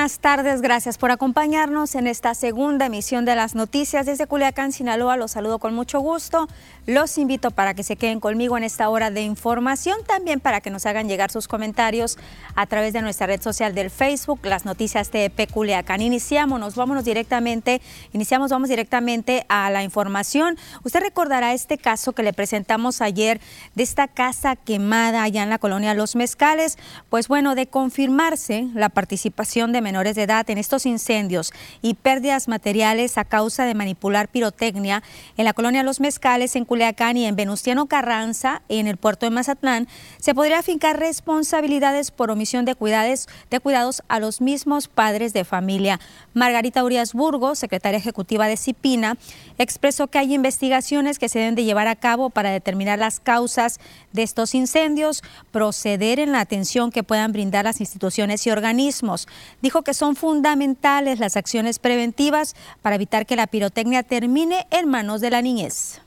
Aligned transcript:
Muy 0.00 0.04
buenas 0.04 0.19
tardes, 0.20 0.60
gracias 0.60 0.98
por 0.98 1.10
acompañarnos 1.10 1.94
en 1.94 2.06
esta 2.06 2.34
segunda 2.34 2.86
emisión 2.86 3.24
de 3.24 3.34
las 3.34 3.54
noticias 3.54 4.06
desde 4.06 4.26
Culiacán, 4.26 4.72
Sinaloa. 4.72 5.16
Los 5.16 5.32
saludo 5.32 5.58
con 5.58 5.74
mucho 5.74 6.00
gusto. 6.00 6.48
Los 6.86 7.18
invito 7.18 7.50
para 7.50 7.74
que 7.74 7.82
se 7.82 7.96
queden 7.96 8.20
conmigo 8.20 8.56
en 8.58 8.64
esta 8.64 8.88
hora 8.88 9.10
de 9.10 9.22
información, 9.22 9.98
también 10.06 10.40
para 10.40 10.60
que 10.60 10.70
nos 10.70 10.86
hagan 10.86 11.08
llegar 11.08 11.30
sus 11.30 11.48
comentarios 11.48 12.18
a 12.54 12.66
través 12.66 12.92
de 12.92 13.02
nuestra 13.02 13.26
red 13.26 13.40
social 13.40 13.74
del 13.74 13.90
Facebook, 13.90 14.40
las 14.44 14.64
noticias 14.64 15.10
de 15.10 15.30
Culiacán. 15.52 16.02
Iniciamos, 16.02 16.74
vámonos 16.74 17.04
directamente, 17.04 17.80
iniciamos, 18.12 18.50
vamos 18.50 18.68
directamente 18.68 19.46
a 19.48 19.70
la 19.70 19.82
información. 19.82 20.58
Usted 20.84 21.00
recordará 21.00 21.52
este 21.54 21.78
caso 21.78 22.12
que 22.12 22.22
le 22.22 22.32
presentamos 22.32 23.00
ayer 23.00 23.40
de 23.74 23.82
esta 23.82 24.08
casa 24.08 24.56
quemada 24.56 25.22
allá 25.22 25.42
en 25.42 25.50
la 25.50 25.58
colonia 25.58 25.94
Los 25.94 26.16
Mezcales. 26.16 26.78
Pues 27.08 27.28
bueno, 27.28 27.54
de 27.54 27.66
confirmarse 27.66 28.68
la 28.74 28.88
participación 28.88 29.72
de 29.72 29.80
menores 29.80 30.09
de 30.14 30.22
edad 30.22 30.48
en 30.50 30.58
estos 30.58 30.86
incendios 30.86 31.52
y 31.82 31.94
pérdidas 31.94 32.48
materiales 32.48 33.18
a 33.18 33.24
causa 33.24 33.64
de 33.64 33.74
manipular 33.74 34.28
pirotecnia 34.28 35.02
en 35.36 35.44
la 35.44 35.52
colonia 35.52 35.82
Los 35.82 36.00
Mezcales, 36.00 36.56
en 36.56 36.64
Culiacán 36.64 37.16
y 37.16 37.26
en 37.26 37.36
Venustiano 37.36 37.86
Carranza, 37.86 38.62
en 38.68 38.86
el 38.86 38.96
puerto 38.96 39.26
de 39.26 39.30
Mazatlán, 39.30 39.88
se 40.18 40.34
podría 40.34 40.62
fincar 40.62 40.98
responsabilidades 40.98 42.10
por 42.10 42.30
omisión 42.30 42.64
de 42.64 42.74
cuidados, 42.74 43.28
de 43.50 43.60
cuidados 43.60 44.02
a 44.08 44.20
los 44.20 44.40
mismos 44.40 44.88
padres 44.88 45.32
de 45.32 45.44
familia. 45.44 46.00
Margarita 46.34 46.84
Urias 46.84 47.12
Burgos, 47.12 47.58
secretaria 47.58 47.98
ejecutiva 47.98 48.46
de 48.46 48.56
CIPINA, 48.56 49.16
expresó 49.58 50.08
que 50.08 50.18
hay 50.18 50.34
investigaciones 50.34 51.18
que 51.18 51.28
se 51.28 51.38
deben 51.38 51.54
de 51.54 51.64
llevar 51.64 51.88
a 51.88 51.96
cabo 51.96 52.30
para 52.30 52.50
determinar 52.50 52.98
las 52.98 53.20
causas 53.20 53.80
de 54.12 54.22
estos 54.22 54.54
incendios, 54.54 55.22
proceder 55.50 56.18
en 56.18 56.32
la 56.32 56.40
atención 56.40 56.90
que 56.90 57.02
puedan 57.02 57.32
brindar 57.32 57.64
las 57.64 57.80
instituciones 57.80 58.46
y 58.46 58.50
organismos. 58.50 59.28
Dijo 59.62 59.82
que 59.82 59.94
son 60.00 60.16
fundamentales 60.16 61.18
las 61.18 61.36
acciones 61.36 61.78
preventivas 61.78 62.56
para 62.80 62.96
evitar 62.96 63.26
que 63.26 63.36
la 63.36 63.46
pirotecnia 63.46 64.02
termine 64.02 64.66
en 64.70 64.88
manos 64.88 65.20
de 65.20 65.28
la 65.28 65.42
niñez. 65.42 66.00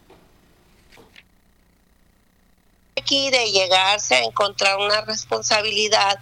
Aquí 2.99 3.29
de 3.29 3.51
llegarse 3.51 4.15
a 4.15 4.23
encontrar 4.23 4.79
una 4.79 5.01
responsabilidad 5.01 6.19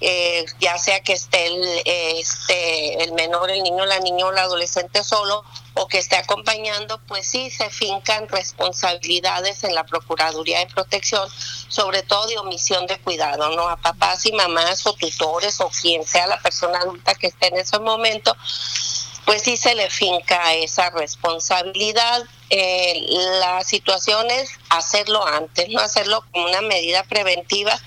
eh, 0.00 0.44
ya 0.60 0.78
sea 0.78 1.00
que 1.00 1.14
esté 1.14 1.46
el, 1.46 1.82
este, 1.84 3.02
el 3.02 3.12
menor, 3.14 3.50
el 3.50 3.64
niño, 3.64 3.84
la 3.84 3.98
niña 3.98 4.26
o 4.26 4.30
el 4.30 4.38
adolescente 4.38 5.02
solo 5.02 5.42
o 5.78 5.88
que 5.88 5.98
esté 5.98 6.16
acompañando, 6.16 7.00
pues 7.06 7.26
sí 7.26 7.50
se 7.50 7.70
fincan 7.70 8.28
responsabilidades 8.28 9.64
en 9.64 9.74
la 9.74 9.84
Procuraduría 9.84 10.58
de 10.60 10.66
Protección, 10.66 11.28
sobre 11.68 12.02
todo 12.02 12.26
de 12.26 12.38
omisión 12.38 12.86
de 12.86 12.98
cuidado, 12.98 13.54
¿no? 13.54 13.68
A 13.68 13.76
papás 13.76 14.26
y 14.26 14.32
mamás 14.32 14.86
o 14.86 14.92
tutores 14.94 15.60
o 15.60 15.70
quien 15.70 16.04
sea 16.04 16.26
la 16.26 16.40
persona 16.40 16.78
adulta 16.78 17.14
que 17.14 17.28
esté 17.28 17.48
en 17.48 17.58
ese 17.58 17.78
momento, 17.78 18.36
pues 19.24 19.42
sí 19.42 19.56
se 19.56 19.74
le 19.74 19.88
finca 19.90 20.54
esa 20.54 20.90
responsabilidad. 20.90 22.24
Eh, 22.50 23.04
la 23.40 23.62
situación 23.62 24.30
es 24.30 24.50
hacerlo 24.70 25.26
antes, 25.26 25.68
no 25.68 25.80
hacerlo 25.80 26.24
como 26.32 26.46
una 26.46 26.62
medida 26.62 27.02
preventiva. 27.04 27.78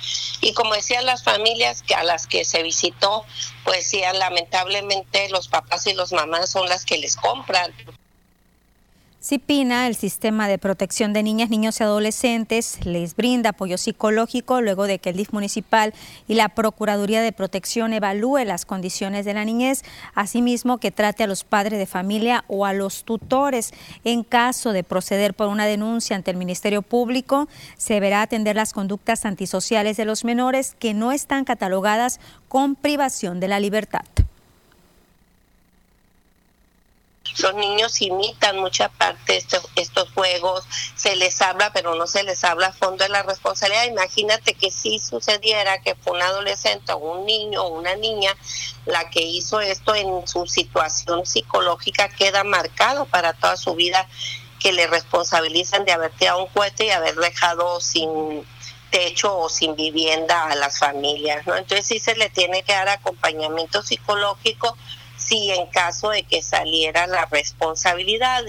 Y 0.42 0.54
como 0.54 0.74
decían 0.74 1.06
las 1.06 1.24
familias 1.24 1.84
que 1.84 1.96
a 1.96 2.04
las 2.04 2.28
que 2.28 2.46
se 2.46 2.64
visitó, 2.64 3.26
pues 3.64 3.88
sí, 3.88 4.02
lamentablemente 4.14 5.30
los 5.30 5.48
papás 5.48 5.86
y 5.88 5.94
los 5.94 6.12
mamás 6.14 6.50
son 6.50 6.68
las 6.70 6.86
que 6.86 6.98
les 6.98 7.16
compran 7.16 7.74
CIPINA, 9.24 9.86
el 9.86 9.94
Sistema 9.94 10.48
de 10.48 10.58
Protección 10.58 11.14
de 11.14 11.22
Niñas, 11.22 11.52
Niños 11.52 11.80
y 11.80 11.84
Adolescentes, 11.84 12.84
les 12.88 13.16
brinda 13.16 13.52
apoyo 13.52 13.78
psicológico 13.78 14.62
luego 14.62 14.88
de 14.88 14.98
que 14.98 15.12
el 15.12 15.16
DIF 15.16 15.32
municipal 15.32 15.94
y 16.28 16.34
la 16.34 16.50
Procuraduría 16.50 17.22
de 17.22 17.32
Protección 17.32 17.94
evalúe 17.94 18.40
las 18.46 18.66
condiciones 18.66 19.24
de 19.24 19.36
la 19.36 19.46
niñez, 19.46 19.84
asimismo 20.16 20.80
que 20.80 20.90
trate 20.90 21.24
a 21.24 21.28
los 21.28 21.44
padres 21.44 21.78
de 21.78 21.86
familia 21.86 22.46
o 22.48 22.66
a 22.66 22.74
los 22.74 23.04
tutores. 23.04 23.76
En 24.04 24.24
caso 24.24 24.74
de 24.74 24.84
proceder 24.84 25.36
por 25.36 25.50
una 25.50 25.68
denuncia 25.68 26.16
ante 26.16 26.32
el 26.32 26.38
Ministerio 26.38 26.82
Público, 26.82 27.48
se 27.78 27.94
deberá 27.94 28.24
atender 28.24 28.56
las 28.56 28.74
conductas 28.74 29.26
antisociales 29.26 29.98
de 29.98 30.06
los 30.06 30.26
menores 30.26 30.76
que 30.80 30.96
no 30.96 31.12
están 31.12 31.46
catalogadas 31.46 32.20
con 32.48 32.74
privación 32.74 33.40
de 33.40 33.50
la 33.50 33.60
libertad. 33.60 34.02
Los 37.40 37.54
niños 37.56 38.02
imitan 38.02 38.60
mucha 38.60 38.90
parte 38.90 39.34
de 39.34 39.82
estos 39.82 40.10
juegos, 40.14 40.66
se 40.96 41.16
les 41.16 41.42
habla, 41.42 41.72
pero 41.74 41.96
no 41.96 42.08
se 42.08 42.24
les 42.24 42.44
habla 42.44 42.68
a 42.68 42.74
fondo 42.74 43.04
de 43.04 43.10
la 43.10 43.24
responsabilidad. 43.24 43.86
Imagínate 43.86 44.54
que 44.54 44.72
si 44.72 45.00
sucediera 45.00 45.82
que 45.82 45.96
fue 45.96 46.14
un 46.14 46.22
adolescente 46.22 46.92
o 46.94 46.98
un 46.98 47.26
niño 47.26 47.64
o 47.64 47.70
una 47.80 47.96
niña 47.96 48.36
la 48.86 49.10
que 49.10 49.22
hizo 49.22 49.62
esto 49.62 49.96
en 49.96 50.28
su 50.28 50.46
situación 50.48 51.26
psicológica, 51.26 52.10
queda 52.10 52.44
marcado 52.44 53.06
para 53.06 53.34
toda 53.34 53.58
su 53.58 53.76
vida 53.76 54.08
que 54.60 54.72
le 54.72 54.88
responsabilizan 54.88 55.86
de 55.86 55.92
haber 55.92 56.12
tirado 56.12 56.44
un 56.44 56.48
cohete 56.48 56.86
y 56.86 56.92
haber 56.92 57.16
dejado 57.16 57.82
sin 57.82 58.46
techo 58.92 59.36
o 59.38 59.50
sin 59.50 59.76
vivienda 59.76 60.48
a 60.48 60.56
las 60.56 60.78
familias, 60.78 61.48
¿no? 61.48 61.56
Entonces 61.56 61.88
sí 61.88 62.00
se 62.00 62.16
le 62.16 62.30
tiene 62.30 62.62
que 62.62 62.74
dar 62.74 62.90
acompañamiento 62.90 63.82
psicológico 63.82 64.78
si 65.28 65.52
en 65.52 65.68
caso 65.68 66.10
de 66.10 66.24
que 66.24 66.42
saliera 66.42 67.08
la 67.08 67.26
responsabilidad. 67.26 68.44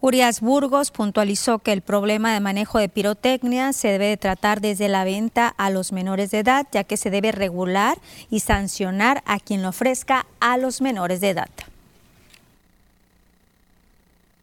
Urias 0.00 0.40
Burgos 0.40 0.92
puntualizó 0.92 1.58
que 1.58 1.72
el 1.72 1.82
problema 1.82 2.32
de 2.32 2.38
manejo 2.38 2.78
de 2.78 2.88
pirotecnia 2.88 3.72
se 3.72 3.88
debe 3.88 4.06
de 4.06 4.16
tratar 4.16 4.60
desde 4.60 4.88
la 4.88 5.02
venta 5.02 5.48
a 5.56 5.70
los 5.70 5.90
menores 5.90 6.30
de 6.30 6.38
edad, 6.38 6.66
ya 6.70 6.84
que 6.84 6.96
se 6.96 7.10
debe 7.10 7.32
regular 7.32 7.98
y 8.30 8.40
sancionar 8.40 9.22
a 9.26 9.40
quien 9.40 9.62
lo 9.62 9.70
ofrezca 9.70 10.26
a 10.38 10.56
los 10.56 10.80
menores 10.80 11.20
de 11.20 11.30
edad 11.30 11.48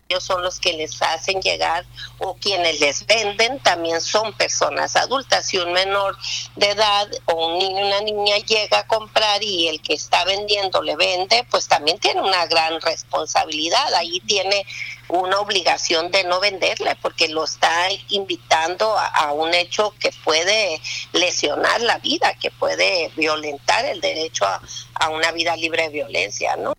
ellos 0.07 0.23
son 0.23 0.43
los 0.43 0.59
que 0.59 0.73
les 0.73 1.01
hacen 1.01 1.41
llegar 1.41 1.83
o 2.19 2.35
quienes 2.35 2.79
les 2.79 3.05
venden 3.07 3.59
también 3.59 3.99
son 4.01 4.33
personas 4.33 4.95
adultas. 4.95 5.47
Si 5.47 5.57
un 5.57 5.73
menor 5.73 6.15
de 6.55 6.69
edad 6.69 7.07
o 7.25 7.47
un 7.47 7.57
niño 7.57 7.85
una 7.87 8.01
niña 8.01 8.37
llega 8.37 8.79
a 8.79 8.87
comprar 8.87 9.43
y 9.43 9.67
el 9.67 9.81
que 9.81 9.93
está 9.93 10.23
vendiendo 10.25 10.83
le 10.83 10.95
vende, 10.95 11.43
pues 11.49 11.67
también 11.67 11.97
tiene 11.97 12.21
una 12.21 12.45
gran 12.45 12.79
responsabilidad. 12.81 13.93
Ahí 13.95 14.19
tiene 14.21 14.65
una 15.07 15.39
obligación 15.39 16.11
de 16.11 16.23
no 16.23 16.39
venderle 16.39 16.95
porque 17.01 17.27
lo 17.27 17.43
está 17.43 17.87
invitando 18.09 18.95
a, 18.97 19.31
un 19.33 19.53
hecho 19.53 19.93
que 19.99 20.11
puede 20.23 20.79
lesionar 21.13 21.81
la 21.81 21.97
vida, 21.97 22.33
que 22.39 22.51
puede 22.51 23.11
violentar 23.15 23.85
el 23.85 24.01
derecho 24.01 24.45
a, 24.45 24.61
a 24.95 25.09
una 25.09 25.31
vida 25.31 25.55
libre 25.55 25.83
de 25.83 25.89
violencia, 25.89 26.55
¿no? 26.57 26.74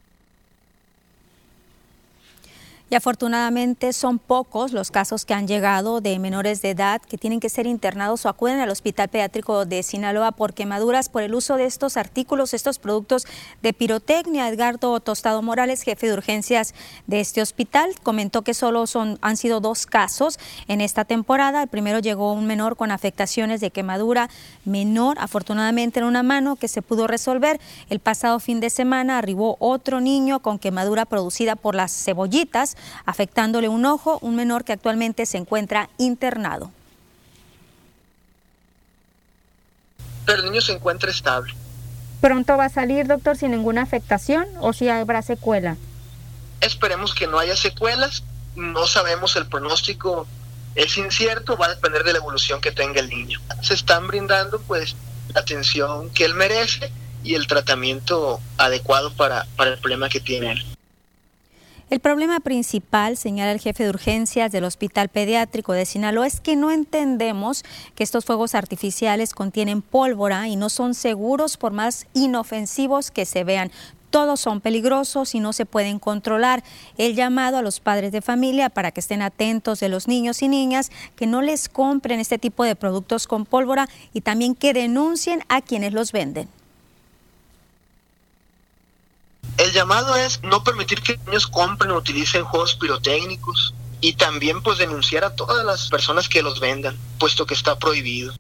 Y 2.89 2.95
afortunadamente 2.95 3.93
son 3.93 4.21
pocos 4.21 4.73
los 4.73 4.93
casos 4.93 5.25
que 5.25 5.35
han 5.35 5.49
llegado 5.49 6.01
de 6.01 6.21
menores 6.21 6.63
de 6.63 6.71
edad 6.71 7.03
que 7.03 7.19
tienen 7.19 7.41
que 7.41 7.49
ser 7.49 7.67
internados 7.67 8.25
o 8.25 8.29
acuden 8.29 8.61
al 8.61 8.71
Hospital 8.71 9.09
Pediátrico 9.09 9.65
de 9.65 9.83
Sinaloa 9.83 10.31
por 10.31 10.55
quemaduras 10.55 11.09
por 11.09 11.25
el 11.25 11.35
uso 11.35 11.57
de 11.57 11.65
estos 11.65 11.97
artículos, 11.97 12.55
estos 12.55 12.79
productos 12.79 13.27
de 13.61 13.73
pirotecnia. 13.73 14.49
Edgardo 14.49 15.01
Tostado 15.01 15.43
Morales, 15.43 15.83
jefe 15.83 16.07
de 16.07 16.13
urgencias 16.13 16.75
de 17.09 17.19
este 17.19 17.43
hospital, 17.43 17.91
comentó 18.05 18.43
que 18.43 18.55
solo 18.55 18.87
son, 18.87 19.19
han 19.21 19.37
sido 19.37 19.59
dos 19.59 19.87
casos 19.87 20.39
en 20.69 20.81
esta 20.81 21.05
temporada. 21.05 21.65
El 21.65 21.69
primero 21.69 21.99
llegó 21.99 22.35
un 22.35 22.47
menor 22.47 22.77
con 22.77 22.93
afectaciones 22.93 23.61
de 23.61 23.73
quemadura 23.73 24.31
menor, 24.65 25.17
afortunadamente 25.19 25.99
en 25.99 26.07
una 26.07 26.23
mano 26.23 26.55
que 26.55 26.69
se 26.69 26.83
pudo 26.83 27.09
resolver. 27.09 27.61
El 27.91 27.99
pasado 27.99 28.39
fin 28.39 28.61
de 28.61 28.71
semana 28.71 29.19
arribó 29.19 29.57
otro 29.59 30.01
niño 30.01 30.39
con 30.39 30.61
quemadura 30.61 31.05
producida 31.05 31.57
por 31.57 31.75
las 31.75 31.93
cebollitas 31.93 32.76
afectándole 33.05 33.69
un 33.69 33.85
ojo, 33.85 34.19
un 34.23 34.37
menor 34.37 34.65
que 34.65 34.73
actualmente 34.73 35.27
se 35.27 35.39
encuentra 35.39 35.89
internado. 35.99 36.71
Pero 40.25 40.41
el 40.41 40.45
niño 40.47 40.61
se 40.61 40.73
encuentra 40.73 41.11
estable. 41.11 41.55
¿Pronto 42.21 42.57
va 42.57 42.65
a 42.65 42.69
salir, 42.69 43.07
doctor, 43.07 43.37
sin 43.37 43.53
ninguna 43.53 43.83
afectación 43.83 44.47
o 44.61 44.73
si 44.73 44.89
habrá 44.89 45.23
secuela? 45.23 45.77
Esperemos 46.61 47.15
que 47.15 47.27
no 47.27 47.39
haya 47.39 47.57
secuelas. 47.57 48.25
No 48.57 48.87
sabemos 48.87 49.37
el 49.37 49.47
pronóstico, 49.47 50.27
es 50.75 50.97
incierto, 50.99 51.57
va 51.57 51.67
a 51.67 51.75
depender 51.75 52.05
de 52.05 52.13
la 52.13 52.19
evolución 52.19 52.61
que 52.61 52.71
tenga 52.71 53.01
el 53.01 53.09
niño. 53.09 53.41
Se 53.63 53.75
están 53.75 54.07
brindando 54.07 54.61
pues 54.61 54.97
la 55.35 55.41
atención 55.41 56.11
que 56.11 56.25
él 56.25 56.35
merece 56.35 56.91
y 57.23 57.35
el 57.35 57.47
tratamiento 57.47 58.41
adecuado 58.57 59.13
para, 59.13 59.47
para 59.57 59.73
el 59.73 59.79
problema 59.79 60.09
que 60.09 60.21
tiene 60.21 60.53
él. 60.53 60.76
El 61.89 62.01
problema 62.01 62.41
principal, 62.41 63.17
señala 63.17 63.53
el 63.53 63.61
jefe 63.61 63.85
de 63.85 63.91
urgencias 63.91 64.51
del 64.51 64.65
Hospital 64.65 65.09
Pediátrico 65.09 65.73
de 65.73 65.87
Sinaloa, 65.87 66.27
es 66.27 66.41
que 66.41 66.57
no 66.57 66.73
entendemos 66.73 67.65
que 67.95 68.03
estos 68.03 68.25
fuegos 68.25 68.57
artificiales 68.57 69.33
contienen 69.33 69.83
pólvora 69.83 70.49
y 70.49 70.57
no 70.57 70.69
son 70.69 70.95
seguros 70.95 71.57
por 71.57 71.73
más 71.73 72.09
inofensivos 72.13 73.13
que 73.13 73.25
se 73.25 73.45
vean. 73.45 73.71
Todos 74.11 74.41
son 74.41 74.61
peligrosos 74.61 75.37
y 75.37 75.39
no 75.39 75.53
se 75.53 75.65
pueden 75.65 76.01
controlar. 76.01 76.65
El 76.99 77.15
llamado 77.15 77.57
a 77.57 77.63
los 77.63 77.79
padres 77.79 78.11
de 78.11 78.21
familia 78.21 78.69
para 78.69 78.91
que 78.91 78.99
estén 78.99 79.23
atentos 79.23 79.79
de 79.79 79.89
los 79.89 80.09
niños 80.09 80.43
y 80.43 80.49
niñas, 80.49 80.91
que 81.15 81.29
no 81.29 81.41
les 81.41 81.69
compren 81.69 82.19
este 82.19 82.39
tipo 82.39 82.65
de 82.65 82.75
productos 82.75 83.29
con 83.29 83.47
pólvora 83.47 83.89
y 84.13 84.23
también 84.23 84.57
que 84.57 84.73
denuncien 84.73 85.45
a 85.49 85.61
quienes 85.61 85.93
los 85.93 86.11
venden. 86.11 86.49
Llamado 89.77 90.17
es 90.17 90.43
no 90.43 90.65
permitir 90.65 91.03
que 91.03 91.19
niños 91.27 91.47
compren 91.47 91.91
o 91.91 91.99
utilicen 91.99 92.45
juegos 92.45 92.75
pirotécnicos 92.77 93.75
y 94.01 94.15
también 94.15 94.63
pues 94.63 94.79
denunciar 94.79 95.25
a 95.25 95.35
todas 95.35 95.65
las 95.65 95.89
personas 95.89 96.29
que 96.29 96.43
los 96.43 96.61
vendan, 96.61 96.97
puesto 97.19 97.45
que 97.47 97.55
está 97.55 97.79
prohibido. 97.79 98.35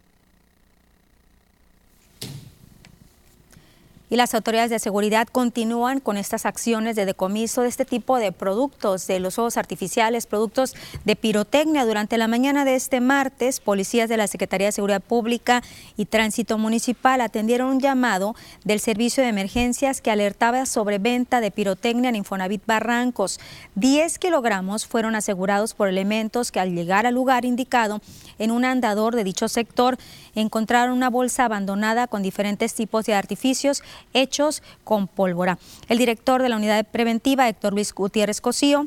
Las 4.16 4.34
autoridades 4.34 4.70
de 4.70 4.78
seguridad 4.78 5.28
continúan 5.28 6.00
con 6.00 6.16
estas 6.16 6.46
acciones 6.46 6.96
de 6.96 7.06
decomiso 7.06 7.62
de 7.62 7.68
este 7.68 7.84
tipo 7.84 8.18
de 8.18 8.32
productos, 8.32 9.06
de 9.06 9.20
los 9.20 9.34
juegos 9.34 9.56
artificiales, 9.56 10.26
productos 10.26 10.74
de 11.04 11.16
pirotecnia. 11.16 11.84
Durante 11.84 12.18
la 12.18 12.26
mañana 12.26 12.64
de 12.64 12.74
este 12.74 13.00
martes, 13.00 13.60
policías 13.60 14.08
de 14.08 14.16
la 14.16 14.26
Secretaría 14.26 14.68
de 14.68 14.72
Seguridad 14.72 15.02
Pública 15.02 15.62
y 15.96 16.06
Tránsito 16.06 16.58
Municipal 16.58 17.20
atendieron 17.20 17.68
un 17.68 17.80
llamado 17.80 18.34
del 18.64 18.80
Servicio 18.80 19.22
de 19.22 19.28
Emergencias 19.28 20.00
que 20.00 20.10
alertaba 20.10 20.66
sobre 20.66 20.98
venta 20.98 21.40
de 21.40 21.50
pirotecnia 21.50 22.08
en 22.08 22.16
Infonavit 22.16 22.64
Barrancos. 22.66 23.38
10 23.74 24.18
kilogramos 24.18 24.86
fueron 24.86 25.14
asegurados 25.14 25.74
por 25.74 25.88
elementos 25.88 26.50
que 26.50 26.60
al 26.60 26.74
llegar 26.74 27.06
al 27.06 27.14
lugar 27.14 27.44
indicado 27.44 28.00
en 28.38 28.50
un 28.50 28.64
andador 28.64 29.14
de 29.14 29.24
dicho 29.24 29.48
sector 29.48 29.98
encontraron 30.34 30.96
una 30.96 31.10
bolsa 31.10 31.44
abandonada 31.44 32.06
con 32.06 32.22
diferentes 32.22 32.74
tipos 32.74 33.04
de 33.04 33.14
artificios 33.14 33.82
hechos 34.12 34.62
con 34.84 35.08
pólvora. 35.08 35.58
El 35.88 35.98
director 35.98 36.42
de 36.42 36.48
la 36.48 36.56
unidad 36.56 36.86
preventiva, 36.86 37.48
Héctor 37.48 37.72
Luis 37.72 37.92
Gutiérrez 37.92 38.40
Cosío, 38.40 38.86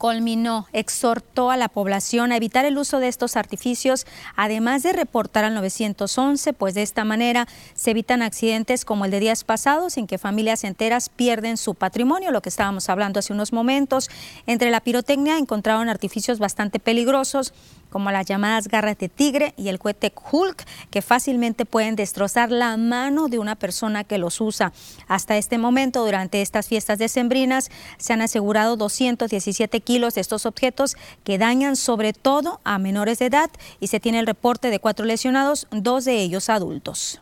culminó, 0.00 0.66
exhortó 0.72 1.50
a 1.50 1.58
la 1.58 1.68
población 1.68 2.32
a 2.32 2.36
evitar 2.38 2.64
el 2.64 2.78
uso 2.78 3.00
de 3.00 3.08
estos 3.08 3.36
artificios, 3.36 4.06
además 4.34 4.82
de 4.82 4.94
reportar 4.94 5.44
al 5.44 5.52
911, 5.52 6.54
pues 6.54 6.72
de 6.72 6.80
esta 6.80 7.04
manera 7.04 7.46
se 7.74 7.90
evitan 7.90 8.22
accidentes 8.22 8.86
como 8.86 9.04
el 9.04 9.10
de 9.10 9.20
días 9.20 9.44
pasados 9.44 9.98
en 9.98 10.06
que 10.06 10.16
familias 10.16 10.64
enteras 10.64 11.10
pierden 11.10 11.58
su 11.58 11.74
patrimonio, 11.74 12.30
lo 12.30 12.40
que 12.40 12.48
estábamos 12.48 12.88
hablando 12.88 13.18
hace 13.18 13.34
unos 13.34 13.52
momentos. 13.52 14.08
Entre 14.46 14.70
la 14.70 14.80
pirotecnia 14.80 15.36
encontraron 15.36 15.90
artificios 15.90 16.38
bastante 16.38 16.80
peligrosos 16.80 17.52
como 17.90 18.10
las 18.10 18.26
llamadas 18.26 18.68
garras 18.68 18.96
de 18.98 19.08
tigre 19.08 19.52
y 19.56 19.68
el 19.68 19.78
cohete 19.78 20.12
Hulk, 20.30 20.64
que 20.90 21.02
fácilmente 21.02 21.66
pueden 21.66 21.96
destrozar 21.96 22.50
la 22.50 22.76
mano 22.76 23.28
de 23.28 23.38
una 23.38 23.56
persona 23.56 24.04
que 24.04 24.18
los 24.18 24.40
usa. 24.40 24.72
Hasta 25.08 25.36
este 25.36 25.58
momento, 25.58 26.04
durante 26.04 26.40
estas 26.42 26.68
fiestas 26.68 26.98
decembrinas, 26.98 27.70
se 27.98 28.12
han 28.12 28.22
asegurado 28.22 28.76
217 28.76 29.80
kilos 29.80 30.14
de 30.14 30.20
estos 30.20 30.46
objetos 30.46 30.96
que 31.24 31.38
dañan 31.38 31.76
sobre 31.76 32.12
todo 32.12 32.60
a 32.64 32.78
menores 32.78 33.18
de 33.18 33.26
edad 33.26 33.50
y 33.80 33.88
se 33.88 34.00
tiene 34.00 34.20
el 34.20 34.26
reporte 34.26 34.70
de 34.70 34.78
cuatro 34.78 35.04
lesionados, 35.04 35.66
dos 35.70 36.04
de 36.04 36.20
ellos 36.20 36.48
adultos. 36.48 37.20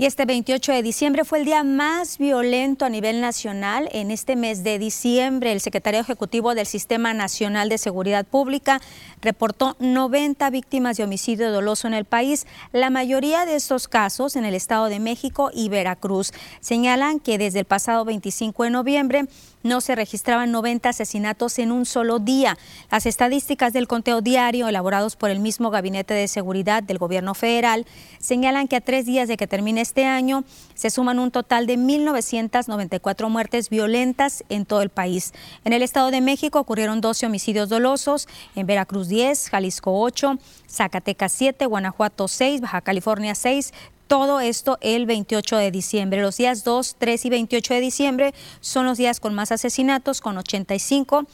Y 0.00 0.06
este 0.06 0.24
28 0.24 0.72
de 0.72 0.82
diciembre 0.82 1.26
fue 1.26 1.40
el 1.40 1.44
día 1.44 1.62
más 1.62 2.16
violento 2.16 2.86
a 2.86 2.88
nivel 2.88 3.20
nacional. 3.20 3.86
En 3.92 4.10
este 4.10 4.34
mes 4.34 4.64
de 4.64 4.78
diciembre, 4.78 5.52
el 5.52 5.60
secretario 5.60 6.00
ejecutivo 6.00 6.54
del 6.54 6.64
Sistema 6.64 7.12
Nacional 7.12 7.68
de 7.68 7.76
Seguridad 7.76 8.24
Pública 8.24 8.80
reportó 9.20 9.76
90 9.78 10.48
víctimas 10.48 10.96
de 10.96 11.04
homicidio 11.04 11.52
doloso 11.52 11.86
en 11.86 11.92
el 11.92 12.06
país. 12.06 12.46
La 12.72 12.88
mayoría 12.88 13.44
de 13.44 13.56
estos 13.56 13.88
casos 13.88 14.36
en 14.36 14.46
el 14.46 14.54
Estado 14.54 14.86
de 14.86 15.00
México 15.00 15.50
y 15.52 15.68
Veracruz. 15.68 16.32
Señalan 16.62 17.20
que 17.20 17.36
desde 17.36 17.58
el 17.58 17.66
pasado 17.66 18.06
25 18.06 18.64
de 18.64 18.70
noviembre 18.70 19.26
no 19.62 19.80
se 19.80 19.94
registraban 19.94 20.50
90 20.50 20.88
asesinatos 20.88 21.58
en 21.58 21.70
un 21.72 21.84
solo 21.84 22.18
día. 22.18 22.56
Las 22.90 23.06
estadísticas 23.06 23.74
del 23.74 23.88
conteo 23.88 24.22
diario 24.22 24.68
elaborados 24.68 25.16
por 25.16 25.28
el 25.28 25.40
mismo 25.40 25.70
Gabinete 25.70 26.14
de 26.14 26.28
Seguridad 26.28 26.82
del 26.82 26.96
Gobierno 26.96 27.34
Federal 27.34 27.86
señalan 28.18 28.68
que 28.68 28.76
a 28.76 28.80
tres 28.80 29.04
días 29.04 29.28
de 29.28 29.36
que 29.36 29.46
termine 29.46 29.82
este 29.90 30.06
año 30.06 30.44
se 30.74 30.88
suman 30.88 31.18
un 31.18 31.32
total 31.32 31.66
de 31.66 31.76
1.994 31.76 33.28
muertes 33.28 33.70
violentas 33.70 34.44
en 34.48 34.64
todo 34.64 34.82
el 34.82 34.88
país. 34.88 35.32
En 35.64 35.72
el 35.72 35.82
Estado 35.82 36.12
de 36.12 36.20
México 36.20 36.60
ocurrieron 36.60 37.00
12 37.00 37.26
homicidios 37.26 37.68
dolosos, 37.68 38.28
en 38.54 38.68
Veracruz 38.68 39.08
10, 39.08 39.50
Jalisco 39.50 40.00
8, 40.00 40.38
Zacatecas 40.70 41.32
7, 41.32 41.66
Guanajuato 41.66 42.28
6, 42.28 42.60
Baja 42.60 42.82
California 42.82 43.34
6, 43.34 43.72
todo 44.06 44.38
esto 44.38 44.78
el 44.80 45.06
28 45.06 45.56
de 45.56 45.72
diciembre. 45.72 46.22
Los 46.22 46.36
días 46.36 46.62
2, 46.62 46.94
3 46.96 47.24
y 47.24 47.30
28 47.30 47.74
de 47.74 47.80
diciembre 47.80 48.34
son 48.60 48.86
los 48.86 48.96
días 48.96 49.18
con 49.18 49.34
más 49.34 49.50
asesinatos, 49.50 50.20
con 50.20 50.38
85 50.38 51.26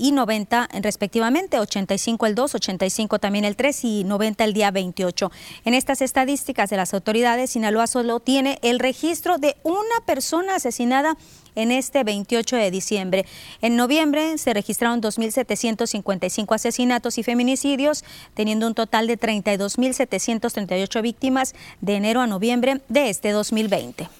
y 0.00 0.12
90 0.12 0.70
respectivamente, 0.80 1.58
85 1.58 2.24
el 2.24 2.34
2, 2.34 2.54
85 2.54 3.18
también 3.18 3.44
el 3.44 3.54
3 3.54 3.84
y 3.84 4.04
90 4.04 4.44
el 4.44 4.54
día 4.54 4.70
28. 4.70 5.30
En 5.66 5.74
estas 5.74 6.00
estadísticas 6.00 6.70
de 6.70 6.78
las 6.78 6.94
autoridades, 6.94 7.50
Sinaloa 7.50 7.86
solo 7.86 8.18
tiene 8.18 8.58
el 8.62 8.78
registro 8.78 9.36
de 9.36 9.56
una 9.62 10.06
persona 10.06 10.54
asesinada 10.54 11.18
en 11.54 11.70
este 11.70 12.02
28 12.02 12.56
de 12.56 12.70
diciembre. 12.70 13.26
En 13.60 13.76
noviembre 13.76 14.38
se 14.38 14.54
registraron 14.54 15.02
2.755 15.02 16.54
asesinatos 16.54 17.18
y 17.18 17.22
feminicidios, 17.22 18.02
teniendo 18.32 18.66
un 18.66 18.74
total 18.74 19.06
de 19.06 19.18
32.738 19.18 21.02
víctimas 21.02 21.54
de 21.82 21.96
enero 21.96 22.22
a 22.22 22.26
noviembre 22.26 22.80
de 22.88 23.10
este 23.10 23.32
2020. 23.32 24.19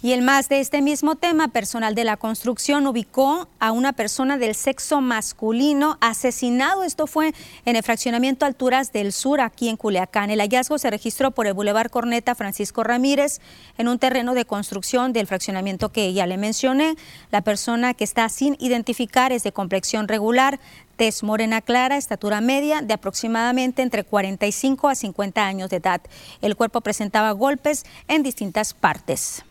Y 0.00 0.12
el 0.12 0.22
más 0.22 0.48
de 0.48 0.60
este 0.60 0.80
mismo 0.80 1.16
tema, 1.16 1.48
personal 1.48 1.96
de 1.96 2.04
la 2.04 2.16
construcción 2.16 2.86
ubicó 2.86 3.48
a 3.58 3.72
una 3.72 3.92
persona 3.92 4.38
del 4.38 4.54
sexo 4.54 5.00
masculino 5.00 5.98
asesinado. 6.00 6.84
Esto 6.84 7.08
fue 7.08 7.34
en 7.64 7.74
el 7.74 7.82
fraccionamiento 7.82 8.46
Alturas 8.46 8.92
del 8.92 9.12
Sur, 9.12 9.40
aquí 9.40 9.68
en 9.68 9.76
Culiacán. 9.76 10.30
El 10.30 10.38
hallazgo 10.38 10.78
se 10.78 10.88
registró 10.88 11.32
por 11.32 11.48
el 11.48 11.54
Boulevard 11.54 11.90
Corneta 11.90 12.36
Francisco 12.36 12.84
Ramírez 12.84 13.40
en 13.76 13.88
un 13.88 13.98
terreno 13.98 14.34
de 14.34 14.44
construcción 14.44 15.12
del 15.12 15.26
fraccionamiento 15.26 15.88
que 15.88 16.12
ya 16.12 16.28
le 16.28 16.36
mencioné. 16.36 16.94
La 17.32 17.40
persona 17.40 17.92
que 17.92 18.04
está 18.04 18.28
sin 18.28 18.56
identificar 18.60 19.32
es 19.32 19.42
de 19.42 19.50
complexión 19.50 20.06
regular, 20.06 20.60
tez 20.96 21.24
morena 21.24 21.60
clara, 21.60 21.96
estatura 21.96 22.40
media 22.40 22.82
de 22.82 22.94
aproximadamente 22.94 23.82
entre 23.82 24.04
45 24.04 24.90
a 24.90 24.94
50 24.94 25.44
años 25.44 25.70
de 25.70 25.78
edad. 25.78 26.00
El 26.40 26.54
cuerpo 26.54 26.82
presentaba 26.82 27.32
golpes 27.32 27.84
en 28.06 28.22
distintas 28.22 28.74
partes. 28.74 29.42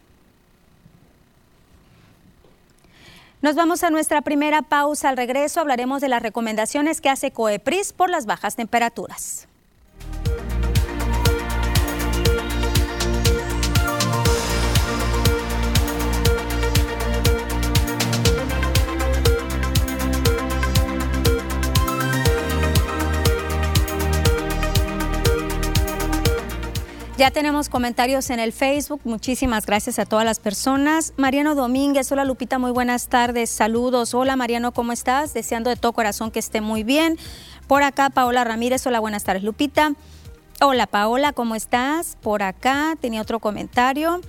Nos 3.40 3.54
vamos 3.54 3.84
a 3.84 3.92
nuestra 3.92 4.22
primera 4.22 4.64
pausa. 4.64 5.10
Al 5.10 5.18
regreso 5.18 5.60
hablaremos 5.60 6.02
de 6.02 6.10
las 6.10 6.24
recomendaciones 6.24 7.02
que 7.02 7.10
hace 7.10 7.30
COEPRIS 7.30 7.94
por 7.94 8.10
las 8.10 8.26
bajas 8.26 8.56
temperaturas. 8.56 9.48
Ya 27.18 27.32
tenemos 27.32 27.68
comentarios 27.68 28.30
en 28.30 28.40
el 28.40 28.54
Facebook. 28.54 29.02
Muchísimas 29.04 29.66
gracias 29.66 29.98
a 29.98 30.06
todas 30.06 30.24
las 30.24 30.40
personas. 30.40 31.14
Mariano 31.18 31.56
Domínguez, 31.56 32.12
hola 32.12 32.26
Lupita, 32.26 32.60
muy 32.60 32.70
buenas 32.70 33.08
tardes. 33.08 33.50
Saludos. 33.50 34.14
Hola 34.14 34.36
Mariano, 34.36 34.72
¿cómo 34.72 34.92
estás? 34.92 35.34
Deseando 35.34 35.72
de 35.72 35.78
todo 35.78 35.94
corazón 35.94 36.30
que 36.30 36.38
esté 36.38 36.62
muy 36.62 36.84
bien. 36.84 37.18
Por 37.66 37.82
acá, 37.82 38.12
Paola 38.12 38.44
Ramírez, 38.44 38.86
hola, 38.86 39.00
buenas 39.00 39.24
tardes 39.24 39.42
Lupita. 39.42 39.94
Hola 40.62 40.86
Paola, 40.86 41.34
¿cómo 41.34 41.56
estás? 41.56 42.20
Por 42.22 42.44
acá 42.44 42.96
tenía 43.02 43.24
otro 43.24 43.40
comentario. 43.40 44.22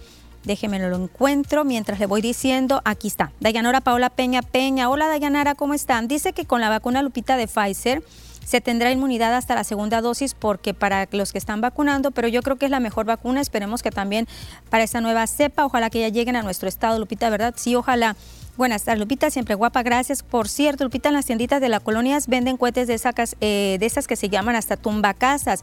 Déjeme 0.45 0.79
lo 0.79 0.97
encuentro 0.97 1.65
mientras 1.65 2.01
le 2.01 2.07
voy 2.07 2.23
diciendo. 2.23 2.81
Aquí 2.87 3.09
está. 3.09 3.33
Dayanora 3.39 3.83
Paola 3.83 4.09
Peña 4.09 4.41
Peña. 4.41 4.89
Hola 4.89 5.09
Dayanara, 5.09 5.55
¿cómo 5.55 5.75
están? 5.75 6.09
Dice 6.09 6.33
que 6.33 6.47
con 6.47 6.63
la 6.63 6.71
vacuna 6.71 7.03
Lupita 7.03 7.37
de 7.37 7.49
Pfizer 7.49 8.03
se 8.49 8.63
tendrá 8.63 8.91
inmunidad 8.91 9.35
hasta 9.35 9.55
la 9.55 9.63
segunda 9.63 10.01
dosis 10.01 10.33
porque 10.33 10.73
para 10.73 11.07
los 11.13 11.33
que 11.33 11.39
están 11.39 11.61
vacunando, 11.61 12.13
pero 12.13 12.29
yo 12.29 12.41
creo 12.41 12.57
que 12.57 12.65
es 12.65 12.71
la 12.71 12.81
mejor 12.81 13.05
vacuna. 13.05 13.43
Esperemos 13.43 13.83
que 13.83 13.91
también 13.91 14.27
para 14.71 14.85
esta 14.85 15.03
nueva 15.03 15.27
cepa, 15.27 15.67
ojalá 15.67 15.91
que 15.91 16.01
ya 16.01 16.09
lleguen 16.09 16.35
a 16.35 16.43
nuestro 16.43 16.67
estado, 16.67 16.99
Lupita, 16.99 17.29
¿verdad? 17.29 17.53
Sí, 17.59 17.75
ojalá. 17.75 18.17
Buenas 18.57 18.85
tardes, 18.85 19.01
Lupita, 19.01 19.31
siempre 19.31 19.55
guapa, 19.55 19.83
gracias. 19.83 20.23
Por 20.23 20.49
cierto, 20.49 20.83
Lupita, 20.83 21.11
en 21.11 21.15
las 21.17 21.27
tienditas 21.27 21.61
de 21.61 21.69
la 21.69 21.79
colonia 21.79 22.19
venden 22.27 22.57
cohetes 22.57 22.89
de 22.89 22.95
esas, 22.95 23.37
eh, 23.43 23.77
de 23.79 23.87
esas 23.87 24.07
que 24.07 24.17
se 24.17 24.31
llaman 24.31 24.57
hasta 24.57 24.79
tumbacasas. 24.79 25.63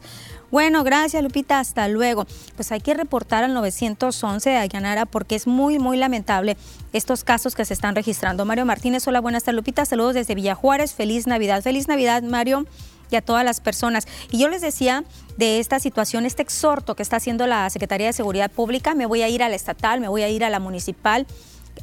Bueno, 0.50 0.84
gracias, 0.84 1.22
Lupita, 1.22 1.58
hasta 1.58 1.88
luego. 1.88 2.24
Pues 2.54 2.70
hay 2.70 2.80
que 2.80 2.94
reportar 2.94 3.42
al 3.42 3.52
911 3.52 4.50
de 4.50 4.56
Ayanara 4.56 5.04
porque 5.04 5.34
es 5.34 5.46
muy, 5.46 5.78
muy 5.78 5.96
lamentable 5.96 6.56
estos 6.92 7.24
casos 7.24 7.54
que 7.56 7.64
se 7.64 7.74
están 7.74 7.96
registrando. 7.96 8.44
Mario 8.44 8.64
Martínez, 8.64 9.06
hola, 9.08 9.20
buenas 9.20 9.42
tardes, 9.42 9.56
Lupita, 9.56 9.84
saludos 9.84 10.14
desde 10.14 10.36
Villa 10.36 10.54
Juárez, 10.54 10.94
feliz 10.94 11.26
Navidad, 11.26 11.62
feliz 11.62 11.88
Navidad, 11.88 12.22
Mario 12.22 12.64
y 13.10 13.16
a 13.16 13.22
todas 13.22 13.44
las 13.44 13.60
personas. 13.60 14.06
Y 14.30 14.38
yo 14.38 14.48
les 14.48 14.62
decía 14.62 15.04
de 15.36 15.58
esta 15.58 15.80
situación, 15.80 16.24
este 16.26 16.42
exhorto 16.42 16.94
que 16.94 17.02
está 17.02 17.16
haciendo 17.16 17.46
la 17.46 17.68
Secretaría 17.70 18.06
de 18.06 18.12
Seguridad 18.12 18.50
Pública, 18.50 18.94
me 18.94 19.06
voy 19.06 19.22
a 19.22 19.28
ir 19.28 19.42
a 19.42 19.48
la 19.48 19.56
estatal, 19.56 20.00
me 20.00 20.08
voy 20.08 20.22
a 20.22 20.28
ir 20.28 20.44
a 20.44 20.50
la 20.50 20.60
municipal 20.60 21.26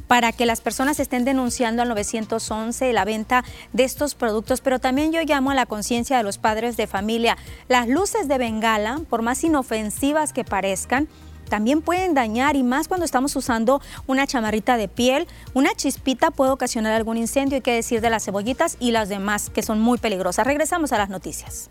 para 0.06 0.32
que 0.32 0.46
las 0.46 0.60
personas 0.60 1.00
estén 1.00 1.24
denunciando 1.24 1.82
al 1.82 1.88
911 1.88 2.92
la 2.92 3.04
venta 3.04 3.44
de 3.72 3.84
estos 3.84 4.14
productos, 4.14 4.60
pero 4.60 4.78
también 4.78 5.12
yo 5.12 5.22
llamo 5.22 5.50
a 5.50 5.54
la 5.54 5.66
conciencia 5.66 6.16
de 6.16 6.22
los 6.22 6.38
padres 6.38 6.76
de 6.76 6.86
familia. 6.86 7.36
Las 7.68 7.88
luces 7.88 8.28
de 8.28 8.38
bengala, 8.38 9.00
por 9.08 9.22
más 9.22 9.42
inofensivas 9.44 10.32
que 10.32 10.44
parezcan, 10.44 11.08
también 11.48 11.82
pueden 11.82 12.14
dañar 12.14 12.56
y 12.56 12.62
más 12.62 12.88
cuando 12.88 13.04
estamos 13.04 13.36
usando 13.36 13.80
una 14.06 14.26
chamarrita 14.26 14.76
de 14.76 14.88
piel. 14.88 15.26
Una 15.52 15.74
chispita 15.74 16.30
puede 16.30 16.50
ocasionar 16.50 16.92
algún 16.92 17.16
incendio, 17.16 17.56
hay 17.56 17.62
que 17.62 17.74
decir 17.74 18.00
de 18.00 18.10
las 18.10 18.24
cebollitas 18.24 18.76
y 18.80 18.90
las 18.90 19.08
demás 19.08 19.50
que 19.50 19.62
son 19.62 19.80
muy 19.80 19.98
peligrosas. 19.98 20.46
Regresamos 20.46 20.92
a 20.92 20.98
las 20.98 21.10
noticias. 21.10 21.70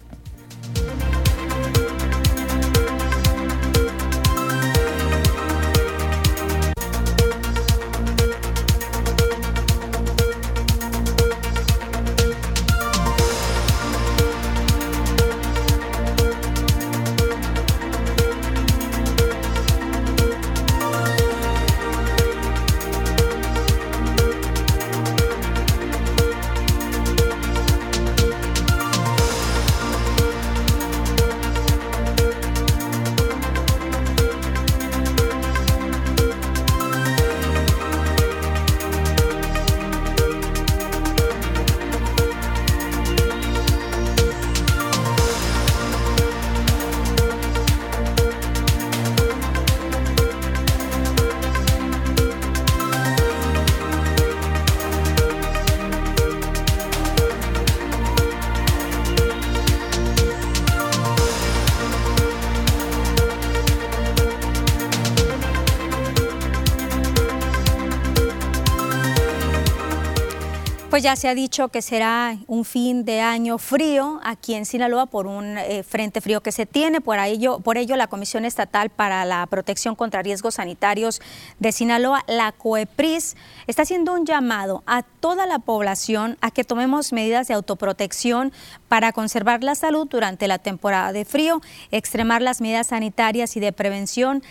Ya 71.04 71.18
se 71.18 71.28
ha 71.28 71.36
dicho 71.36 71.68
que 71.68 71.82
será 71.82 72.38
un 72.48 72.64
fin 72.64 73.04
de 73.04 73.20
año 73.20 73.58
frío 73.58 74.22
aquí 74.24 74.54
en 74.54 74.66
Sinaloa 74.66 75.06
por 75.06 75.28
un 75.28 75.58
eh, 75.58 75.84
frente 75.84 76.22
frío 76.22 76.42
que 76.42 76.54
se 76.54 76.66
tiene. 76.66 77.02
Por 77.02 77.20
ello, 77.20 77.60
por 77.60 77.78
ello, 77.78 77.98
la 77.98 78.08
Comisión 78.08 78.46
Estatal 78.46 78.90
para 78.90 79.26
la 79.26 79.46
Protección 79.48 79.96
contra 79.96 80.22
Riesgos 80.22 80.56
Sanitarios 80.56 81.22
de 81.60 81.74
Sinaloa, 81.74 82.24
la 82.28 82.54
COEPRIS, 82.54 83.36
está 83.68 83.82
haciendo 83.82 84.14
un 84.14 84.26
llamado 84.26 84.82
a 84.86 85.04
toda 85.04 85.46
la 85.46 85.60
población 85.60 86.38
a 86.40 86.52
que 86.52 86.64
tomemos 86.64 87.12
medidas 87.12 87.50
de 87.50 87.54
autoprotección 87.54 88.54
para 88.88 89.12
conservar 89.12 89.62
la 89.62 89.76
salud 89.76 90.08
durante 90.10 90.48
la 90.48 90.58
temporada 90.58 91.12
de 91.12 91.26
frío, 91.26 91.62
extremar 91.92 92.42
las 92.42 92.62
medidas 92.62 92.88
sanitarias 92.88 93.58
y 93.58 93.60
de 93.60 93.74
prevención, 93.74 94.42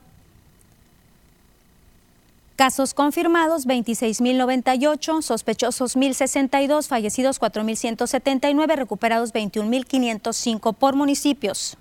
Casos 2.57 2.95
confirmados 2.95 3.67
26.098, 3.67 5.21
sospechosos 5.21 5.95
1.062, 5.95 6.87
fallecidos 6.87 7.39
4.179, 7.39 8.75
recuperados 8.75 9.31
21.505 9.31 10.73
por 10.73 10.95
municipios. 10.95 11.77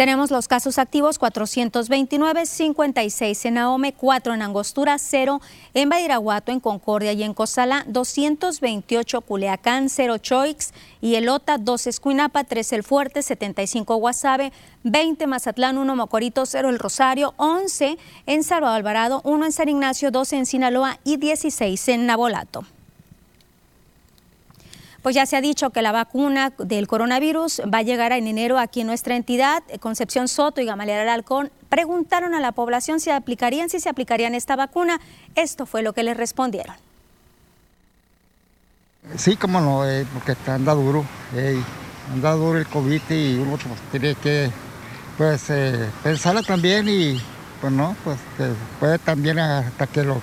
Tenemos 0.00 0.30
los 0.30 0.48
casos 0.48 0.78
activos 0.78 1.18
429, 1.18 2.46
56 2.46 3.44
en 3.44 3.58
Ahome, 3.58 3.92
4 3.92 4.32
en 4.32 4.40
Angostura, 4.40 4.96
0 4.98 5.42
en 5.74 5.90
Badiraguato, 5.90 6.52
en 6.52 6.60
Concordia 6.60 7.12
y 7.12 7.22
en 7.22 7.34
Cozalá, 7.34 7.84
228 7.86 9.20
Culeacán, 9.20 9.90
0 9.90 10.16
Choix 10.16 10.72
y 11.02 11.16
Elota, 11.16 11.58
2 11.58 11.86
Escuinapa, 11.86 12.44
3 12.44 12.72
El 12.72 12.82
Fuerte, 12.82 13.20
75 13.20 13.94
Guasave, 13.96 14.54
20 14.84 15.26
Mazatlán, 15.26 15.76
1 15.76 15.96
Mocorito, 15.96 16.46
0 16.46 16.70
El 16.70 16.78
Rosario, 16.78 17.34
11 17.36 17.98
en 18.24 18.42
Salvador 18.42 18.76
Alvarado, 18.76 19.20
1 19.24 19.44
en 19.44 19.52
San 19.52 19.68
Ignacio, 19.68 20.10
12 20.10 20.34
en 20.38 20.46
Sinaloa 20.46 20.98
y 21.04 21.18
16 21.18 21.88
en 21.88 22.06
Nabolato. 22.06 22.64
Pues 25.02 25.14
ya 25.14 25.24
se 25.24 25.36
ha 25.36 25.40
dicho 25.40 25.70
que 25.70 25.80
la 25.80 25.92
vacuna 25.92 26.52
del 26.58 26.86
coronavirus 26.86 27.62
va 27.72 27.78
a 27.78 27.82
llegar 27.82 28.12
en 28.12 28.26
enero 28.26 28.58
aquí 28.58 28.82
en 28.82 28.86
nuestra 28.86 29.16
entidad. 29.16 29.62
Concepción 29.80 30.28
Soto 30.28 30.60
y 30.60 30.66
Gamaliel 30.66 31.08
Alcón 31.08 31.50
preguntaron 31.70 32.34
a 32.34 32.40
la 32.40 32.52
población 32.52 33.00
si 33.00 33.10
aplicarían, 33.10 33.70
si 33.70 33.80
se 33.80 33.88
aplicarían 33.88 34.34
esta 34.34 34.56
vacuna. 34.56 35.00
Esto 35.34 35.64
fue 35.64 35.82
lo 35.82 35.94
que 35.94 36.02
les 36.02 36.16
respondieron. 36.16 36.76
Sí, 39.16 39.36
cómo 39.36 39.60
no, 39.62 39.88
eh, 39.88 40.06
porque 40.12 40.36
anda 40.50 40.74
duro, 40.74 41.04
anda 42.12 42.32
duro 42.32 42.58
el 42.58 42.66
COVID 42.66 43.00
y 43.08 43.38
uno 43.38 43.56
pues, 43.56 43.80
tiene 43.90 44.14
que 44.16 44.50
pues 45.16 45.48
eh, 45.48 45.88
pensarla 46.02 46.42
también 46.42 46.86
y 46.88 47.20
pues 47.62 47.72
no, 47.72 47.96
pues 48.04 48.18
puede 48.78 48.98
también 48.98 49.38
hasta 49.38 49.86
que 49.86 50.02
lo 50.02 50.20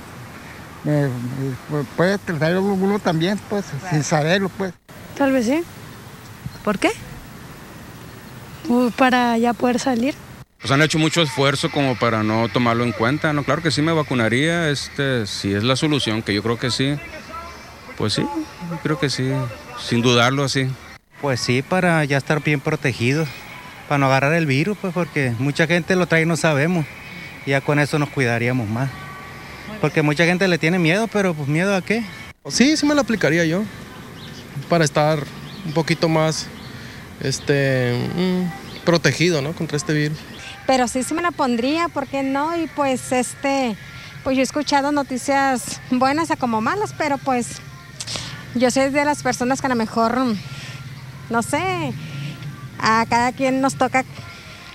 eh, 0.88 1.10
puede 1.98 2.17
traer 2.17 2.58
uno 2.58 2.98
también, 3.00 3.38
pues, 3.50 3.65
sin 3.89 4.03
saberlo, 4.03 4.50
pues. 4.50 4.74
Tal 5.17 5.32
vez 5.32 5.46
sí. 5.46 5.63
¿Por 6.63 6.79
qué? 6.79 6.91
para 8.98 9.38
ya 9.38 9.53
poder 9.53 9.79
salir. 9.79 10.13
Pues 10.60 10.72
han 10.72 10.82
hecho 10.82 11.00
mucho 11.00 11.22
esfuerzo 11.22 11.72
como 11.72 11.98
para 11.98 12.24
no 12.24 12.50
tomarlo 12.50 12.84
en 12.84 12.91
cuenta, 12.91 13.32
¿no? 13.32 13.44
Claro 13.44 13.62
que 13.62 13.72
sí 13.72 13.82
me 13.82 13.94
vacunaría, 13.94 14.70
este, 14.70 15.25
si 15.27 15.53
es 15.53 15.63
la 15.63 15.75
solución, 15.75 16.22
que 16.22 16.34
yo 16.34 16.44
creo 16.44 16.58
que 16.58 16.72
sí. 16.72 16.98
Pues 17.98 18.13
sí, 18.13 18.25
creo 18.84 19.00
que 19.00 19.10
sí, 19.10 19.32
sin 19.79 20.01
dudarlo 20.01 20.44
así. 20.44 20.67
Pues 21.22 21.39
sí, 21.39 21.62
para 21.62 22.03
ya 22.06 22.17
estar 22.17 22.44
bien 22.44 22.60
protegidos, 22.60 23.27
para 23.88 24.00
no 24.00 24.08
agarrar 24.08 24.34
el 24.34 24.46
virus, 24.46 24.77
pues 24.79 24.94
porque 24.94 25.34
mucha 25.39 25.67
gente 25.67 25.96
lo 25.96 26.08
trae 26.08 26.24
y 26.24 26.25
no 26.25 26.38
sabemos. 26.38 26.86
Y 27.46 27.51
ya 27.51 27.62
con 27.62 27.79
eso 27.79 27.98
nos 27.98 28.10
cuidaríamos 28.10 28.67
más. 28.67 28.89
Porque 29.82 30.02
mucha 30.02 30.26
gente 30.26 30.48
le 30.48 30.58
tiene 30.58 30.80
miedo, 30.80 31.08
pero 31.08 31.34
pues 31.34 31.48
miedo 31.48 31.76
a 31.76 31.82
qué? 31.82 32.04
Sí, 32.48 32.78
sí 32.78 32.86
me 32.86 32.96
lo 32.96 33.02
aplicaría 33.02 33.46
yo, 33.46 33.64
para 34.70 34.86
estar 34.86 35.20
un 35.66 35.74
poquito 35.74 36.10
más 36.10 36.48
este, 37.22 37.94
mm, 38.16 38.86
protegido, 38.86 39.42
¿no? 39.42 39.54
Contra 39.54 39.78
este 39.78 39.94
virus 39.94 40.18
pero 40.68 40.88
sí 40.88 41.02
se 41.02 41.16
me 41.16 41.22
la 41.24 41.32
pondría, 41.32 41.88
¿por 41.88 42.06
qué 42.08 42.22
no? 42.22 42.56
Y 42.56 42.68
pues 42.68 43.12
este, 43.14 43.76
pues 44.24 44.36
yo 44.36 44.42
he 44.42 44.44
escuchado 44.44 44.92
noticias 44.92 45.80
buenas 45.90 46.30
a 46.30 46.36
como 46.36 46.62
malas, 46.62 46.94
pero 46.96 47.18
pues 47.18 47.62
yo 48.54 48.70
soy 48.70 48.90
de 48.90 49.06
las 49.06 49.24
personas 49.24 49.62
que 49.62 49.68
a 49.68 49.70
lo 49.70 49.76
mejor, 49.76 50.20
no 51.30 51.42
sé, 51.42 51.94
a 52.80 53.06
cada 53.10 53.32
quien 53.32 53.62
nos 53.62 53.76
toca, 53.76 54.04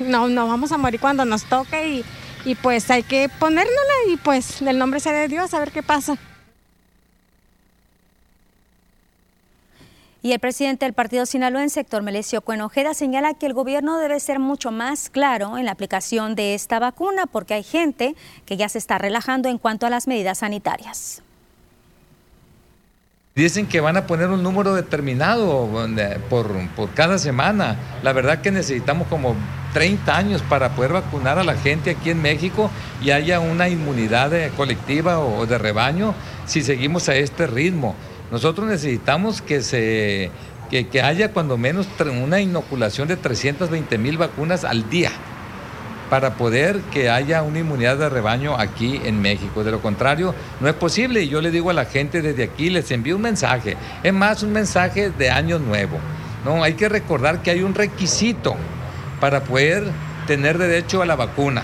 no, 0.01 0.29
no 0.29 0.49
vamos 0.49 0.73
a 0.73 0.79
morir 0.79 0.99
cuando 0.99 1.27
nos 1.27 1.45
toque 1.45 1.89
y, 1.89 2.05
y 2.45 2.55
pues 2.55 2.91
hay 2.91 3.03
que 3.03 3.29
ponérnosla 3.29 3.95
y 4.09 4.17
pues 4.17 4.61
del 4.61 4.79
nombre 4.79 5.01
sea 5.01 5.13
de 5.13 5.29
Dios 5.29 5.55
a 5.55 5.59
ver 5.59 5.73
qué 5.73 5.83
pasa. 5.83 6.17
Y 10.25 10.33
el 10.33 10.39
presidente 10.39 10.85
del 10.85 10.95
partido 10.95 11.27
sinaloense, 11.27 11.81
Héctor 11.81 12.03
Melesio 12.03 12.43
Cuenojeda, 12.43 12.95
señala 12.95 13.35
que 13.35 13.47
el 13.47 13.55
gobierno 13.55 13.99
debe 13.99 14.21
ser 14.21 14.39
mucho 14.39 14.71
más 14.71 15.11
claro 15.11 15.59
en 15.59 15.65
la 15.65 15.73
aplicación 15.73 16.37
de 16.37 16.55
esta 16.55 16.79
vacuna 16.79 17.27
porque 17.27 17.55
hay 17.55 17.65
gente 17.65 18.15
que 18.47 18.57
ya 18.57 18.69
se 18.69 18.79
está 18.79 18.99
relajando 18.99 19.49
en 19.49 19.59
cuanto 19.59 19.85
a 19.85 19.91
las 19.91 20.07
medidas 20.07 20.39
sanitarias. 20.39 21.23
Dicen 23.35 23.67
que 23.67 23.81
van 23.81 23.97
a 23.97 24.07
poner 24.07 24.29
un 24.29 24.43
número 24.43 24.75
determinado 24.75 25.71
por, 26.29 26.51
por, 26.77 26.91
cada 26.91 27.17
semana. 27.17 27.77
La 28.03 28.13
verdad 28.13 28.43
que 28.43 28.51
necesitamos 28.51 29.09
como 29.09 29.35
30 29.73 30.15
años 30.15 30.43
para 30.43 30.75
poder 30.75 30.93
vacunar 30.93 31.39
a 31.39 31.45
la 31.45 31.55
gente 31.55 31.93
aquí 31.93 32.11
en 32.11 32.21
México 32.21 32.71
y 33.01 33.11
haya 33.11 33.41
una 33.41 33.71
inmunidad 33.71 34.33
colectiva 34.55 35.19
o 35.19 35.47
de 35.47 35.57
rebaño 35.57 36.15
si 36.45 36.63
seguimos 36.63 37.09
a 37.09 37.17
este 37.17 37.47
ritmo. 37.47 37.95
Nosotros 38.31 38.67
necesitamos 38.67 39.41
que 39.41 39.63
se 39.63 40.31
que, 40.71 41.03
haya 41.03 41.33
cuando 41.33 41.57
menos 41.57 41.87
una 42.23 42.41
inoculación 42.41 43.09
de 43.09 43.17
320 43.17 43.97
mil 43.97 44.19
vacunas 44.19 44.65
al 44.65 44.91
día 44.91 45.11
para 46.13 46.35
poder 46.35 46.79
que 46.93 47.09
haya 47.09 47.43
una 47.43 47.61
inmunidad 47.61 47.97
de 47.97 48.11
rebaño 48.11 48.55
aquí 48.59 49.01
en 49.03 49.23
México. 49.23 49.65
De 49.65 49.71
lo 49.71 49.81
contrario, 49.81 50.35
no 50.61 50.69
es 50.69 50.75
posible. 50.75 51.23
Y 51.23 51.29
yo 51.31 51.41
le 51.41 51.51
digo 51.51 51.71
a 51.71 51.73
la 51.73 51.87
gente 51.87 52.21
desde 52.21 52.43
aquí, 52.43 52.69
les 52.69 52.91
envío 52.91 53.17
un 53.17 53.23
mensaje. 53.23 53.79
Es 54.03 54.13
más, 54.13 54.43
un 54.43 54.53
mensaje 54.53 55.09
de 55.09 55.31
año 55.31 55.59
nuevo. 55.59 55.99
No, 56.45 56.63
hay 56.63 56.75
que 56.75 56.91
recordar 56.91 57.41
que 57.41 57.51
hay 57.51 57.63
un 57.63 57.75
requisito 57.75 58.57
para 59.21 59.45
poder 59.45 59.85
tener 60.27 60.59
derecho 60.59 61.01
a 61.01 61.07
la 61.07 61.17
vacuna. 61.17 61.63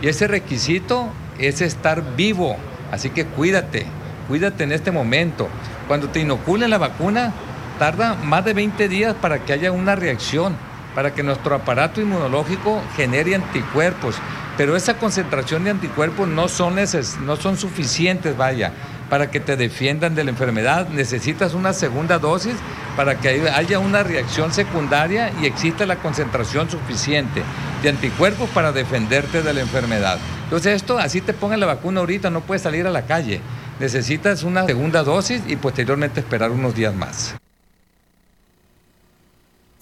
Y 0.00 0.08
ese 0.08 0.26
requisito 0.26 1.10
es 1.38 1.60
estar 1.60 2.16
vivo. 2.16 2.56
Así 2.90 3.10
que 3.10 3.26
cuídate, 3.26 3.84
cuídate 4.28 4.64
en 4.64 4.72
este 4.72 4.92
momento. 4.92 5.46
Cuando 5.88 6.08
te 6.08 6.20
inoculen 6.20 6.70
la 6.70 6.78
vacuna, 6.78 7.34
tarda 7.78 8.14
más 8.14 8.46
de 8.46 8.54
20 8.54 8.88
días 8.88 9.14
para 9.20 9.44
que 9.44 9.52
haya 9.52 9.72
una 9.72 9.94
reacción, 9.94 10.56
para 10.94 11.14
que 11.14 11.22
nuestro 11.22 11.54
aparato 11.54 12.00
inmunológico 12.00 12.82
genere 12.96 13.34
anticuerpos. 13.34 14.16
Pero 14.56 14.76
esa 14.76 14.94
concentración 14.94 15.64
de 15.64 15.70
anticuerpos 15.70 16.28
no 16.28 16.48
son, 16.48 16.76
no 17.24 17.36
son 17.36 17.56
suficientes, 17.56 18.36
vaya, 18.36 18.72
para 19.08 19.30
que 19.30 19.40
te 19.40 19.56
defiendan 19.56 20.14
de 20.14 20.24
la 20.24 20.30
enfermedad. 20.30 20.88
Necesitas 20.88 21.54
una 21.54 21.72
segunda 21.72 22.18
dosis 22.18 22.54
para 22.96 23.18
que 23.18 23.48
haya 23.48 23.78
una 23.78 24.02
reacción 24.02 24.52
secundaria 24.52 25.32
y 25.40 25.46
exista 25.46 25.86
la 25.86 25.96
concentración 25.96 26.68
suficiente 26.68 27.42
de 27.82 27.88
anticuerpos 27.88 28.50
para 28.50 28.72
defenderte 28.72 29.42
de 29.42 29.54
la 29.54 29.60
enfermedad. 29.60 30.18
Entonces 30.44 30.76
esto, 30.76 30.98
así 30.98 31.20
te 31.20 31.32
pongan 31.32 31.60
la 31.60 31.66
vacuna 31.66 32.00
ahorita, 32.00 32.28
no 32.28 32.42
puedes 32.42 32.62
salir 32.62 32.86
a 32.86 32.90
la 32.90 33.06
calle 33.06 33.40
necesitas 33.80 34.42
una 34.42 34.66
segunda 34.66 35.02
dosis 35.02 35.42
y 35.48 35.56
posteriormente 35.56 36.20
esperar 36.20 36.50
unos 36.50 36.74
días 36.74 36.94
más 36.94 37.39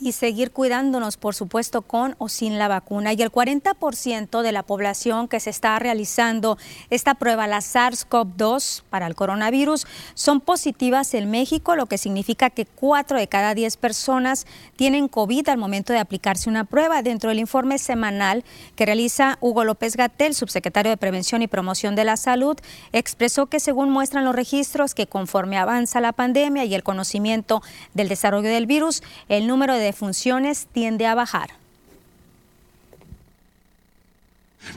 y 0.01 0.13
seguir 0.13 0.53
cuidándonos, 0.53 1.17
por 1.17 1.35
supuesto, 1.35 1.83
con 1.83 2.15
o 2.19 2.29
sin 2.29 2.59
la 2.59 2.69
vacuna. 2.69 3.13
Y 3.13 3.23
el 3.23 3.33
40% 3.33 4.43
de 4.43 4.53
la 4.53 4.63
población 4.63 5.29
que 5.29 5.41
se 5.41 5.51
está 5.51 5.79
realizando 5.79 6.59
esta 6.91 7.15
prueba, 7.15 7.47
la 7.47 7.59
SARS-CoV-2 7.59 8.83
para 8.91 9.07
el 9.07 9.15
coronavirus, 9.15 9.87
son 10.15 10.41
positivas 10.41 11.15
en 11.15 11.31
México, 11.31 11.77
lo 11.77 11.87
que 11.87 11.99
significa 11.99 12.51
que 12.51 12.67
4 12.67 13.19
de 13.19 13.29
cada 13.29 13.55
10 13.55 13.77
personas 13.77 14.47
tienen 14.77 15.09
COVID 15.09 15.49
al 15.49 15.59
momento 15.59 15.93
de 15.93 15.99
aplicarse 15.99 16.49
una 16.49 16.65
prueba. 16.65 17.03
Dentro 17.03 17.31
del 17.31 17.41
informe 17.41 17.79
semanal 17.79 18.45
que 18.77 18.87
realiza 18.87 19.39
Hugo 19.41 19.65
López 19.65 19.97
Gatel, 19.97 20.35
subsecretario 20.35 20.91
de 20.91 20.97
Prevención 20.97 21.43
y 21.43 21.49
Promoción 21.49 21.95
de 21.97 22.05
la 22.05 22.17
Salud, 22.17 22.57
expresó 22.93 23.47
que 23.47 23.61
según 23.61 23.91
muestran 23.91 24.25
los 24.25 24.35
registros 24.35 24.95
que 24.95 25.07
conforme 25.07 25.59
avanza 25.59 26.01
la 26.01 26.13
pandemia 26.13 26.65
y 26.65 26.75
el 26.75 26.83
conocimiento 26.83 27.63
del 27.95 28.09
desarrollo 28.09 28.49
del 28.49 28.67
virus, 28.67 29.03
el 29.29 29.47
número 29.47 29.75
de 29.75 29.88
funciones 29.93 30.67
tiende 30.73 31.07
a 31.07 31.15
bajar. 31.15 31.51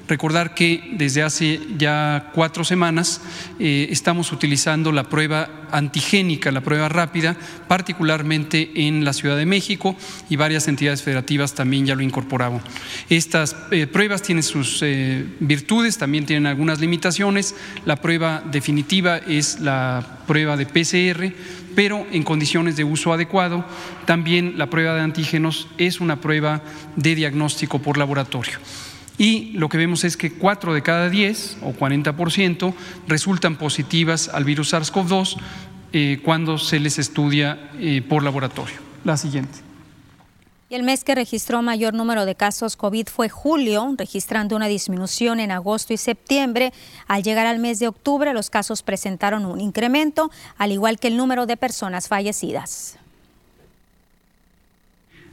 Recordar 0.07 0.53
que 0.53 0.91
desde 0.93 1.23
hace 1.23 1.59
ya 1.77 2.31
cuatro 2.33 2.63
semanas 2.63 3.21
eh, 3.59 3.87
estamos 3.89 4.31
utilizando 4.31 4.91
la 4.91 5.05
prueba 5.05 5.49
antigénica, 5.71 6.51
la 6.51 6.61
prueba 6.61 6.89
rápida, 6.89 7.35
particularmente 7.67 8.71
en 8.75 9.05
la 9.05 9.13
Ciudad 9.13 9.37
de 9.37 9.45
México 9.45 9.95
y 10.29 10.35
varias 10.35 10.67
entidades 10.67 11.01
federativas 11.01 11.53
también 11.53 11.85
ya 11.85 11.95
lo 11.95 12.01
incorporaban. 12.01 12.61
Estas 13.09 13.55
eh, 13.71 13.87
pruebas 13.87 14.21
tienen 14.21 14.43
sus 14.43 14.81
eh, 14.81 15.25
virtudes, 15.39 15.97
también 15.97 16.25
tienen 16.25 16.45
algunas 16.45 16.79
limitaciones. 16.79 17.55
La 17.85 17.95
prueba 17.95 18.43
definitiva 18.51 19.17
es 19.17 19.59
la 19.59 20.19
prueba 20.27 20.57
de 20.57 20.65
PCR, 20.65 21.33
pero 21.75 22.05
en 22.11 22.23
condiciones 22.23 22.75
de 22.75 22.83
uso 22.83 23.13
adecuado. 23.13 23.65
También 24.05 24.57
la 24.57 24.69
prueba 24.69 24.95
de 24.95 25.01
antígenos 25.01 25.67
es 25.77 26.01
una 26.01 26.21
prueba 26.21 26.61
de 26.95 27.15
diagnóstico 27.15 27.79
por 27.79 27.97
laboratorio. 27.97 28.59
Y 29.17 29.51
lo 29.53 29.69
que 29.69 29.77
vemos 29.77 30.03
es 30.03 30.17
que 30.17 30.31
4 30.31 30.73
de 30.73 30.81
cada 30.81 31.09
10 31.09 31.57
o 31.61 31.73
40% 31.73 32.73
resultan 33.07 33.55
positivas 33.55 34.29
al 34.29 34.45
virus 34.45 34.73
SARS-CoV-2 34.73 35.37
eh, 35.93 36.19
cuando 36.23 36.57
se 36.57 36.79
les 36.79 36.97
estudia 36.97 37.69
eh, 37.79 38.01
por 38.01 38.23
laboratorio. 38.23 38.77
La 39.03 39.17
siguiente. 39.17 39.70
Y 40.71 40.75
el 40.75 40.83
mes 40.83 41.03
que 41.03 41.15
registró 41.15 41.61
mayor 41.61 41.93
número 41.93 42.23
de 42.23 42.33
casos 42.33 42.77
COVID 42.77 43.07
fue 43.07 43.27
julio, 43.27 43.93
registrando 43.97 44.55
una 44.55 44.67
disminución 44.67 45.41
en 45.41 45.51
agosto 45.51 45.91
y 45.91 45.97
septiembre. 45.97 46.71
Al 47.09 47.23
llegar 47.23 47.45
al 47.45 47.59
mes 47.59 47.79
de 47.79 47.89
octubre, 47.89 48.31
los 48.31 48.49
casos 48.49 48.81
presentaron 48.81 49.45
un 49.45 49.59
incremento, 49.59 50.31
al 50.57 50.71
igual 50.71 50.97
que 50.97 51.09
el 51.09 51.17
número 51.17 51.45
de 51.45 51.57
personas 51.57 52.07
fallecidas. 52.07 52.97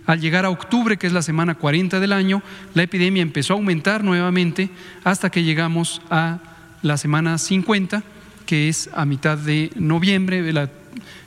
Al 0.07 0.21
llegar 0.21 0.45
a 0.45 0.51
octubre, 0.51 0.97
que 0.97 1.07
es 1.07 1.13
la 1.13 1.23
semana 1.23 1.55
40 1.55 2.01
del 2.01 2.13
año, 2.13 2.43
la 2.75 2.83
epidemia 2.83 3.23
empezó 3.23 3.53
a 3.53 3.59
aumentar 3.59 4.03
nuevamente 4.03 4.71
hasta 5.05 5.31
que 5.31 5.45
llegamos 5.45 6.03
a 6.11 6.41
la 6.83 6.97
semana 6.97 7.39
50, 7.39 8.03
que 8.45 8.69
es 8.69 8.91
a 8.93 9.05
mitad 9.05 9.39
de 9.39 9.71
noviembre, 9.77 10.53
la 10.53 10.69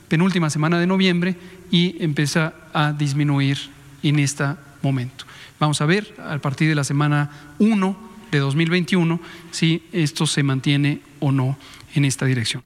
penúltima 0.10 0.50
semana 0.50 0.82
de 0.82 0.88
noviembre, 0.88 1.38
y 1.71 1.95
empieza 2.04 2.52
a 2.74 2.91
disminuir 2.91 3.80
en 4.04 4.20
este 4.20 4.46
momento. 4.82 5.26
Vamos 5.60 5.82
a 5.82 5.86
ver 5.86 6.14
a 6.20 6.38
partir 6.40 6.70
de 6.70 6.76
la 6.76 6.84
semana 6.84 7.30
1 7.60 7.96
de 8.32 8.40
2021 8.40 9.20
si 9.52 9.84
esto 9.92 10.26
se 10.26 10.44
mantiene 10.44 11.02
o 11.20 11.32
no 11.32 11.58
en 11.94 12.06
esta 12.06 12.26
dirección. 12.26 12.64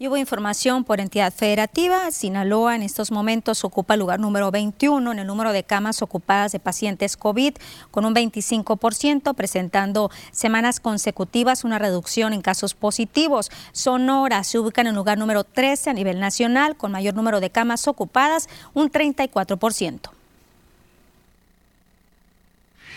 Y 0.00 0.08
hubo 0.08 0.16
información 0.16 0.84
por 0.84 0.98
entidad 0.98 1.30
federativa. 1.30 2.10
Sinaloa 2.10 2.74
en 2.74 2.80
estos 2.80 3.10
momentos 3.10 3.64
ocupa 3.64 3.98
lugar 3.98 4.18
número 4.18 4.50
21 4.50 5.12
en 5.12 5.18
el 5.18 5.26
número 5.26 5.52
de 5.52 5.62
camas 5.62 6.00
ocupadas 6.00 6.52
de 6.52 6.58
pacientes 6.58 7.18
COVID, 7.18 7.56
con 7.90 8.06
un 8.06 8.14
25%, 8.14 9.34
presentando 9.34 10.10
semanas 10.32 10.80
consecutivas 10.80 11.64
una 11.64 11.78
reducción 11.78 12.32
en 12.32 12.40
casos 12.40 12.72
positivos. 12.72 13.50
Sonora 13.72 14.42
se 14.42 14.58
ubica 14.58 14.80
en 14.80 14.86
el 14.86 14.94
lugar 14.94 15.18
número 15.18 15.44
13 15.44 15.90
a 15.90 15.92
nivel 15.92 16.18
nacional, 16.18 16.78
con 16.78 16.92
mayor 16.92 17.12
número 17.12 17.40
de 17.40 17.50
camas 17.50 17.86
ocupadas, 17.86 18.48
un 18.72 18.90
34%. 18.90 20.19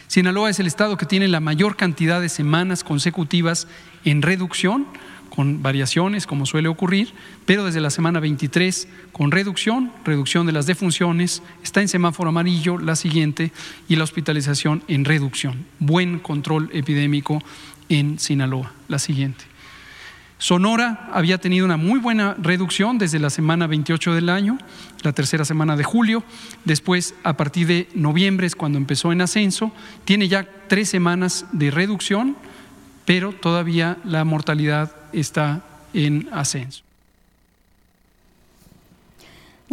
Sinaloa 0.07 0.49
es 0.49 0.59
el 0.59 0.67
estado 0.67 0.97
que 0.97 1.05
tiene 1.05 1.27
la 1.27 1.39
mayor 1.39 1.75
cantidad 1.75 2.21
de 2.21 2.29
semanas 2.29 2.83
consecutivas 2.83 3.67
en 4.05 4.21
reducción 4.21 4.87
con 5.29 5.63
variaciones, 5.63 6.27
como 6.27 6.45
suele 6.45 6.67
ocurrir, 6.67 7.11
pero 7.47 7.65
desde 7.65 7.81
la 7.81 7.89
semana 7.89 8.19
23 8.19 8.87
con 9.11 9.31
reducción, 9.31 9.91
reducción 10.05 10.45
de 10.45 10.51
las 10.51 10.67
defunciones, 10.67 11.41
está 11.63 11.81
en 11.81 11.87
semáforo 11.87 12.29
amarillo 12.29 12.77
la 12.77 12.95
siguiente 12.95 13.51
y 13.87 13.95
la 13.95 14.03
hospitalización 14.03 14.83
en 14.87 15.05
reducción. 15.05 15.65
Buen 15.79 16.19
control 16.19 16.69
epidémico 16.71 17.41
en 17.89 18.19
Sinaloa, 18.19 18.73
la 18.87 18.99
siguiente. 18.99 19.52
Sonora 20.43 21.07
había 21.13 21.37
tenido 21.37 21.63
una 21.63 21.77
muy 21.77 22.01
buena 22.01 22.35
reducción 22.37 22.97
desde 22.97 23.17
la 23.17 23.29
semana 23.29 23.65
28 23.65 24.13
del 24.13 24.27
año, 24.27 24.57
la 25.01 25.13
tercera 25.13 25.45
semana 25.45 25.77
de 25.77 25.85
julio. 25.85 26.21
Después, 26.65 27.15
a 27.23 27.37
partir 27.37 27.65
de 27.65 27.87
noviembre 27.93 28.45
es 28.45 28.53
cuando 28.53 28.77
empezó 28.77 29.13
en 29.13 29.21
ascenso. 29.21 29.71
Tiene 30.03 30.27
ya 30.27 30.45
tres 30.67 30.89
semanas 30.89 31.45
de 31.53 31.71
reducción, 31.71 32.35
pero 33.05 33.31
todavía 33.31 33.99
la 34.03 34.25
mortalidad 34.25 34.93
está 35.13 35.63
en 35.93 36.27
ascenso. 36.33 36.83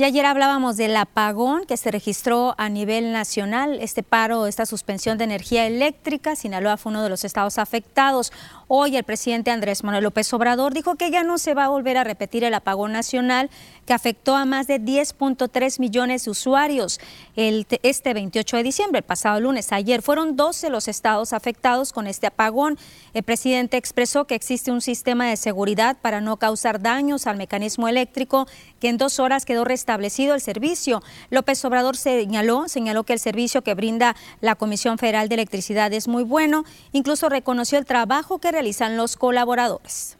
Y 0.00 0.04
ayer 0.04 0.24
hablábamos 0.24 0.78
del 0.78 0.96
apagón 0.96 1.66
que 1.66 1.76
se 1.76 1.90
registró 1.90 2.54
a 2.56 2.70
nivel 2.70 3.12
nacional, 3.12 3.80
este 3.82 4.02
paro, 4.02 4.46
esta 4.46 4.64
suspensión 4.64 5.18
de 5.18 5.24
energía 5.24 5.66
eléctrica. 5.66 6.36
Sinaloa 6.36 6.78
fue 6.78 6.88
uno 6.88 7.02
de 7.02 7.10
los 7.10 7.22
estados 7.22 7.58
afectados. 7.58 8.32
Hoy 8.66 8.96
el 8.96 9.04
presidente 9.04 9.50
Andrés 9.50 9.84
Manuel 9.84 10.04
López 10.04 10.32
Obrador 10.32 10.72
dijo 10.72 10.94
que 10.94 11.10
ya 11.10 11.22
no 11.22 11.36
se 11.36 11.52
va 11.52 11.66
a 11.66 11.68
volver 11.68 11.98
a 11.98 12.04
repetir 12.04 12.44
el 12.44 12.54
apagón 12.54 12.92
nacional 12.92 13.50
que 13.86 13.92
afectó 13.92 14.36
a 14.36 14.44
más 14.44 14.66
de 14.66 14.80
10.3 14.80 15.80
millones 15.80 16.24
de 16.24 16.30
usuarios 16.30 17.00
el, 17.36 17.66
este 17.82 18.14
28 18.14 18.58
de 18.58 18.62
diciembre, 18.62 18.98
el 18.98 19.04
pasado 19.04 19.40
lunes. 19.40 19.72
Ayer 19.72 20.02
fueron 20.02 20.36
12 20.36 20.70
los 20.70 20.88
estados 20.88 21.32
afectados 21.32 21.92
con 21.92 22.06
este 22.06 22.26
apagón. 22.26 22.78
El 23.14 23.22
presidente 23.22 23.76
expresó 23.76 24.26
que 24.26 24.34
existe 24.34 24.70
un 24.70 24.80
sistema 24.80 25.28
de 25.28 25.36
seguridad 25.36 25.96
para 26.00 26.20
no 26.20 26.36
causar 26.36 26.80
daños 26.80 27.26
al 27.26 27.36
mecanismo 27.36 27.88
eléctrico, 27.88 28.46
que 28.80 28.88
en 28.88 28.98
dos 28.98 29.18
horas 29.18 29.44
quedó 29.44 29.64
restablecido 29.64 30.34
el 30.34 30.40
servicio. 30.40 31.02
López 31.30 31.64
Obrador 31.64 31.96
señaló, 31.96 32.68
señaló 32.68 33.04
que 33.04 33.12
el 33.12 33.18
servicio 33.18 33.62
que 33.62 33.74
brinda 33.74 34.16
la 34.40 34.54
Comisión 34.54 34.98
Federal 34.98 35.28
de 35.28 35.34
Electricidad 35.34 35.92
es 35.92 36.08
muy 36.08 36.22
bueno. 36.22 36.64
Incluso 36.92 37.28
reconoció 37.28 37.78
el 37.78 37.86
trabajo 37.86 38.38
que 38.38 38.52
realizan 38.52 38.96
los 38.96 39.16
colaboradores. 39.16 40.16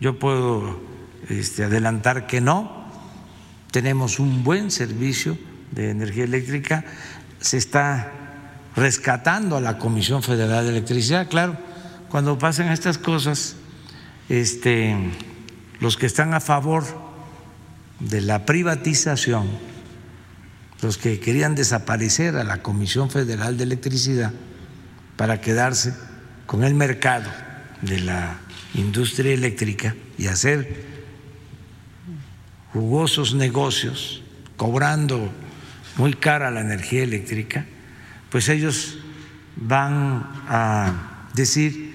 Yo 0.00 0.18
puedo 0.18 0.76
este, 1.28 1.64
adelantar 1.64 2.26
que 2.26 2.40
no. 2.40 2.86
Tenemos 3.70 4.18
un 4.18 4.44
buen 4.44 4.70
servicio 4.70 5.38
de 5.72 5.90
energía 5.90 6.24
eléctrica. 6.24 6.84
Se 7.40 7.56
está 7.56 8.12
rescatando 8.76 9.56
a 9.56 9.60
la 9.60 9.78
Comisión 9.78 10.22
Federal 10.22 10.64
de 10.64 10.70
Electricidad. 10.70 11.28
Claro, 11.28 11.56
cuando 12.08 12.38
pasan 12.38 12.72
estas 12.72 12.98
cosas, 12.98 13.56
este, 14.28 14.96
los 15.80 15.96
que 15.96 16.06
están 16.06 16.34
a 16.34 16.40
favor 16.40 16.84
de 18.00 18.20
la 18.20 18.46
privatización, 18.46 19.48
los 20.80 20.96
que 20.96 21.18
querían 21.18 21.54
desaparecer 21.54 22.36
a 22.36 22.44
la 22.44 22.62
Comisión 22.62 23.10
Federal 23.10 23.56
de 23.56 23.64
Electricidad, 23.64 24.32
para 25.16 25.40
quedarse 25.40 25.94
con 26.46 26.62
el 26.62 26.74
mercado 26.74 27.28
de 27.82 28.00
la 28.00 28.38
industria 28.74 29.34
eléctrica 29.34 29.96
y 30.16 30.28
hacer 30.28 30.97
jugosos 32.72 33.34
negocios 33.34 34.22
cobrando 34.56 35.30
muy 35.96 36.14
cara 36.14 36.50
la 36.50 36.60
energía 36.60 37.02
eléctrica, 37.02 37.66
pues 38.30 38.48
ellos 38.48 38.98
van 39.56 40.26
a 40.48 41.26
decir 41.34 41.94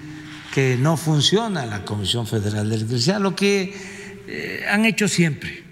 que 0.52 0.76
no 0.76 0.96
funciona 0.96 1.66
la 1.66 1.84
Comisión 1.84 2.26
Federal 2.26 2.68
de 2.68 2.76
Electricidad, 2.76 3.20
lo 3.20 3.34
que 3.34 3.74
eh, 4.26 4.64
han 4.68 4.84
hecho 4.84 5.08
siempre 5.08 5.64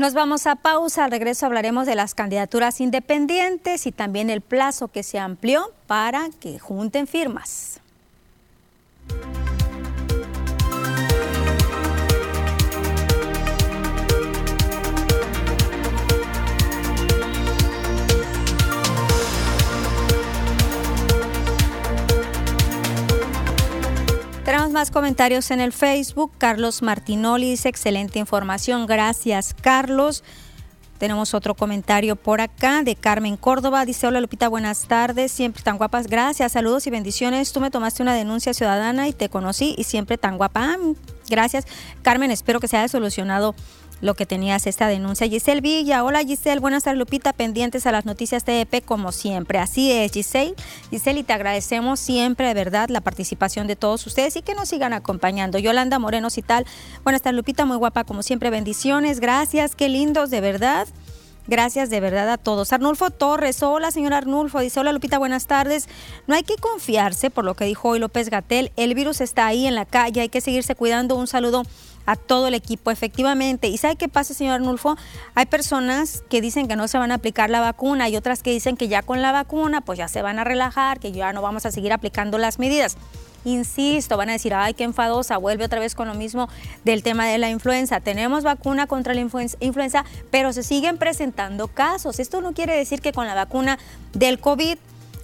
Nos 0.00 0.14
vamos 0.14 0.46
a 0.46 0.56
pausa. 0.56 1.04
Al 1.04 1.10
regreso 1.10 1.44
hablaremos 1.44 1.86
de 1.86 1.94
las 1.94 2.14
candidaturas 2.14 2.80
independientes 2.80 3.86
y 3.86 3.92
también 3.92 4.30
el 4.30 4.40
plazo 4.40 4.88
que 4.88 5.02
se 5.02 5.18
amplió 5.18 5.74
para 5.86 6.30
que 6.40 6.58
junten 6.58 7.06
firmas. 7.06 7.82
Tenemos 24.50 24.72
más 24.72 24.90
comentarios 24.90 25.52
en 25.52 25.60
el 25.60 25.72
Facebook. 25.72 26.32
Carlos 26.36 26.82
Martinoli 26.82 27.50
dice 27.50 27.68
excelente 27.68 28.18
información. 28.18 28.84
Gracias, 28.86 29.54
Carlos. 29.54 30.24
Tenemos 30.98 31.34
otro 31.34 31.54
comentario 31.54 32.16
por 32.16 32.40
acá 32.40 32.82
de 32.82 32.96
Carmen 32.96 33.36
Córdoba. 33.36 33.84
Dice, 33.84 34.08
hola 34.08 34.20
Lupita, 34.20 34.48
buenas 34.48 34.88
tardes. 34.88 35.30
Siempre 35.30 35.62
tan 35.62 35.78
guapas. 35.78 36.08
Gracias, 36.08 36.50
saludos 36.50 36.84
y 36.88 36.90
bendiciones. 36.90 37.52
Tú 37.52 37.60
me 37.60 37.70
tomaste 37.70 38.02
una 38.02 38.12
denuncia 38.12 38.52
ciudadana 38.52 39.06
y 39.06 39.12
te 39.12 39.28
conocí 39.28 39.76
y 39.78 39.84
siempre 39.84 40.18
tan 40.18 40.36
guapa. 40.36 40.74
Ah, 40.74 40.78
gracias. 41.28 41.64
Carmen, 42.02 42.32
espero 42.32 42.58
que 42.58 42.66
se 42.66 42.76
haya 42.76 42.88
solucionado 42.88 43.54
lo 44.00 44.14
que 44.14 44.26
tenías 44.26 44.66
esta 44.66 44.88
denuncia. 44.88 45.28
Giselle 45.28 45.60
Villa, 45.60 46.04
hola 46.04 46.20
Giselle, 46.20 46.60
buenas 46.60 46.84
tardes 46.84 46.98
Lupita, 46.98 47.32
pendientes 47.32 47.86
a 47.86 47.92
las 47.92 48.06
noticias 48.06 48.44
TDP 48.44 48.84
como 48.84 49.12
siempre. 49.12 49.58
Así 49.58 49.92
es 49.92 50.12
Giselle. 50.12 50.54
Giselle, 50.90 51.20
y 51.20 51.22
te 51.22 51.32
agradecemos 51.32 52.00
siempre 52.00 52.48
de 52.48 52.54
verdad 52.54 52.88
la 52.88 53.00
participación 53.00 53.66
de 53.66 53.76
todos 53.76 54.06
ustedes 54.06 54.36
y 54.36 54.42
que 54.42 54.54
nos 54.54 54.68
sigan 54.68 54.92
acompañando. 54.92 55.58
Yolanda 55.58 55.98
Moreno 55.98 56.28
y 56.34 56.42
tal, 56.42 56.66
buenas 57.02 57.22
tardes 57.22 57.36
Lupita, 57.36 57.64
muy 57.64 57.76
guapa 57.76 58.04
como 58.04 58.22
siempre, 58.22 58.50
bendiciones, 58.50 59.20
gracias, 59.20 59.74
qué 59.74 59.88
lindos 59.88 60.30
de 60.30 60.40
verdad. 60.40 60.86
Gracias 61.46 61.90
de 61.90 61.98
verdad 61.98 62.30
a 62.30 62.38
todos. 62.38 62.72
Arnulfo 62.72 63.10
Torres, 63.10 63.62
hola 63.64 63.90
señor 63.90 64.14
Arnulfo, 64.14 64.60
dice 64.60 64.78
hola 64.78 64.92
Lupita, 64.92 65.18
buenas 65.18 65.46
tardes. 65.46 65.88
No 66.28 66.36
hay 66.36 66.44
que 66.44 66.54
confiarse 66.56 67.30
por 67.30 67.44
lo 67.44 67.54
que 67.54 67.64
dijo 67.64 67.88
hoy 67.88 67.98
López 67.98 68.30
Gatel, 68.30 68.70
el 68.76 68.94
virus 68.94 69.20
está 69.20 69.46
ahí 69.46 69.66
en 69.66 69.74
la 69.74 69.84
calle, 69.84 70.20
hay 70.20 70.28
que 70.28 70.40
seguirse 70.40 70.76
cuidando. 70.76 71.16
Un 71.16 71.26
saludo 71.26 71.64
a 72.10 72.16
todo 72.16 72.48
el 72.48 72.54
equipo, 72.54 72.90
efectivamente. 72.90 73.68
¿Y 73.68 73.78
sabe 73.78 73.94
qué 73.94 74.08
pasa, 74.08 74.34
señor 74.34 74.54
Arnulfo? 74.54 74.96
Hay 75.36 75.46
personas 75.46 76.24
que 76.28 76.40
dicen 76.40 76.66
que 76.66 76.74
no 76.74 76.88
se 76.88 76.98
van 76.98 77.12
a 77.12 77.16
aplicar 77.16 77.50
la 77.50 77.60
vacuna 77.60 78.08
y 78.08 78.16
otras 78.16 78.42
que 78.42 78.50
dicen 78.50 78.76
que 78.76 78.88
ya 78.88 79.02
con 79.02 79.22
la 79.22 79.30
vacuna 79.30 79.80
pues 79.80 79.96
ya 79.96 80.08
se 80.08 80.20
van 80.20 80.40
a 80.40 80.44
relajar, 80.44 80.98
que 80.98 81.12
ya 81.12 81.32
no 81.32 81.40
vamos 81.40 81.66
a 81.66 81.70
seguir 81.70 81.92
aplicando 81.92 82.36
las 82.36 82.58
medidas. 82.58 82.96
Insisto, 83.44 84.16
van 84.16 84.28
a 84.28 84.32
decir, 84.32 84.52
ay, 84.54 84.74
qué 84.74 84.82
enfadosa, 84.82 85.38
vuelve 85.38 85.64
otra 85.64 85.78
vez 85.78 85.94
con 85.94 86.08
lo 86.08 86.14
mismo 86.14 86.48
del 86.84 87.04
tema 87.04 87.26
de 87.26 87.38
la 87.38 87.48
influenza. 87.48 88.00
Tenemos 88.00 88.42
vacuna 88.42 88.88
contra 88.88 89.14
la 89.14 89.20
influenza, 89.20 90.04
pero 90.32 90.52
se 90.52 90.64
siguen 90.64 90.98
presentando 90.98 91.68
casos. 91.68 92.18
Esto 92.18 92.40
no 92.40 92.52
quiere 92.52 92.76
decir 92.76 93.00
que 93.00 93.12
con 93.12 93.26
la 93.28 93.34
vacuna 93.34 93.78
del 94.12 94.40
COVID 94.40 94.78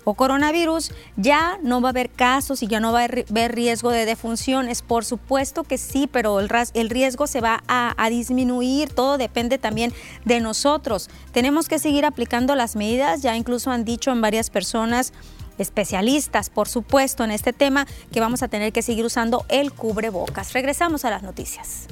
o 0.07 0.15
coronavirus 0.15 0.93
ya 1.17 1.59
no 1.65 1.81
va 1.81 1.89
a 1.89 1.91
haber 1.91 2.11
casos 2.11 2.63
y 2.63 2.69
ya 2.69 2.79
no 2.79 2.93
va 2.93 3.01
a 3.01 3.05
haber 3.05 3.55
riesgo 3.57 3.91
de 3.91 4.07
defunciones. 4.07 4.81
Por 4.81 5.05
supuesto 5.05 5.65
que 5.65 5.79
sí, 5.79 6.09
pero 6.11 6.39
el, 6.39 6.49
riesgo 6.89 7.27
se 7.27 7.41
va 7.41 7.65
a, 7.67 7.93
a 8.03 8.09
disminuir. 8.09 8.89
Todo 8.91 9.19
depende 9.19 9.59
también 9.59 9.93
de 10.25 10.39
nosotros. 10.39 11.11
Tenemos 11.33 11.69
que 11.69 11.81
seguir 11.81 12.05
aplicando 12.05 12.55
las 12.55 12.77
medidas. 12.77 13.23
Ya 13.23 13.37
incluso 13.37 13.73
han 13.73 13.85
dicho 13.85 14.13
en 14.13 14.21
varias 14.21 14.49
personas 14.49 15.13
especialistas, 15.59 16.51
por 16.51 16.69
supuesto, 16.69 17.25
en 17.25 17.33
este 17.33 17.53
tema, 17.53 17.89
que 18.13 18.21
vamos 18.21 18.45
a 18.45 18.49
tener 18.49 18.73
que 18.73 18.83
seguir 18.83 19.05
usando 19.05 19.45
el 19.49 19.73
cubrebocas. 19.73 20.53
Regresamos 20.53 21.05
a 21.05 21.11
las 21.11 21.25
noticias. 21.25 21.89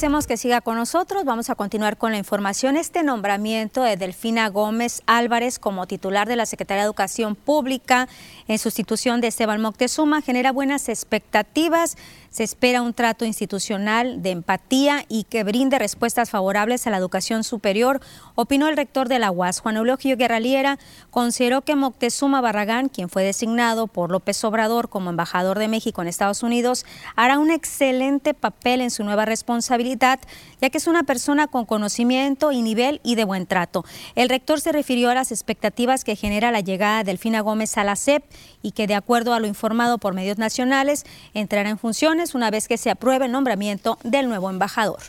Agradecemos 0.00 0.26
que 0.26 0.38
siga 0.38 0.62
con 0.62 0.76
nosotros. 0.76 1.26
Vamos 1.26 1.50
a 1.50 1.54
continuar 1.54 1.98
con 1.98 2.12
la 2.12 2.16
información. 2.16 2.78
Este 2.78 3.02
nombramiento 3.02 3.82
de 3.82 3.98
Delfina 3.98 4.48
Gómez 4.48 5.02
Álvarez 5.06 5.58
como 5.58 5.86
titular 5.86 6.26
de 6.26 6.36
la 6.36 6.46
Secretaría 6.46 6.84
de 6.84 6.86
Educación 6.86 7.34
Pública 7.34 8.08
en 8.48 8.58
sustitución 8.58 9.20
de 9.20 9.26
Esteban 9.26 9.60
Moctezuma 9.60 10.22
genera 10.22 10.52
buenas 10.52 10.88
expectativas. 10.88 11.98
Se 12.30 12.44
espera 12.44 12.80
un 12.80 12.94
trato 12.94 13.24
institucional 13.24 14.22
de 14.22 14.30
empatía 14.30 15.04
y 15.08 15.24
que 15.24 15.42
brinde 15.42 15.78
respuestas 15.78 16.30
favorables 16.30 16.86
a 16.86 16.90
la 16.90 16.96
educación 16.96 17.42
superior, 17.42 18.00
opinó 18.36 18.68
el 18.68 18.76
rector 18.76 19.08
de 19.08 19.18
la 19.18 19.32
UAS, 19.32 19.60
Juan 19.60 19.76
Eulogio 19.76 20.16
Guerraliera. 20.16 20.78
Consideró 21.10 21.62
que 21.62 21.74
Moctezuma 21.74 22.40
Barragán, 22.40 22.88
quien 22.88 23.08
fue 23.08 23.24
designado 23.24 23.88
por 23.88 24.12
López 24.12 24.42
Obrador 24.44 24.88
como 24.88 25.10
embajador 25.10 25.58
de 25.58 25.68
México 25.68 26.00
en 26.00 26.08
Estados 26.08 26.44
Unidos, 26.44 26.86
hará 27.16 27.38
un 27.38 27.50
excelente 27.50 28.32
papel 28.32 28.80
en 28.80 28.92
su 28.92 29.02
nueva 29.02 29.24
responsabilidad, 29.24 29.89
ya 29.98 30.70
que 30.70 30.78
es 30.78 30.86
una 30.86 31.02
persona 31.02 31.46
con 31.46 31.66
conocimiento 31.66 32.52
y 32.52 32.62
nivel 32.62 33.00
y 33.02 33.14
de 33.14 33.24
buen 33.24 33.46
trato. 33.46 33.84
El 34.14 34.28
rector 34.28 34.60
se 34.60 34.72
refirió 34.72 35.10
a 35.10 35.14
las 35.14 35.32
expectativas 35.32 36.04
que 36.04 36.16
genera 36.16 36.50
la 36.50 36.60
llegada 36.60 36.98
de 36.98 37.04
Delfina 37.04 37.40
Gómez 37.40 37.76
a 37.78 37.84
la 37.84 37.96
CEP 37.96 38.22
y 38.62 38.72
que, 38.72 38.86
de 38.86 38.94
acuerdo 38.94 39.34
a 39.34 39.40
lo 39.40 39.46
informado 39.46 39.98
por 39.98 40.14
medios 40.14 40.38
nacionales, 40.38 41.04
entrará 41.34 41.70
en 41.70 41.78
funciones 41.78 42.34
una 42.34 42.50
vez 42.50 42.68
que 42.68 42.78
se 42.78 42.90
apruebe 42.90 43.26
el 43.26 43.32
nombramiento 43.32 43.98
del 44.04 44.28
nuevo 44.28 44.50
embajador. 44.50 45.00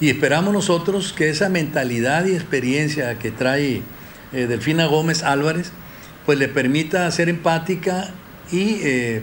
Y 0.00 0.10
esperamos 0.10 0.52
nosotros 0.52 1.12
que 1.12 1.28
esa 1.28 1.48
mentalidad 1.48 2.24
y 2.26 2.34
experiencia 2.34 3.16
que 3.18 3.30
trae 3.30 3.82
eh, 4.32 4.46
Delfina 4.46 4.86
Gómez 4.86 5.22
Álvarez, 5.22 5.70
pues 6.26 6.38
le 6.38 6.48
permita 6.48 7.10
ser 7.12 7.28
empática 7.28 8.12
y 8.50 8.80
eh, 8.82 9.22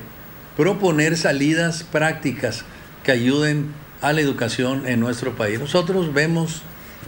proponer 0.57 1.17
salidas 1.17 1.83
prácticas 1.83 2.63
que 3.03 3.11
ayuden 3.11 3.73
a 4.01 4.13
la 4.13 4.21
educación 4.21 4.87
en 4.87 4.99
nuestro 4.99 5.35
país. 5.35 5.59
Nosotros 5.59 6.13
vemos 6.13 6.63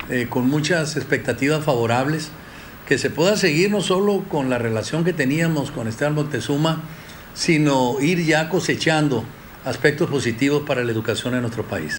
eh, 0.10 0.28
con 0.30 0.50
muchas 0.50 0.96
expectativas 0.96 1.64
favorables 1.64 2.30
que 2.88 2.98
se 2.98 3.10
pueda 3.10 3.38
seguir 3.38 3.72
no 3.72 3.82
solo 3.82 4.26
con 4.30 4.50
la 4.50 4.58
relación 4.58 5.04
que 5.04 5.14
teníamos 5.14 5.72
con 5.72 5.88
Esteban 5.88 6.16
Montezuma, 6.16 6.84
sino 7.34 8.00
ir 8.00 8.24
ya 8.24 8.50
cosechando 8.50 9.24
aspectos 9.66 10.10
positivos 10.10 10.64
para 10.68 10.84
la 10.84 10.92
educación 10.92 11.34
en 11.36 11.42
nuestro 11.42 11.64
país. 11.64 11.98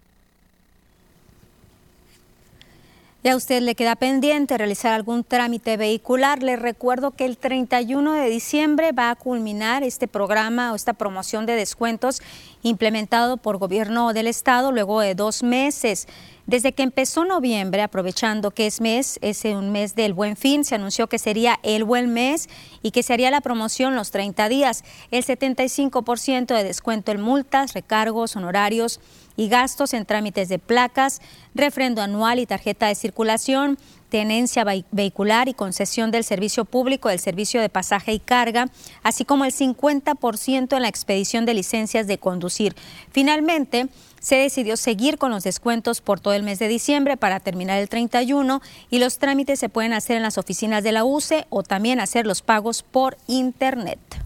Y 3.24 3.30
a 3.30 3.36
usted 3.36 3.62
le 3.62 3.74
queda 3.74 3.96
pendiente 3.96 4.58
realizar 4.58 4.92
algún 4.92 5.24
trámite 5.24 5.78
vehicular. 5.78 6.42
Le 6.42 6.56
recuerdo 6.56 7.12
que 7.12 7.24
el 7.24 7.38
31 7.38 8.12
de 8.12 8.28
diciembre 8.28 8.92
va 8.92 9.08
a 9.08 9.14
culminar 9.14 9.82
este 9.82 10.06
programa 10.06 10.72
o 10.72 10.76
esta 10.76 10.92
promoción 10.92 11.46
de 11.46 11.56
descuentos 11.56 12.20
implementado 12.62 13.38
por 13.38 13.56
gobierno 13.56 14.12
del 14.12 14.26
estado 14.26 14.72
luego 14.72 15.00
de 15.00 15.14
dos 15.14 15.42
meses. 15.42 16.06
Desde 16.46 16.72
que 16.74 16.82
empezó 16.82 17.24
noviembre, 17.24 17.80
aprovechando 17.80 18.50
que 18.50 18.66
es 18.66 18.82
mes, 18.82 19.18
es 19.22 19.46
un 19.46 19.72
mes 19.72 19.94
del 19.94 20.12
buen 20.12 20.36
fin, 20.36 20.62
se 20.62 20.74
anunció 20.74 21.06
que 21.06 21.18
sería 21.18 21.58
el 21.62 21.84
buen 21.84 22.12
mes 22.12 22.50
y 22.82 22.90
que 22.90 23.02
se 23.02 23.14
haría 23.14 23.30
la 23.30 23.40
promoción 23.40 23.96
los 23.96 24.10
30 24.10 24.50
días, 24.50 24.84
el 25.10 25.24
75% 25.24 26.54
de 26.54 26.62
descuento 26.62 27.12
en 27.12 27.22
multas, 27.22 27.72
recargos, 27.72 28.36
honorarios 28.36 29.00
y 29.36 29.48
gastos 29.48 29.94
en 29.94 30.06
trámites 30.06 30.48
de 30.48 30.58
placas, 30.58 31.20
refrendo 31.54 32.02
anual 32.02 32.38
y 32.38 32.46
tarjeta 32.46 32.86
de 32.86 32.94
circulación, 32.94 33.78
tenencia 34.08 34.64
vehicular 34.92 35.48
y 35.48 35.54
concesión 35.54 36.12
del 36.12 36.22
servicio 36.22 36.64
público 36.64 37.08
del 37.08 37.18
servicio 37.18 37.60
de 37.60 37.68
pasaje 37.68 38.12
y 38.12 38.20
carga, 38.20 38.68
así 39.02 39.24
como 39.24 39.44
el 39.44 39.52
50% 39.52 40.76
en 40.76 40.82
la 40.82 40.88
expedición 40.88 41.46
de 41.46 41.54
licencias 41.54 42.06
de 42.06 42.18
conducir. 42.18 42.76
Finalmente, 43.10 43.88
se 44.20 44.36
decidió 44.36 44.76
seguir 44.76 45.18
con 45.18 45.32
los 45.32 45.42
descuentos 45.42 46.00
por 46.00 46.20
todo 46.20 46.32
el 46.32 46.44
mes 46.44 46.58
de 46.58 46.68
diciembre 46.68 47.16
para 47.16 47.40
terminar 47.40 47.78
el 47.78 47.88
31 47.88 48.62
y 48.88 49.00
los 49.00 49.18
trámites 49.18 49.58
se 49.58 49.68
pueden 49.68 49.92
hacer 49.92 50.16
en 50.16 50.22
las 50.22 50.38
oficinas 50.38 50.84
de 50.84 50.92
la 50.92 51.04
UCE 51.04 51.46
o 51.50 51.62
también 51.62 51.98
hacer 51.98 52.26
los 52.26 52.40
pagos 52.40 52.82
por 52.82 53.18
Internet. 53.26 54.23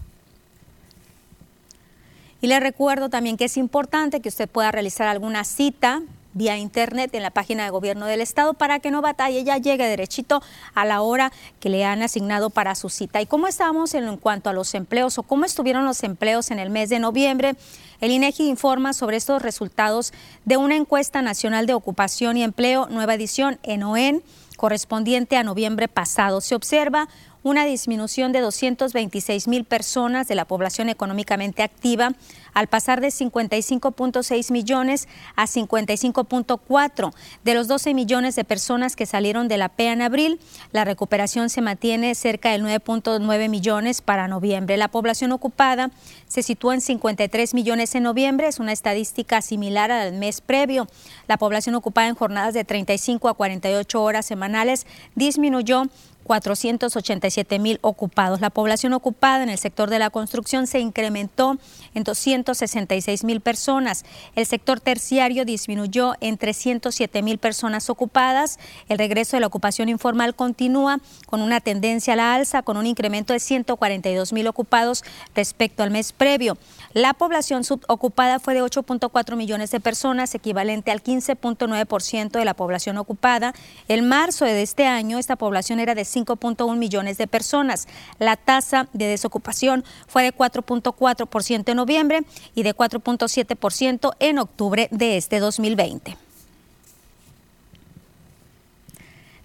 Y 2.41 2.47
le 2.47 2.59
recuerdo 2.59 3.09
también 3.09 3.37
que 3.37 3.45
es 3.45 3.57
importante 3.57 4.21
que 4.21 4.29
usted 4.29 4.49
pueda 4.49 4.71
realizar 4.71 5.07
alguna 5.07 5.43
cita 5.43 6.01
vía 6.33 6.57
internet 6.57 7.13
en 7.15 7.23
la 7.23 7.31
página 7.31 7.63
de 7.63 7.69
gobierno 7.69 8.05
del 8.05 8.21
estado 8.21 8.53
para 8.53 8.79
que 8.79 8.91
no 8.91 9.01
batalle, 9.01 9.43
ya 9.43 9.57
llegue 9.57 9.87
derechito 9.87 10.41
a 10.73 10.85
la 10.85 11.01
hora 11.01 11.31
que 11.59 11.69
le 11.69 11.83
han 11.85 12.03
asignado 12.03 12.49
para 12.49 12.75
su 12.75 12.89
cita. 12.89 13.21
¿Y 13.21 13.25
cómo 13.25 13.47
estamos 13.47 13.93
en, 13.93 14.17
cuanto 14.17 14.49
a 14.49 14.53
los 14.53 14.73
empleos 14.75 15.17
o 15.17 15.23
cómo 15.23 15.45
estuvieron 15.45 15.85
los 15.85 16.03
empleos 16.03 16.51
en 16.51 16.59
el 16.59 16.69
mes 16.69 16.89
de 16.89 16.99
noviembre? 16.99 17.55
El 17.99 18.11
INEGI 18.11 18.47
informa 18.47 18.93
sobre 18.93 19.17
estos 19.17 19.41
resultados 19.41 20.13
de 20.45 20.57
una 20.57 20.75
encuesta 20.75 21.21
nacional 21.21 21.65
de 21.65 21.73
ocupación 21.73 22.37
y 22.37 22.43
empleo, 22.43 22.87
nueva 22.89 23.15
edición 23.15 23.59
en 23.63 23.83
OEN, 23.83 24.23
correspondiente 24.55 25.35
a 25.37 25.43
noviembre 25.43 25.87
pasado. 25.87 26.41
Se 26.41 26.55
observa 26.55 27.09
una 27.43 27.65
disminución 27.65 28.31
de 28.31 28.41
226 28.41 29.47
mil 29.47 29.63
personas 29.65 30.27
de 30.27 30.35
la 30.35 30.45
población 30.45 30.89
económicamente 30.89 31.63
activa 31.63 32.13
al 32.53 32.67
pasar 32.67 33.01
de 33.01 33.07
55.6 33.07 34.51
millones 34.51 35.07
a 35.35 35.45
55.4 35.45 37.13
de 37.43 37.53
los 37.53 37.67
12 37.67 37.93
millones 37.93 38.35
de 38.35 38.43
personas 38.43 38.95
que 38.95 39.05
salieron 39.05 39.47
de 39.47 39.57
la 39.57 39.69
PEA 39.69 39.93
en 39.93 40.01
abril. 40.01 40.39
La 40.71 40.85
recuperación 40.85 41.49
se 41.49 41.61
mantiene 41.61 42.15
cerca 42.15 42.51
del 42.51 42.63
9.9 42.63 43.49
millones 43.49 44.01
para 44.01 44.27
noviembre. 44.27 44.77
La 44.77 44.89
población 44.89 45.31
ocupada 45.31 45.91
se 46.27 46.43
sitúa 46.43 46.73
en 46.73 46.81
53 46.81 47.53
millones 47.53 47.95
en 47.95 48.03
noviembre, 48.03 48.47
es 48.47 48.59
una 48.59 48.71
estadística 48.71 49.41
similar 49.41 49.91
al 49.91 50.13
mes 50.13 50.41
previo. 50.41 50.87
La 51.27 51.37
población 51.37 51.75
ocupada 51.75 52.07
en 52.07 52.15
jornadas 52.15 52.53
de 52.53 52.63
35 52.63 53.29
a 53.29 53.33
48 53.33 54.01
horas 54.01 54.25
semanales 54.25 54.85
disminuyó 55.15 55.83
487 56.29 57.57
mil 57.57 57.79
ocupados. 57.81 58.39
La 58.39 58.51
población 58.51 58.93
ocupada 58.93 59.41
en 59.41 59.49
el 59.49 59.57
sector 59.57 59.89
de 59.89 59.97
la 59.97 60.11
construcción 60.11 60.67
se 60.67 60.79
incrementó 60.79 61.57
en 61.95 62.03
266 62.03 63.23
mil 63.23 63.41
personas. 63.41 64.05
El 64.35 64.45
sector 64.45 64.79
terciario 64.79 65.43
disminuyó 65.43 66.13
en 66.21 66.37
307 66.37 67.23
mil 67.23 67.39
personas 67.39 67.89
ocupadas. 67.89 68.59
El 68.89 68.99
regreso 68.99 69.37
de 69.37 69.41
la 69.41 69.47
ocupación 69.47 69.89
informal 69.89 70.35
continúa 70.35 70.99
con 71.25 71.41
una 71.41 71.61
tendencia 71.61 72.13
a 72.13 72.17
la 72.17 72.35
alza, 72.35 72.61
con 72.61 72.77
un 72.77 72.85
incremento 72.85 73.33
de 73.33 73.39
142 73.39 74.31
mil 74.31 74.45
ocupados 74.45 75.03
respecto 75.33 75.81
al 75.81 75.89
mes 75.89 76.13
previo. 76.13 76.59
La 76.93 77.15
población 77.15 77.63
subocupada 77.63 78.37
fue 78.37 78.53
de 78.53 78.61
8.4 78.61 79.35
millones 79.35 79.71
de 79.71 79.79
personas, 79.79 80.35
equivalente 80.35 80.91
al 80.91 81.01
15.9% 81.01 82.29
de 82.29 82.45
la 82.45 82.53
población 82.53 82.99
ocupada. 82.99 83.55
En 83.87 84.07
marzo 84.07 84.45
de 84.45 84.61
este 84.61 84.85
año, 84.85 85.17
esta 85.17 85.35
población 85.35 85.79
era 85.79 85.95
de 85.95 86.05
5.1 86.25 86.75
millones 86.77 87.17
de 87.17 87.27
personas. 87.27 87.87
La 88.19 88.35
tasa 88.35 88.87
de 88.93 89.05
desocupación 89.07 89.83
fue 90.07 90.23
de 90.23 90.33
4.4% 90.33 91.69
en 91.69 91.77
noviembre 91.77 92.23
y 92.55 92.63
de 92.63 92.75
4.7% 92.75 94.15
en 94.19 94.39
octubre 94.39 94.87
de 94.91 95.17
este 95.17 95.39
2020. 95.39 96.17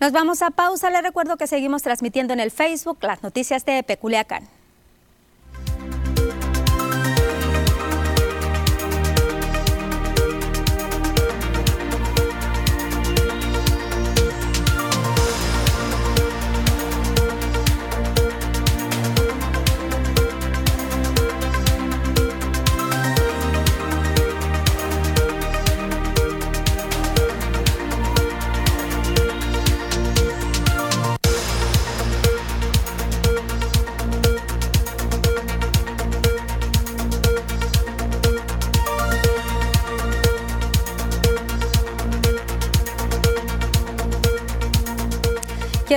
Nos 0.00 0.12
vamos 0.12 0.42
a 0.42 0.50
pausa. 0.50 0.90
Les 0.90 1.02
recuerdo 1.02 1.36
que 1.36 1.46
seguimos 1.46 1.82
transmitiendo 1.82 2.32
en 2.32 2.40
el 2.40 2.50
Facebook 2.50 2.98
las 3.02 3.22
noticias 3.22 3.64
de 3.64 3.82
Peculiacán. 3.82 4.48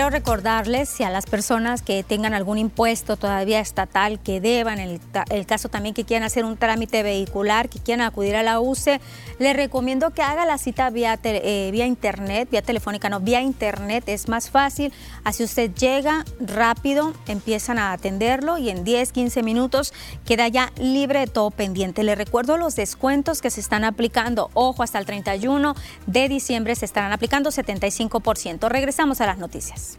Recordarles 0.09 0.89
si 0.89 1.03
a 1.03 1.09
las 1.09 1.25
personas 1.25 1.81
que 1.81 2.03
tengan 2.03 2.33
algún 2.33 2.57
impuesto 2.57 3.17
todavía 3.17 3.59
estatal 3.59 4.19
que 4.19 4.41
deban, 4.41 4.79
el, 4.79 4.99
el 5.29 5.45
caso 5.45 5.69
también 5.69 5.93
que 5.93 6.03
quieran 6.03 6.25
hacer 6.25 6.45
un 6.45 6.57
trámite 6.57 7.03
vehicular, 7.03 7.69
que 7.69 7.79
quieran 7.79 8.05
acudir 8.05 8.35
a 8.35 8.43
la 8.43 8.59
UCE, 8.59 9.01
les 9.39 9.55
recomiendo 9.55 10.11
que 10.11 10.21
haga 10.21 10.45
la 10.45 10.57
cita 10.57 10.89
vía, 10.89 11.19
eh, 11.23 11.69
vía 11.71 11.85
internet, 11.85 12.49
vía 12.49 12.61
telefónica, 12.61 13.09
no, 13.09 13.19
vía 13.19 13.41
internet, 13.41 14.03
es 14.07 14.27
más 14.27 14.49
fácil. 14.49 14.93
Así 15.23 15.43
usted 15.43 15.73
llega 15.73 16.25
rápido, 16.39 17.13
empiezan 17.27 17.77
a 17.77 17.91
atenderlo 17.91 18.57
y 18.57 18.69
en 18.69 18.83
10, 18.83 19.11
15 19.11 19.43
minutos 19.43 19.93
queda 20.25 20.47
ya 20.47 20.71
libre 20.77 21.19
de 21.19 21.27
todo 21.27 21.51
pendiente. 21.51 22.03
Le 22.03 22.15
recuerdo 22.15 22.57
los 22.57 22.75
descuentos 22.75 23.41
que 23.41 23.49
se 23.49 23.61
están 23.61 23.83
aplicando. 23.83 24.49
Ojo, 24.53 24.83
hasta 24.83 24.99
el 24.99 25.05
31 25.05 25.75
de 26.05 26.29
diciembre 26.29 26.75
se 26.75 26.85
estarán 26.85 27.11
aplicando 27.11 27.51
75%. 27.51 28.69
Regresamos 28.69 29.21
a 29.21 29.25
las 29.25 29.37
noticias. 29.37 29.96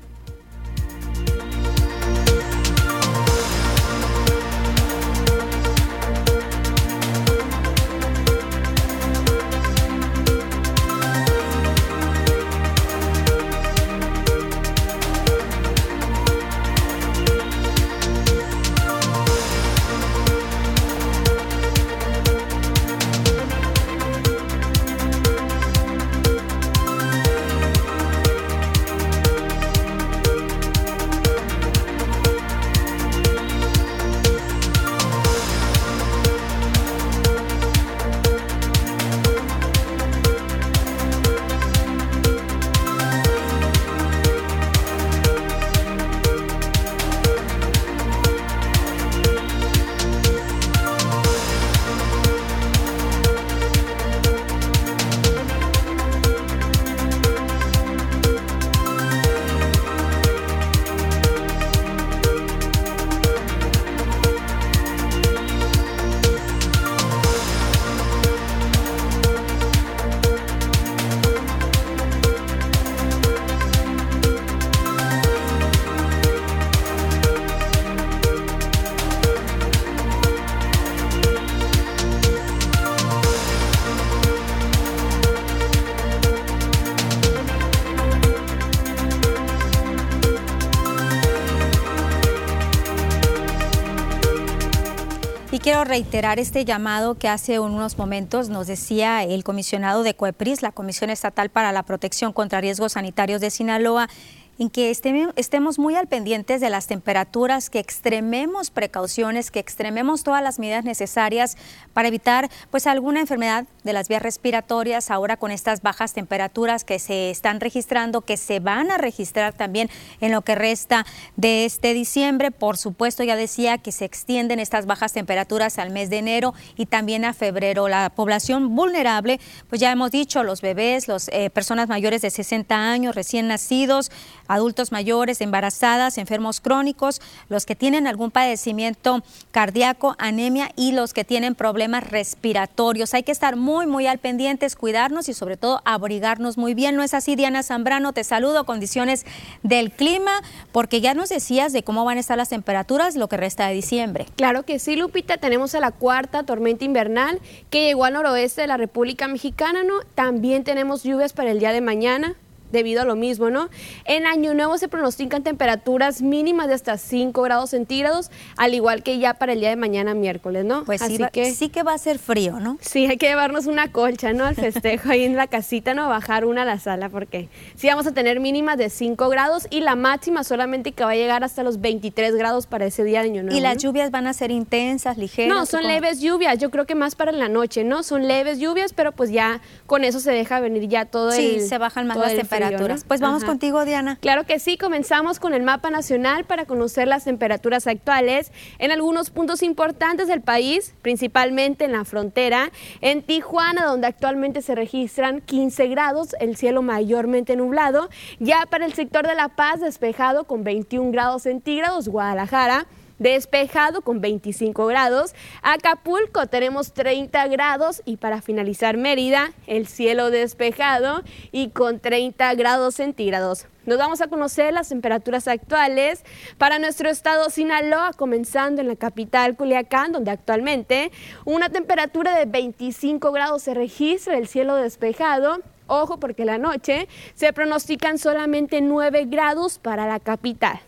Reiterar 95.89 96.39
este 96.39 96.65
llamado 96.65 97.17
que 97.17 97.29
hace 97.29 97.59
unos 97.59 97.99
momentos 97.99 98.49
nos 98.49 98.67
decía 98.67 99.25
el 99.25 99.43
comisionado 99.43 100.03
de 100.03 100.15
COEPRIS, 100.15 100.63
la 100.63 100.71
Comisión 100.71 101.11
Estatal 101.11 101.49
para 101.49 101.73
la 101.73 101.83
Protección 101.83 102.33
contra 102.33 102.61
Riesgos 102.61 102.93
Sanitarios 102.93 103.41
de 103.41 103.51
Sinaloa, 103.51 104.09
en 104.59 104.71
que 104.71 104.91
estemos 104.91 105.79
muy 105.79 105.95
al 105.95 106.09
pendientes 106.09 106.61
de 106.61 106.71
las 106.71 106.87
temperaturas, 106.87 107.71
que 107.71 107.79
extrememos 107.79 108.71
precauciones, 108.71 109.51
que 109.51 109.61
extrememos 109.61 110.25
todas 110.25 110.43
las 110.43 110.59
medidas 110.59 110.85
necesarias 110.85 111.57
para 111.93 112.09
evitar 112.09 112.51
pues 112.71 112.87
alguna 112.87 113.21
enfermedad 113.21 113.67
de 113.85 113.93
las 113.93 114.09
vías 114.09 114.23
respiratorias 114.23 115.11
ahora 115.11 115.37
con 115.37 115.51
estas 115.51 115.83
bajas 115.83 116.13
temperaturas 116.13 116.85
que 116.85 116.99
se 116.99 117.31
están 117.31 117.61
registrando, 117.61 118.23
que 118.23 118.37
se 118.37 118.61
van 118.61 118.91
a 118.91 118.99
registrar 118.99 119.53
también 119.55 119.89
en 120.21 120.33
lo 120.33 120.43
que 120.43 120.55
resta 120.55 121.07
de 121.37 121.65
este 121.65 121.95
diciembre. 121.95 122.51
Por 122.51 122.77
supuesto, 122.77 123.23
ya 123.23 123.37
decía 123.37 123.79
que 123.79 123.93
se 123.93 124.05
extienden 124.05 124.59
estas 124.59 124.87
bajas 124.87 125.13
temperaturas 125.13 125.79
al 125.79 125.91
mes 125.91 126.11
de 126.11 126.19
enero 126.19 126.55
y 126.77 126.87
también 126.87 127.25
a 127.25 127.33
febrero. 127.33 127.89
La 127.89 128.11
población 128.11 128.75
vulnerable, 128.75 129.41
pues 129.69 129.81
ya 129.81 129.93
hemos 129.93 130.11
dicho, 130.11 130.43
los 130.43 130.61
bebés, 130.61 131.09
las 131.09 131.29
eh, 131.29 131.51
personas 131.51 131.89
mayores 131.89 132.23
de 132.23 132.31
60 132.31 132.75
años, 132.75 133.15
recién 133.15 133.49
nacidos, 133.49 134.11
adultos 134.49 134.91
mayores, 134.91 135.41
embarazadas, 135.41 136.19
enfermos 136.19 136.61
crónicos, 136.61 137.21
los 137.49 137.67
que 137.67 137.77
tienen 137.77 138.07
algún 138.07 138.31
padecimiento 138.31 139.23
cardíaco, 139.51 140.17
anemia 140.19 140.71
y 140.75 140.93
los 140.93 141.13
que 141.13 141.25
tienen 141.25 141.55
problemas 141.55 142.09
respiratorios. 142.09 143.15
Hay 143.15 143.23
que 143.23 143.33
estar 143.33 143.57
muy, 143.57 143.87
muy 143.87 144.07
al 144.07 144.19
pendientes, 144.19 144.75
cuidarnos 144.75 145.29
y 145.29 145.35
sobre 145.35 145.57
todo 145.57 145.81
abrigarnos 145.85 146.59
muy 146.59 146.75
bien. 146.75 146.97
¿No 146.97 147.03
es 147.03 147.15
así, 147.15 147.37
Diana 147.37 147.63
Zambrano? 147.63 148.13
Te 148.13 148.25
saludo, 148.25 148.65
condiciones 148.65 149.25
del 149.63 149.93
clima, 149.93 150.33
porque 150.73 151.01
ya 151.01 151.15
nos 151.15 151.29
decías 151.29 151.73
de 151.73 151.83
cómo 151.83 152.05
van 152.05 152.17
a 152.17 152.21
estar 152.21 152.37
las 152.37 152.49
temperaturas 152.49 153.17
lo 153.17 153.29
que 153.29 153.37
resta 153.37 153.69
de 153.69 153.75
diciembre. 153.75 154.27
Claro 154.37 154.65
que 154.65 154.79
sí, 154.79 154.97
Lupita, 154.97 155.37
tenemos 155.37 155.75
a 155.75 155.81
la 155.81 155.91
cuarta 155.91 156.43
tormenta 156.43 156.85
invernal 156.85 157.41
que 157.71 157.87
llegó 157.87 158.05
al 158.05 158.15
noroeste 158.15 158.63
de 158.63 158.67
la 158.67 158.77
República 158.77 159.29
Mexicana, 159.29 159.85
¿no? 159.85 160.01
También 160.15 160.65
tenemos 160.65 161.03
lluvias 161.03 161.33
para 161.33 161.51
el 161.51 161.59
día 161.59 161.73
de 161.73 161.81
mañana, 161.81 162.35
debido 162.71 163.03
a 163.03 163.05
lo 163.05 163.17
mismo, 163.17 163.51
¿no? 163.51 163.69
En 164.05 164.27
Año 164.27 164.55
Nuevo 164.55 164.79
se 164.79 164.89
pronostican 164.89 165.43
temperaturas 165.43 166.23
mínimas 166.23 166.69
de 166.69 166.75
hasta 166.75 166.99
5 166.99 167.41
grados 167.43 167.71
centígrados, 167.71 168.31
al 168.57 168.75
igual 168.75 169.03
que 169.03 169.19
ya 169.19 169.35
para 169.35 169.53
el 169.53 169.61
día 169.61 169.71
de 169.71 169.77
mañana 169.77 170.15
miércoles, 170.15 170.65
¿no? 170.65 170.85
Pues 170.85 171.01
sí, 171.01 171.19
que, 171.33 171.53
sí 171.53 171.69
que 171.69 171.83
va 171.83 171.95
a 171.95 171.99
ser 171.99 172.19
frío, 172.19 172.61
¿no? 172.61 172.79
Sí, 172.81 173.07
hay 173.07 173.17
que 173.17 173.27
llevarnos 173.27 173.67
una 173.67 173.91
colcha, 173.91 174.33
¿no? 174.33 174.45
Al 174.45 174.55
festejo 174.55 175.11
ahí 175.11 175.25
en 175.25 175.37
la 175.37 175.47
casita, 175.47 175.95
¿no? 175.95 176.09
Bajar 176.09 176.45
una 176.45 176.63
a 176.63 176.65
la 176.65 176.79
sala, 176.79 177.09
porque 177.09 177.49
sí 177.77 177.89
vamos 177.89 178.07
a 178.07 178.13
tener 178.13 178.41
mínimas 178.41 178.77
de 178.79 178.91
5 178.91 179.29
grados 179.29 179.67
y 179.71 179.81
la 179.81 179.97
máxima 179.97 180.45
solamente 180.45 180.93
que 180.93 181.05
va 181.05 181.13
a 181.13 181.17
llegar 181.17 181.45
hasta 181.45 181.63
los 181.63 181.81
23 181.81 182.35
grados 182.37 182.67
para 182.67 182.87
ese 182.87 183.05
día 183.05 183.23
de 183.23 183.31
Año 183.31 183.43
Nuevo. 183.43 183.57
¿Y 183.57 183.61
las 183.61 183.79
lluvias 183.79 184.11
van 184.11 184.27
a 184.27 184.33
ser 184.33 184.51
intensas, 184.51 185.17
ligeras? 185.17 185.57
No, 185.57 185.67
son 185.67 185.85
leves 185.85 186.21
lluvias, 186.21 186.59
yo 186.59 186.71
creo 186.71 186.87
que 186.87 186.95
más 186.95 187.15
para 187.15 187.33
la 187.33 187.49
noche, 187.49 187.85
¿no? 187.85 188.03
Son 188.03 188.29
leves 188.29 188.59
lluvias, 188.59 188.93
pero 188.93 189.13
pues 189.13 189.31
ya 189.31 189.61
con 189.87 190.05
eso 190.05 190.21
se 190.21 190.33
deja 190.33 190.61
venir 190.61 190.89
ya 190.89 191.07
todo 191.07 191.33
el... 191.33 191.61
Sí, 191.61 191.69
se 191.69 191.79
bajan 191.79 192.07
más 192.07 192.17
las 192.17 192.35
temperaturas 192.35 192.58
pues 193.07 193.21
vamos 193.21 193.45
contigo, 193.45 193.85
Diana. 193.85 194.17
Claro 194.21 194.45
que 194.45 194.59
sí, 194.59 194.77
comenzamos 194.77 195.39
con 195.39 195.55
el 195.55 195.63
mapa 195.63 195.91
nacional 195.91 196.45
para 196.45 196.65
conocer 196.65 197.09
las 197.09 197.25
temperaturas 197.25 197.87
actuales 197.87 198.53
en 198.79 198.91
algunos 198.91 199.31
puntos 199.31 199.63
importantes 199.63 200.29
del 200.29 200.41
país, 200.41 200.95
principalmente 201.03 201.85
en 201.85 201.93
la 201.93 202.05
frontera, 202.05 202.71
en 203.01 203.23
Tijuana, 203.23 203.85
donde 203.85 204.07
actualmente 204.07 204.63
se 204.63 204.75
registran 204.75 205.41
15 205.41 205.89
grados, 205.89 206.35
el 206.41 206.57
cielo 206.57 206.83
mayormente 206.83 207.57
nublado, 207.57 208.09
ya 208.39 208.67
para 208.67 208.87
el 208.87 208.93
sector 208.95 209.27
de 209.27 209.35
La 209.35 209.49
Paz 209.49 209.81
despejado 209.81 210.45
con 210.45 210.65
21 210.65 211.11
grados 211.13 211.43
centígrados, 211.43 212.09
Guadalajara 212.09 212.87
despejado 213.19 214.03
con 214.03 214.21
25 214.21 214.87
grados. 214.87 215.35
Acapulco 215.63 216.47
tenemos 216.47 216.93
30 216.93 217.47
grados 217.49 218.03
y 218.05 218.17
para 218.17 218.43
finalizar 218.43 218.97
Mérida, 218.97 219.53
el 219.67 219.87
cielo 219.87 220.31
despejado 220.31 221.23
y 221.53 221.71
con 221.71 222.01
30 222.01 222.55
grados 222.55 222.97
centígrados. 222.97 223.67
Nos 223.87 223.97
vamos 223.97 224.21
a 224.21 224.29
conocer 224.29 224.75
las 224.75 224.91
temperaturas 224.91 225.49
actuales 225.49 226.23
para 226.59 226.79
nuestro 226.79 227.09
estado 227.09 227.49
Sinaloa, 227.49 228.13
comenzando 228.13 228.83
en 228.83 228.89
la 228.89 228.97
capital 228.97 229.57
Culiacán, 229.57 230.13
donde 230.13 230.31
actualmente 230.31 231.11
una 231.47 231.71
temperatura 231.71 232.37
de 232.37 232.45
25 232.45 233.33
grados 233.33 233.63
se 233.63 233.73
registra, 233.73 234.37
el 234.37 234.47
cielo 234.47 234.77
despejado. 234.77 235.61
Ojo 235.87 236.21
porque 236.21 236.45
la 236.45 236.59
noche 236.59 237.09
se 237.35 237.51
pronostican 237.55 238.19
solamente 238.19 238.83
9 238.83 239.25
grados 239.25 239.79
para 239.79 240.07
la 240.07 240.21
capital. 240.21 240.81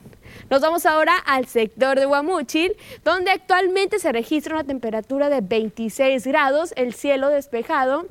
Nos 0.51 0.62
vamos 0.62 0.84
ahora 0.84 1.16
al 1.16 1.46
sector 1.46 2.01
de 2.01 2.07
Guamúchil, 2.07 2.76
donde 3.05 3.30
actualmente 3.30 4.01
se 4.01 4.11
registra 4.11 4.57
una 4.57 4.64
temperatura 4.64 5.28
de 5.28 5.42
26 5.42 6.26
grados, 6.26 6.72
el 6.74 6.92
cielo 6.92 7.28
despejado 7.28 8.07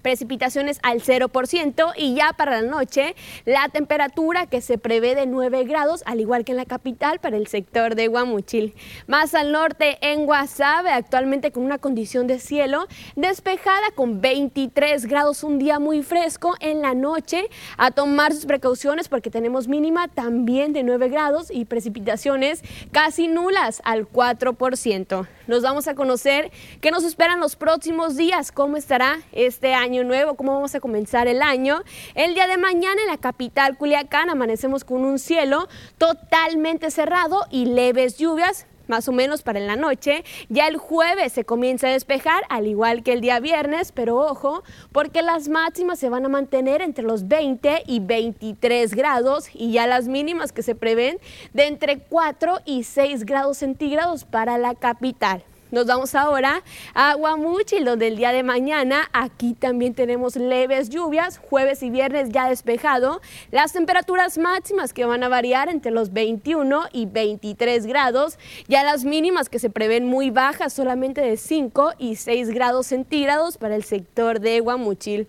precipitaciones 0.00 0.78
al 0.82 1.00
0% 1.00 1.92
y 1.96 2.14
ya 2.14 2.32
para 2.32 2.60
la 2.60 2.68
noche 2.68 3.14
la 3.44 3.68
temperatura 3.68 4.46
que 4.46 4.60
se 4.60 4.78
prevé 4.78 5.14
de 5.14 5.26
9 5.26 5.64
grados, 5.64 6.02
al 6.06 6.20
igual 6.20 6.44
que 6.44 6.52
en 6.52 6.56
la 6.56 6.64
capital 6.64 7.18
para 7.20 7.36
el 7.36 7.46
sector 7.46 7.94
de 7.94 8.08
Guamuchil. 8.08 8.74
Más 9.06 9.34
al 9.34 9.52
norte 9.52 9.98
en 10.00 10.26
Guasave, 10.26 10.90
actualmente 10.90 11.52
con 11.52 11.64
una 11.64 11.78
condición 11.78 12.26
de 12.26 12.38
cielo 12.38 12.86
despejada 13.16 13.90
con 13.94 14.20
23 14.20 15.06
grados, 15.06 15.44
un 15.44 15.58
día 15.58 15.78
muy 15.78 16.02
fresco 16.02 16.54
en 16.60 16.82
la 16.82 16.94
noche, 16.94 17.48
a 17.76 17.90
tomar 17.90 18.32
sus 18.32 18.46
precauciones 18.46 19.08
porque 19.08 19.30
tenemos 19.30 19.68
mínima 19.68 20.08
también 20.08 20.72
de 20.72 20.82
9 20.82 21.08
grados 21.08 21.50
y 21.50 21.64
precipitaciones 21.64 22.62
casi 22.92 23.28
nulas 23.28 23.80
al 23.84 24.08
4%. 24.08 25.26
Nos 25.50 25.62
vamos 25.62 25.88
a 25.88 25.96
conocer. 25.96 26.52
Qué 26.80 26.92
nos 26.92 27.02
esperan 27.02 27.40
los 27.40 27.56
próximos 27.56 28.16
días, 28.16 28.52
cómo 28.52 28.76
estará 28.76 29.18
este 29.32 29.74
año 29.74 30.04
nuevo, 30.04 30.36
cómo 30.36 30.54
vamos 30.54 30.76
a 30.76 30.80
comenzar 30.80 31.26
el 31.26 31.42
año. 31.42 31.82
El 32.14 32.34
día 32.34 32.46
de 32.46 32.56
mañana 32.56 33.02
en 33.02 33.08
la 33.08 33.16
capital 33.16 33.76
Culiacán 33.76 34.30
amanecemos 34.30 34.84
con 34.84 35.04
un 35.04 35.18
cielo 35.18 35.66
totalmente 35.98 36.92
cerrado 36.92 37.46
y 37.50 37.66
leves 37.66 38.16
lluvias 38.16 38.64
más 38.90 39.08
o 39.08 39.12
menos 39.12 39.42
para 39.42 39.58
en 39.58 39.66
la 39.66 39.76
noche. 39.76 40.24
Ya 40.50 40.66
el 40.68 40.76
jueves 40.76 41.32
se 41.32 41.44
comienza 41.44 41.88
a 41.88 41.92
despejar, 41.92 42.42
al 42.50 42.66
igual 42.66 43.02
que 43.02 43.14
el 43.14 43.22
día 43.22 43.40
viernes, 43.40 43.92
pero 43.92 44.18
ojo, 44.18 44.62
porque 44.92 45.22
las 45.22 45.48
máximas 45.48 45.98
se 45.98 46.10
van 46.10 46.26
a 46.26 46.28
mantener 46.28 46.82
entre 46.82 47.04
los 47.04 47.26
20 47.26 47.84
y 47.86 48.00
23 48.00 48.94
grados 48.94 49.48
y 49.54 49.72
ya 49.72 49.86
las 49.86 50.08
mínimas 50.08 50.52
que 50.52 50.62
se 50.62 50.74
prevén 50.74 51.18
de 51.54 51.66
entre 51.66 52.00
4 52.00 52.58
y 52.66 52.84
6 52.84 53.24
grados 53.24 53.58
centígrados 53.58 54.24
para 54.24 54.58
la 54.58 54.74
capital. 54.74 55.44
Nos 55.70 55.86
vamos 55.86 56.16
ahora 56.16 56.64
a 56.94 57.14
Guamuchil, 57.14 57.84
donde 57.84 58.08
el 58.08 58.16
día 58.16 58.32
de 58.32 58.42
mañana 58.42 59.08
aquí 59.12 59.54
también 59.54 59.94
tenemos 59.94 60.34
leves 60.34 60.88
lluvias, 60.88 61.38
jueves 61.38 61.84
y 61.84 61.90
viernes 61.90 62.30
ya 62.30 62.48
despejado. 62.48 63.20
Las 63.52 63.72
temperaturas 63.72 64.36
máximas 64.36 64.92
que 64.92 65.04
van 65.04 65.22
a 65.22 65.28
variar 65.28 65.68
entre 65.68 65.92
los 65.92 66.12
21 66.12 66.88
y 66.92 67.06
23 67.06 67.86
grados, 67.86 68.36
ya 68.66 68.82
las 68.82 69.04
mínimas 69.04 69.48
que 69.48 69.60
se 69.60 69.70
prevén 69.70 70.06
muy 70.06 70.30
bajas, 70.30 70.72
solamente 70.72 71.20
de 71.20 71.36
5 71.36 71.92
y 71.98 72.16
6 72.16 72.50
grados 72.50 72.88
centígrados 72.88 73.56
para 73.56 73.76
el 73.76 73.84
sector 73.84 74.40
de 74.40 74.58
Guamuchil. 74.58 75.28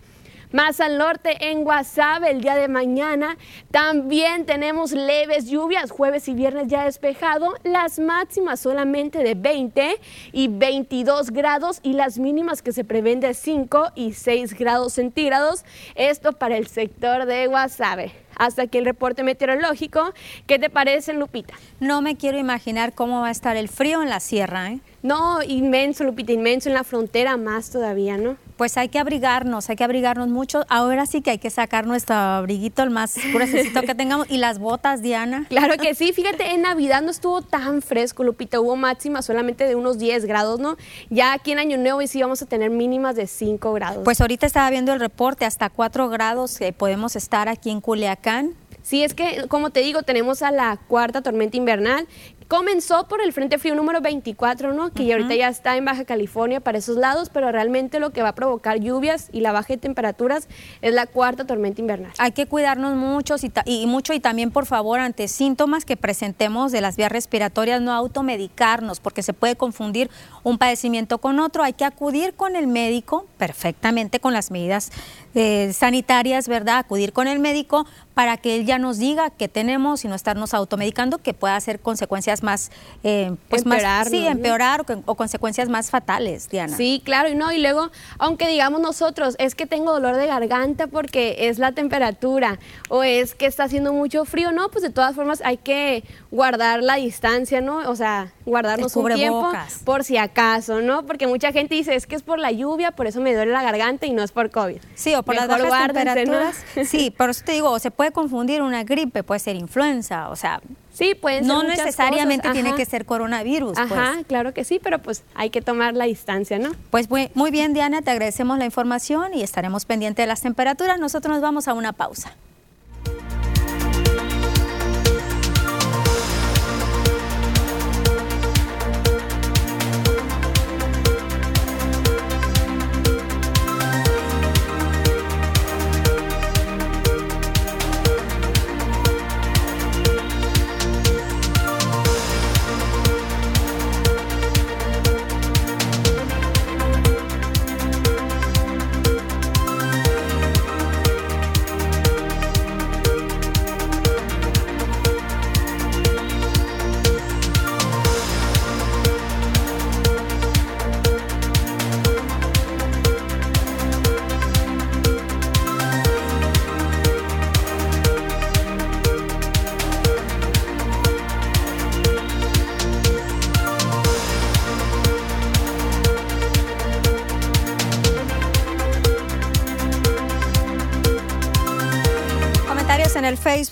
Más 0.51 0.81
al 0.81 0.97
norte 0.97 1.49
en 1.49 1.63
Guasave 1.63 2.29
el 2.29 2.41
día 2.41 2.55
de 2.55 2.67
mañana 2.67 3.37
también 3.71 4.45
tenemos 4.45 4.91
leves 4.91 5.49
lluvias, 5.49 5.91
jueves 5.91 6.27
y 6.27 6.33
viernes 6.33 6.67
ya 6.67 6.83
despejado, 6.83 7.53
las 7.63 7.99
máximas 7.99 8.59
solamente 8.59 9.19
de 9.19 9.35
20 9.35 9.95
y 10.33 10.49
22 10.49 11.31
grados 11.31 11.79
y 11.83 11.93
las 11.93 12.19
mínimas 12.19 12.61
que 12.61 12.73
se 12.73 12.83
prevén 12.83 13.21
de 13.21 13.33
5 13.33 13.93
y 13.95 14.11
6 14.11 14.53
grados 14.55 14.93
centígrados, 14.93 15.63
esto 15.95 16.33
para 16.33 16.57
el 16.57 16.67
sector 16.67 17.25
de 17.25 17.47
Guasave 17.47 18.11
hasta 18.35 18.63
aquí 18.63 18.79
el 18.79 18.85
reporte 18.85 19.23
meteorológico. 19.23 20.13
¿Qué 20.47 20.57
te 20.57 20.71
parece, 20.71 21.13
Lupita? 21.13 21.53
No 21.79 22.01
me 22.01 22.17
quiero 22.17 22.39
imaginar 22.39 22.93
cómo 22.93 23.21
va 23.21 23.27
a 23.27 23.31
estar 23.31 23.55
el 23.55 23.69
frío 23.69 24.01
en 24.01 24.09
la 24.09 24.19
sierra, 24.19 24.71
¿eh? 24.71 24.79
No, 25.03 25.43
inmenso, 25.43 26.03
Lupita, 26.03 26.31
inmenso 26.31 26.69
en 26.69 26.73
la 26.73 26.83
frontera 26.83 27.37
más 27.37 27.69
todavía, 27.69 28.17
¿no? 28.17 28.37
Pues 28.61 28.77
hay 28.77 28.89
que 28.89 28.99
abrigarnos, 28.99 29.71
hay 29.71 29.75
que 29.75 29.83
abrigarnos 29.83 30.27
mucho. 30.27 30.65
Ahora 30.69 31.07
sí 31.07 31.23
que 31.23 31.31
hay 31.31 31.39
que 31.39 31.49
sacar 31.49 31.87
nuestro 31.87 32.15
abriguito, 32.15 32.83
el 32.83 32.91
más 32.91 33.15
gruesecito 33.33 33.81
que 33.81 33.95
tengamos, 33.95 34.29
y 34.29 34.37
las 34.37 34.59
botas, 34.59 35.01
Diana. 35.01 35.47
Claro 35.49 35.77
que 35.77 35.95
sí, 35.95 36.13
fíjate, 36.13 36.51
en 36.51 36.61
Navidad 36.61 37.01
no 37.01 37.09
estuvo 37.09 37.41
tan 37.41 37.81
fresco, 37.81 38.23
Lupita, 38.23 38.59
hubo 38.59 38.75
máxima 38.75 39.23
solamente 39.23 39.63
de 39.63 39.73
unos 39.73 39.97
10 39.97 40.25
grados, 40.25 40.59
¿no? 40.59 40.77
Ya 41.09 41.33
aquí 41.33 41.53
en 41.53 41.57
Año 41.57 41.79
Nuevo 41.79 42.05
sí 42.05 42.21
vamos 42.21 42.43
a 42.43 42.45
tener 42.45 42.69
mínimas 42.69 43.15
de 43.15 43.25
5 43.25 43.73
grados. 43.73 44.03
Pues 44.03 44.21
ahorita 44.21 44.45
estaba 44.45 44.69
viendo 44.69 44.93
el 44.93 44.99
reporte, 44.99 45.45
hasta 45.45 45.71
4 45.71 46.09
grados 46.09 46.59
que 46.59 46.71
podemos 46.71 47.15
estar 47.15 47.49
aquí 47.49 47.71
en 47.71 47.81
Culiacán. 47.81 48.53
Sí, 48.83 49.03
es 49.03 49.15
que, 49.15 49.47
como 49.47 49.71
te 49.71 49.79
digo, 49.79 50.03
tenemos 50.03 50.43
a 50.43 50.51
la 50.51 50.77
cuarta 50.87 51.21
tormenta 51.21 51.57
invernal 51.57 52.07
Comenzó 52.51 53.07
por 53.07 53.21
el 53.21 53.31
Frente 53.31 53.59
Frío 53.59 53.75
número 53.75 54.01
24, 54.01 54.73
¿no? 54.73 54.91
Que 54.91 55.13
ahorita 55.13 55.33
ya 55.35 55.47
está 55.47 55.77
en 55.77 55.85
Baja 55.85 56.03
California 56.03 56.59
para 56.59 56.79
esos 56.79 56.97
lados, 56.97 57.29
pero 57.29 57.49
realmente 57.49 57.97
lo 58.01 58.09
que 58.09 58.23
va 58.23 58.27
a 58.27 58.35
provocar 58.35 58.77
lluvias 58.81 59.29
y 59.31 59.39
la 59.39 59.53
baja 59.53 59.69
de 59.69 59.77
temperaturas 59.77 60.49
es 60.81 60.93
la 60.93 61.07
cuarta 61.07 61.45
tormenta 61.47 61.79
invernal. 61.79 62.11
Hay 62.17 62.33
que 62.33 62.47
cuidarnos 62.47 62.97
mucho 62.97 63.35
y, 63.41 63.53
y 63.63 63.87
mucho 63.87 64.11
y 64.11 64.19
también, 64.19 64.51
por 64.51 64.65
favor, 64.65 64.99
ante 64.99 65.29
síntomas 65.29 65.85
que 65.85 65.95
presentemos 65.95 66.73
de 66.73 66.81
las 66.81 66.97
vías 66.97 67.09
respiratorias, 67.09 67.79
no 67.79 67.93
automedicarnos, 67.93 68.99
porque 68.99 69.23
se 69.23 69.31
puede 69.31 69.55
confundir 69.55 70.09
un 70.43 70.57
padecimiento 70.57 71.19
con 71.19 71.39
otro. 71.39 71.63
Hay 71.63 71.71
que 71.71 71.85
acudir 71.85 72.33
con 72.33 72.57
el 72.57 72.67
médico 72.67 73.27
perfectamente 73.37 74.19
con 74.19 74.33
las 74.33 74.51
medidas 74.51 74.91
eh, 75.35 75.71
sanitarias, 75.73 76.47
¿verdad? 76.47 76.79
Acudir 76.79 77.13
con 77.13 77.27
el 77.27 77.39
médico 77.39 77.85
para 78.13 78.37
que 78.37 78.55
él 78.55 78.65
ya 78.65 78.77
nos 78.77 78.97
diga 78.97 79.29
qué 79.29 79.47
tenemos 79.47 80.03
y 80.03 80.07
no 80.07 80.15
estarnos 80.15 80.53
automedicando, 80.53 81.19
que 81.19 81.33
pueda 81.33 81.59
ser 81.61 81.79
consecuencias 81.79 82.43
más, 82.43 82.71
eh, 83.03 83.33
pues 83.49 83.63
empeorar, 83.63 84.07
sí, 84.07 84.27
empeorar 84.27 84.85
o, 85.05 85.15
consecuencias 85.15 85.69
más 85.69 85.89
fatales, 85.89 86.49
Diana. 86.49 86.75
Sí, 86.75 87.01
claro, 87.05 87.29
y 87.29 87.35
no, 87.35 87.51
y 87.51 87.59
luego, 87.59 87.89
aunque 88.19 88.47
digamos 88.47 88.81
nosotros, 88.81 89.35
es 89.39 89.55
que 89.55 89.65
tengo 89.65 89.93
dolor 89.93 90.17
de 90.17 90.27
garganta 90.27 90.87
porque 90.87 91.47
es 91.47 91.57
la 91.57 91.71
temperatura 91.71 92.59
o 92.89 93.03
es 93.03 93.33
que 93.33 93.45
está 93.45 93.63
haciendo 93.63 93.93
mucho 93.93 94.25
frío, 94.25 94.51
no, 94.51 94.69
pues 94.69 94.83
de 94.83 94.89
todas 94.89 95.15
formas 95.15 95.41
hay 95.45 95.57
que 95.57 96.03
guardar 96.31 96.83
la 96.83 96.95
distancia, 96.95 97.61
¿no? 97.61 97.89
O 97.89 97.95
sea, 97.95 98.33
guardarnos 98.45 98.95
un 98.95 99.13
tiempo 99.13 99.51
por 99.85 100.03
si 100.03 100.17
acaso, 100.17 100.81
¿no? 100.81 101.05
Porque 101.05 101.27
mucha 101.27 101.51
gente 101.51 101.75
dice, 101.75 101.95
es 101.95 102.07
que 102.07 102.15
es 102.15 102.23
por 102.23 102.39
la 102.39 102.51
lluvia, 102.51 102.91
por 102.91 103.07
eso 103.07 103.21
me 103.21 103.33
duele 103.33 103.51
la 103.51 103.63
garganta 103.63 104.05
y 104.05 104.11
no 104.11 104.21
es 104.21 104.31
por 104.31 104.51
COVID. 104.51 104.77
Sí, 104.95 105.15
por 105.23 105.35
las 105.35 105.47
bajas 105.47 105.93
temperaturas. 105.93 106.65
Sí, 106.85 107.11
por 107.11 107.29
eso 107.29 107.43
te 107.45 107.53
digo, 107.53 107.77
se 107.79 107.91
puede 107.91 108.11
confundir 108.11 108.61
una 108.61 108.83
gripe, 108.83 109.23
puede 109.23 109.39
ser 109.39 109.55
influenza, 109.55 110.29
o 110.29 110.35
sea, 110.35 110.61
Sí, 110.93 111.15
pues 111.19 111.45
no 111.45 111.63
necesariamente 111.63 112.51
tiene 112.51 112.75
que 112.75 112.85
ser 112.85 113.05
coronavirus. 113.05 113.77
Ajá, 113.77 114.11
pues. 114.15 114.27
claro 114.27 114.53
que 114.53 114.63
sí, 114.63 114.79
pero 114.83 114.99
pues 114.99 115.23
hay 115.35 115.49
que 115.49 115.61
tomar 115.61 115.93
la 115.95 116.05
distancia, 116.05 116.59
¿no? 116.59 116.71
Pues 116.89 117.09
muy, 117.09 117.31
muy 117.33 117.49
bien, 117.49 117.73
Diana, 117.73 118.01
te 118.01 118.11
agradecemos 118.11 118.57
la 118.57 118.65
información 118.65 119.33
y 119.33 119.41
estaremos 119.41 119.85
pendientes 119.85 120.23
de 120.23 120.27
las 120.27 120.41
temperaturas. 120.41 120.99
Nosotros 120.99 121.33
nos 121.33 121.41
vamos 121.41 121.67
a 121.67 121.73
una 121.73 121.93
pausa. 121.93 122.35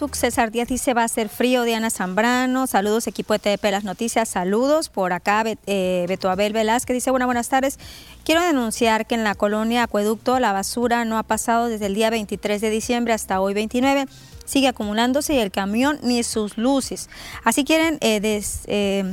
César 0.08 0.50
Díaz 0.50 0.70
dice 0.70 0.94
va 0.94 1.04
a 1.04 1.08
ser 1.10 1.28
frío, 1.28 1.64
Diana 1.64 1.90
Zambrano, 1.90 2.68
saludos 2.68 3.06
equipo 3.08 3.34
de 3.34 3.40
TDP 3.40 3.66
Las 3.66 3.84
Noticias, 3.84 4.30
saludos 4.30 4.88
por 4.88 5.12
acá, 5.12 5.44
eh, 5.68 6.06
Beto 6.08 6.30
Abel 6.30 6.54
Velázquez. 6.54 6.94
Dice 6.94 7.12
buenas 7.12 7.26
buenas 7.26 7.50
tardes, 7.50 7.78
quiero 8.24 8.42
denunciar 8.42 9.06
que 9.06 9.16
en 9.16 9.26
la 9.26 9.36
colonia 9.36 9.84
Acueducto 9.84 10.40
la 10.40 10.54
basura 10.54 11.04
no 11.04 11.18
ha 11.18 11.24
pasado 11.24 11.68
desde 11.68 11.88
el 11.88 11.96
día 11.96 12.10
23 12.10 12.62
de 12.62 12.70
diciembre 12.70 13.14
hasta 13.14 13.42
hoy 13.42 13.54
29, 13.54 14.06
sigue 14.46 14.70
acumulándose 14.70 15.34
y 15.34 15.40
el 15.40 15.52
camión 15.52 16.00
ni 16.02 16.24
sus 16.24 16.58
luces, 16.58 17.10
así 17.44 17.66
quieren 17.66 17.98
eh, 18.00 18.22
des, 18.22 18.62
eh, 18.68 19.04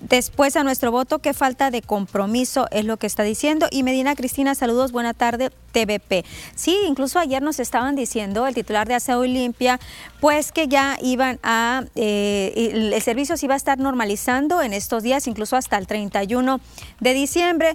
Después 0.00 0.56
a 0.56 0.64
nuestro 0.64 0.90
voto, 0.90 1.18
qué 1.18 1.34
falta 1.34 1.70
de 1.70 1.82
compromiso 1.82 2.66
es 2.70 2.84
lo 2.84 2.96
que 2.96 3.06
está 3.06 3.22
diciendo. 3.22 3.66
Y 3.70 3.82
Medina 3.82 4.14
Cristina, 4.14 4.54
saludos, 4.54 4.92
buena 4.92 5.12
tarde, 5.12 5.50
TVP. 5.72 6.24
Sí, 6.54 6.76
incluso 6.86 7.18
ayer 7.18 7.42
nos 7.42 7.60
estaban 7.60 7.96
diciendo 7.96 8.46
el 8.46 8.54
titular 8.54 8.88
de 8.88 8.94
Aseo 8.94 9.24
y 9.24 9.28
Limpia, 9.28 9.78
pues 10.20 10.52
que 10.52 10.68
ya 10.68 10.96
iban 11.02 11.38
a, 11.42 11.84
eh, 11.96 12.70
el 12.92 13.02
servicio 13.02 13.36
se 13.36 13.46
iba 13.46 13.54
a 13.54 13.56
estar 13.58 13.78
normalizando 13.78 14.62
en 14.62 14.72
estos 14.72 15.02
días, 15.02 15.26
incluso 15.26 15.56
hasta 15.56 15.76
el 15.76 15.86
31 15.86 16.60
de 17.00 17.14
diciembre 17.14 17.72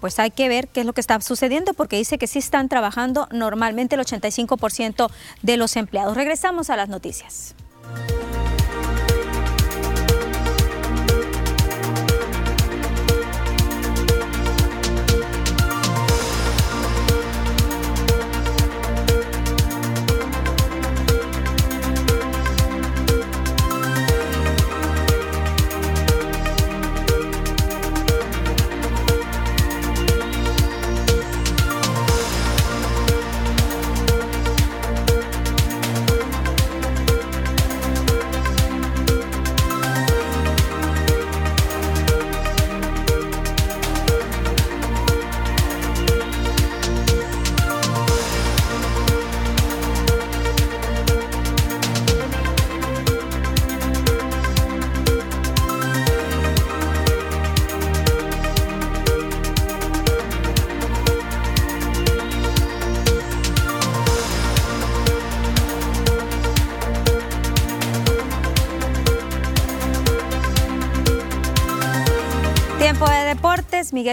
pues 0.00 0.18
hay 0.18 0.30
que 0.30 0.48
ver 0.48 0.68
qué 0.68 0.80
es 0.80 0.86
lo 0.86 0.92
que 0.92 1.00
está 1.00 1.20
sucediendo 1.20 1.74
porque 1.74 1.96
dice 1.96 2.18
que 2.18 2.26
sí 2.26 2.38
están 2.38 2.68
trabajando 2.68 3.26
normalmente 3.32 3.96
el 3.96 4.02
85% 4.02 5.10
de 5.42 5.56
los 5.56 5.76
empleados. 5.76 6.16
Regresamos 6.16 6.70
a 6.70 6.76
las 6.76 6.88
noticias. 6.88 7.56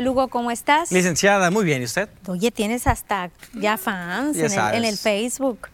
Hugo, 0.03 0.27
¿cómo 0.27 0.51
estás? 0.51 0.91
Licenciada, 0.91 1.49
muy 1.51 1.63
bien, 1.63 1.81
¿y 1.81 1.85
usted? 1.85 2.09
Oye, 2.27 2.51
tienes 2.51 2.85
hasta 2.85 3.31
ya 3.53 3.77
fans 3.77 4.37
en, 4.37 4.83
el, 4.83 4.97
Facebook. 4.97 5.69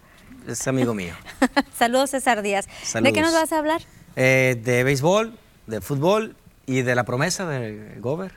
Es 0.48 0.68
amigo 0.68 0.94
mío. 0.94 1.16
Saludos, 1.78 2.12
César 2.12 2.42
Díaz. 2.44 2.68
¿De 2.94 3.14
qué 3.14 3.22
nos 3.22 3.34
vas 3.34 3.52
a 3.52 3.58
hablar? 3.58 3.82
Eh, 4.16 4.62
de 4.64 4.84
béisbol, 4.84 5.38
de 5.66 5.82
fútbol 5.82 6.36
y 6.68 6.84
de 6.84 6.94
la 6.94 7.04
promesa 7.04 7.48
de 7.48 7.98
Gober. 8.00 8.32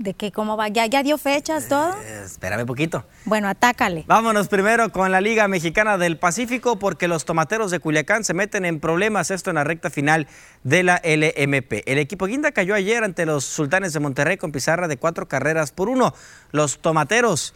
¿De 0.00 0.14
qué? 0.14 0.32
¿Cómo 0.32 0.56
va? 0.56 0.68
¿Ya, 0.68 0.86
ya 0.86 1.02
dio 1.02 1.18
fechas 1.18 1.68
todo? 1.68 1.92
Eh, 1.92 2.22
espérame 2.24 2.64
poquito. 2.64 3.04
Bueno, 3.26 3.48
atácale. 3.50 4.04
Vámonos 4.06 4.48
primero 4.48 4.90
con 4.90 5.12
la 5.12 5.20
Liga 5.20 5.46
Mexicana 5.46 5.98
del 5.98 6.16
Pacífico 6.16 6.78
porque 6.78 7.06
los 7.06 7.26
tomateros 7.26 7.70
de 7.70 7.80
Culiacán 7.80 8.24
se 8.24 8.32
meten 8.32 8.64
en 8.64 8.80
problemas, 8.80 9.30
esto 9.30 9.50
en 9.50 9.56
la 9.56 9.64
recta 9.64 9.90
final 9.90 10.26
de 10.64 10.84
la 10.84 11.02
LMP. 11.04 11.82
El 11.84 11.98
equipo 11.98 12.24
Guinda 12.24 12.50
cayó 12.52 12.74
ayer 12.74 13.04
ante 13.04 13.26
los 13.26 13.44
Sultanes 13.44 13.92
de 13.92 14.00
Monterrey 14.00 14.38
con 14.38 14.52
pizarra 14.52 14.88
de 14.88 14.96
cuatro 14.96 15.28
carreras 15.28 15.70
por 15.70 15.90
uno. 15.90 16.14
Los 16.50 16.78
tomateros 16.78 17.52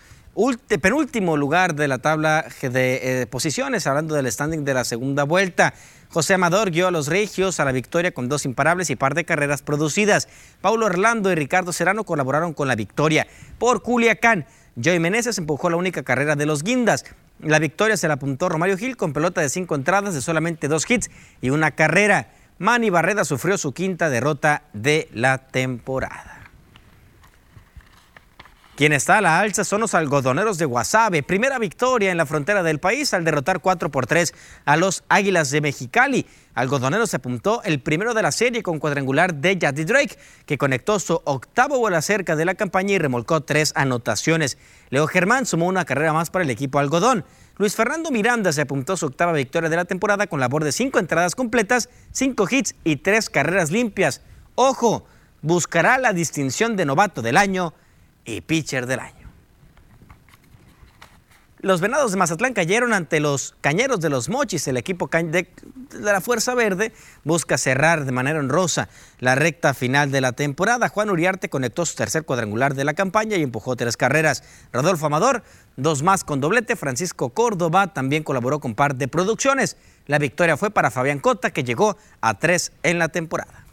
penúltimo 0.80 1.36
lugar 1.36 1.74
de 1.74 1.88
la 1.88 1.98
tabla 1.98 2.44
de 2.60 3.22
eh, 3.22 3.26
posiciones, 3.26 3.86
hablando 3.86 4.14
del 4.14 4.30
standing 4.30 4.64
de 4.64 4.74
la 4.74 4.84
segunda 4.84 5.24
vuelta. 5.24 5.74
José 6.08 6.34
Amador 6.34 6.70
guió 6.70 6.88
a 6.88 6.90
los 6.90 7.08
Regios 7.08 7.58
a 7.60 7.64
la 7.64 7.72
victoria 7.72 8.12
con 8.12 8.28
dos 8.28 8.44
imparables 8.44 8.90
y 8.90 8.96
par 8.96 9.14
de 9.14 9.24
carreras 9.24 9.62
producidas. 9.62 10.28
Paulo 10.60 10.86
Orlando 10.86 11.32
y 11.32 11.34
Ricardo 11.34 11.72
Serrano 11.72 12.04
colaboraron 12.04 12.52
con 12.52 12.68
la 12.68 12.76
victoria. 12.76 13.26
Por 13.58 13.82
Culiacán, 13.82 14.46
Joey 14.82 15.00
Meneses 15.00 15.38
empujó 15.38 15.70
la 15.70 15.76
única 15.76 16.02
carrera 16.02 16.36
de 16.36 16.46
los 16.46 16.62
Guindas. 16.62 17.04
La 17.40 17.58
victoria 17.58 17.96
se 17.96 18.08
la 18.08 18.14
apuntó 18.14 18.48
Romario 18.48 18.76
Gil 18.76 18.96
con 18.96 19.12
pelota 19.12 19.40
de 19.40 19.48
cinco 19.48 19.74
entradas 19.74 20.14
de 20.14 20.22
solamente 20.22 20.68
dos 20.68 20.88
hits 20.88 21.10
y 21.40 21.50
una 21.50 21.72
carrera. 21.72 22.28
Manny 22.58 22.90
Barreda 22.90 23.24
sufrió 23.24 23.58
su 23.58 23.72
quinta 23.72 24.08
derrota 24.08 24.62
de 24.72 25.08
la 25.12 25.38
temporada. 25.38 26.33
Quien 28.76 28.92
está 28.92 29.18
a 29.18 29.20
la 29.20 29.38
alza 29.38 29.62
son 29.62 29.82
los 29.82 29.94
algodoneros 29.94 30.58
de 30.58 30.64
Guasave. 30.64 31.22
Primera 31.22 31.60
victoria 31.60 32.10
en 32.10 32.16
la 32.16 32.26
frontera 32.26 32.64
del 32.64 32.80
país 32.80 33.14
al 33.14 33.24
derrotar 33.24 33.60
4 33.60 33.88
por 33.88 34.08
3 34.08 34.34
a 34.64 34.76
los 34.76 35.04
Águilas 35.08 35.52
de 35.52 35.60
Mexicali. 35.60 36.26
Algodoneros 36.54 37.10
se 37.10 37.18
apuntó 37.18 37.62
el 37.62 37.78
primero 37.80 38.14
de 38.14 38.22
la 38.22 38.32
serie 38.32 38.64
con 38.64 38.80
cuadrangular 38.80 39.32
de 39.32 39.56
Jaddy 39.60 39.84
Drake, 39.84 40.18
que 40.44 40.58
conectó 40.58 40.98
su 40.98 41.20
octavo 41.24 41.78
vuelo 41.78 42.02
cerca 42.02 42.34
de 42.34 42.44
la 42.46 42.56
campaña 42.56 42.94
y 42.94 42.98
remolcó 42.98 43.42
tres 43.42 43.72
anotaciones. 43.76 44.58
Leo 44.90 45.06
Germán 45.06 45.46
sumó 45.46 45.66
una 45.66 45.84
carrera 45.84 46.12
más 46.12 46.30
para 46.30 46.44
el 46.44 46.50
equipo 46.50 46.80
algodón. 46.80 47.24
Luis 47.58 47.76
Fernando 47.76 48.10
Miranda 48.10 48.52
se 48.52 48.62
apuntó 48.62 48.96
su 48.96 49.06
octava 49.06 49.30
victoria 49.30 49.70
de 49.70 49.76
la 49.76 49.84
temporada 49.84 50.26
con 50.26 50.40
labor 50.40 50.64
de 50.64 50.72
cinco 50.72 50.98
entradas 50.98 51.36
completas, 51.36 51.90
cinco 52.10 52.48
hits 52.50 52.74
y 52.82 52.96
tres 52.96 53.30
carreras 53.30 53.70
limpias. 53.70 54.22
Ojo, 54.56 55.06
buscará 55.42 55.96
la 55.98 56.12
distinción 56.12 56.74
de 56.74 56.86
novato 56.86 57.22
del 57.22 57.36
año 57.36 57.72
y 58.24 58.40
pitcher 58.40 58.86
del 58.86 59.00
año. 59.00 59.24
Los 61.64 61.80
Venados 61.80 62.10
de 62.10 62.18
Mazatlán 62.18 62.52
cayeron 62.52 62.92
ante 62.92 63.20
los 63.20 63.54
Cañeros 63.62 63.98
de 64.00 64.10
los 64.10 64.28
Mochis. 64.28 64.68
El 64.68 64.76
equipo 64.76 65.08
de, 65.10 65.48
la 65.98 66.20
Fuerza 66.20 66.54
Verde 66.54 66.92
busca 67.24 67.56
cerrar 67.56 68.04
de 68.04 68.12
manera 68.12 68.38
honrosa 68.38 68.90
la 69.18 69.34
recta 69.34 69.72
final 69.72 70.10
de 70.10 70.20
la 70.20 70.32
temporada. 70.32 70.90
Juan 70.90 71.08
Uriarte 71.08 71.48
conectó 71.48 71.86
su 71.86 71.96
tercer 71.96 72.26
cuadrangular 72.26 72.74
de 72.74 72.84
la 72.84 72.92
campaña 72.92 73.38
y 73.38 73.42
empujó 73.42 73.76
tres 73.76 73.96
carreras. 73.96 74.44
Rodolfo 74.74 75.06
Amador, 75.06 75.42
dos 75.78 76.02
más 76.02 76.22
con 76.22 76.42
doblete. 76.42 76.76
Francisco 76.76 77.30
Córdoba 77.30 77.94
también 77.94 78.24
colaboró 78.24 78.60
con 78.60 78.74
par 78.74 78.96
de 78.96 79.08
producciones. 79.08 79.78
La 80.06 80.18
victoria 80.18 80.58
fue 80.58 80.70
para 80.70 80.90
Fabián 80.90 81.18
Cota, 81.18 81.50
que 81.50 81.64
llegó 81.64 81.96
a 82.20 82.38
tres 82.38 82.72
en 82.82 82.98
la 82.98 83.08
temporada 83.08 83.63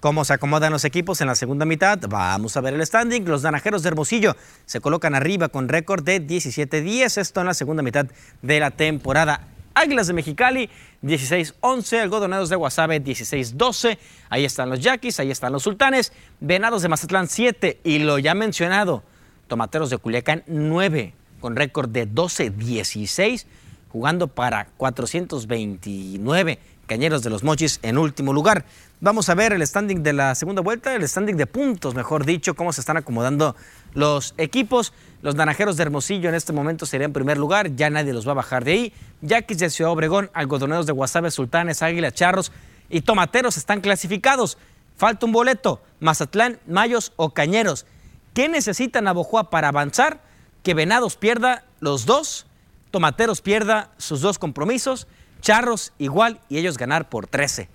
cómo 0.00 0.24
se 0.24 0.34
acomodan 0.34 0.72
los 0.72 0.84
equipos 0.84 1.20
en 1.20 1.26
la 1.26 1.34
segunda 1.34 1.64
mitad. 1.64 1.98
Vamos 2.08 2.56
a 2.56 2.60
ver 2.60 2.74
el 2.74 2.86
standing. 2.86 3.24
Los 3.24 3.42
naranjeros 3.42 3.82
de 3.82 3.88
Hermosillo 3.88 4.36
se 4.64 4.80
colocan 4.80 5.14
arriba 5.14 5.48
con 5.48 5.68
récord 5.68 6.04
de 6.04 6.26
17-10. 6.26 7.18
Esto 7.18 7.40
en 7.40 7.46
la 7.46 7.54
segunda 7.54 7.82
mitad 7.82 8.06
de 8.42 8.60
la 8.60 8.70
temporada. 8.70 9.48
Águilas 9.74 10.06
de 10.06 10.14
Mexicali, 10.14 10.70
16-11. 11.02 12.00
Algodoneros 12.00 12.48
de 12.48 12.56
Guasave, 12.56 13.02
16-12. 13.02 13.98
Ahí 14.30 14.44
están 14.44 14.70
los 14.70 14.80
Yaquis, 14.80 15.20
ahí 15.20 15.30
están 15.30 15.52
los 15.52 15.62
Sultanes. 15.62 16.12
Venados 16.40 16.82
de 16.82 16.88
Mazatlán, 16.88 17.28
7. 17.28 17.80
Y 17.84 17.98
lo 17.98 18.18
ya 18.18 18.34
mencionado, 18.34 19.02
Tomateros 19.48 19.90
de 19.90 19.98
Culiacán, 19.98 20.44
9. 20.46 21.12
Con 21.40 21.56
récord 21.56 21.90
de 21.90 22.08
12-16. 22.08 23.44
Jugando 23.90 24.28
para 24.28 24.68
429. 24.78 26.58
Cañeros 26.86 27.22
de 27.22 27.30
los 27.30 27.42
Mochis 27.42 27.80
en 27.82 27.98
último 27.98 28.32
lugar. 28.32 28.64
Vamos 29.00 29.28
a 29.28 29.34
ver 29.34 29.52
el 29.52 29.66
standing 29.66 30.02
de 30.02 30.12
la 30.12 30.34
segunda 30.34 30.62
vuelta, 30.62 30.94
el 30.94 31.06
standing 31.06 31.36
de 31.36 31.46
puntos, 31.46 31.94
mejor 31.94 32.24
dicho, 32.24 32.54
cómo 32.54 32.72
se 32.72 32.80
están 32.80 32.96
acomodando 32.96 33.56
los 33.94 34.34
equipos. 34.38 34.92
Los 35.20 35.34
naranjeros 35.34 35.76
de 35.76 35.82
Hermosillo 35.82 36.28
en 36.28 36.34
este 36.34 36.52
momento 36.52 36.86
serían 36.86 37.10
en 37.10 37.12
primer 37.12 37.38
lugar, 37.38 37.74
ya 37.74 37.90
nadie 37.90 38.12
los 38.12 38.26
va 38.26 38.32
a 38.32 38.36
bajar 38.36 38.64
de 38.64 38.72
ahí. 38.72 38.92
Yaquis 39.20 39.58
de 39.58 39.70
Ciudad 39.70 39.92
Obregón, 39.92 40.30
algodoneros 40.32 40.86
de 40.86 40.92
Guasave, 40.92 41.30
Sultanes, 41.30 41.82
Águila, 41.82 42.12
Charros 42.12 42.52
y 42.88 43.00
Tomateros 43.00 43.56
están 43.56 43.80
clasificados. 43.80 44.56
Falta 44.96 45.26
un 45.26 45.32
boleto, 45.32 45.82
Mazatlán, 46.00 46.58
Mayos 46.66 47.12
o 47.16 47.30
Cañeros. 47.30 47.84
¿Qué 48.32 48.48
necesita 48.48 49.00
Navojoa 49.00 49.50
para 49.50 49.68
avanzar? 49.68 50.22
Que 50.62 50.74
Venados 50.74 51.16
pierda 51.16 51.64
los 51.80 52.06
dos, 52.06 52.46
Tomateros 52.90 53.40
pierda 53.40 53.90
sus 53.98 54.20
dos 54.20 54.38
compromisos, 54.38 55.06
Charros 55.46 55.92
igual 55.98 56.40
y 56.48 56.58
ellos 56.58 56.76
ganar 56.76 57.08
por 57.08 57.28
13 57.28 57.68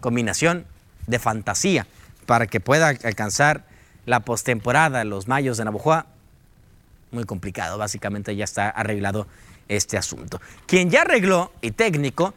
combinación 0.00 0.66
de 1.06 1.20
fantasía 1.20 1.86
para 2.26 2.48
que 2.48 2.58
pueda 2.58 2.88
alcanzar 2.88 3.64
la 4.06 4.18
postemporada, 4.18 5.04
los 5.04 5.28
Mayos 5.28 5.56
de 5.56 5.64
Navojoa. 5.64 6.06
Muy 7.12 7.22
complicado, 7.22 7.78
básicamente 7.78 8.34
ya 8.34 8.42
está 8.42 8.70
arreglado 8.70 9.28
este 9.68 9.96
asunto. 9.96 10.40
Quien 10.66 10.90
ya 10.90 11.02
arregló 11.02 11.52
y 11.60 11.70
técnico 11.70 12.34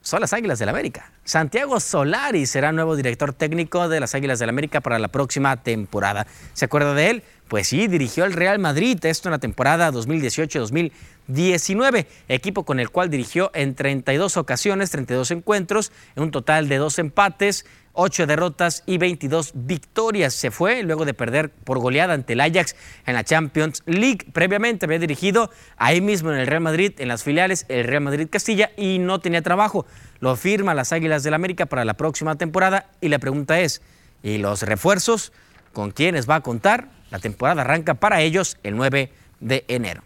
son 0.00 0.20
las 0.20 0.32
Águilas 0.32 0.60
del 0.60 0.66
la 0.66 0.70
América. 0.70 1.10
Santiago 1.24 1.80
Solari 1.80 2.46
será 2.46 2.70
nuevo 2.70 2.94
director 2.94 3.32
técnico 3.32 3.88
de 3.88 3.98
las 3.98 4.14
Águilas 4.14 4.38
del 4.38 4.46
la 4.46 4.50
América 4.50 4.80
para 4.80 5.00
la 5.00 5.08
próxima 5.08 5.56
temporada. 5.56 6.28
¿Se 6.52 6.66
acuerda 6.66 6.94
de 6.94 7.10
él? 7.10 7.24
Pues 7.48 7.68
sí, 7.68 7.86
dirigió 7.86 8.24
al 8.24 8.32
Real 8.32 8.58
Madrid, 8.58 8.98
esto 9.04 9.28
en 9.28 9.32
la 9.32 9.38
temporada 9.38 9.92
2018-2019, 9.92 12.06
equipo 12.26 12.64
con 12.64 12.80
el 12.80 12.90
cual 12.90 13.08
dirigió 13.08 13.52
en 13.54 13.76
32 13.76 14.36
ocasiones, 14.36 14.90
32 14.90 15.30
encuentros, 15.30 15.92
en 16.16 16.24
un 16.24 16.32
total 16.32 16.68
de 16.68 16.78
dos 16.78 16.98
empates, 16.98 17.64
8 17.92 18.26
derrotas 18.26 18.82
y 18.84 18.98
22 18.98 19.52
victorias. 19.54 20.34
Se 20.34 20.50
fue 20.50 20.82
luego 20.82 21.04
de 21.04 21.14
perder 21.14 21.50
por 21.50 21.78
goleada 21.78 22.14
ante 22.14 22.32
el 22.32 22.40
Ajax 22.40 22.74
en 23.06 23.14
la 23.14 23.22
Champions 23.22 23.84
League. 23.86 24.26
Previamente 24.32 24.86
había 24.86 24.98
dirigido 24.98 25.52
ahí 25.76 26.00
mismo 26.00 26.32
en 26.32 26.38
el 26.38 26.48
Real 26.48 26.62
Madrid, 26.62 26.94
en 26.98 27.06
las 27.06 27.22
filiales, 27.22 27.64
el 27.68 27.84
Real 27.84 28.02
Madrid 28.02 28.26
Castilla, 28.28 28.72
y 28.76 28.98
no 28.98 29.20
tenía 29.20 29.42
trabajo. 29.42 29.86
Lo 30.18 30.34
firma 30.34 30.74
las 30.74 30.92
Águilas 30.92 31.22
del 31.22 31.34
América 31.34 31.66
para 31.66 31.84
la 31.84 31.94
próxima 31.94 32.34
temporada 32.34 32.90
y 33.00 33.08
la 33.08 33.20
pregunta 33.20 33.60
es, 33.60 33.82
¿y 34.24 34.38
los 34.38 34.62
refuerzos? 34.62 35.32
¿Con 35.72 35.92
quiénes 35.92 36.28
va 36.28 36.34
a 36.34 36.40
contar? 36.40 36.95
La 37.10 37.18
temporada 37.18 37.62
arranca 37.62 37.94
para 37.94 38.20
ellos 38.20 38.58
el 38.62 38.76
9 38.76 39.12
de 39.40 39.64
enero. 39.68 40.02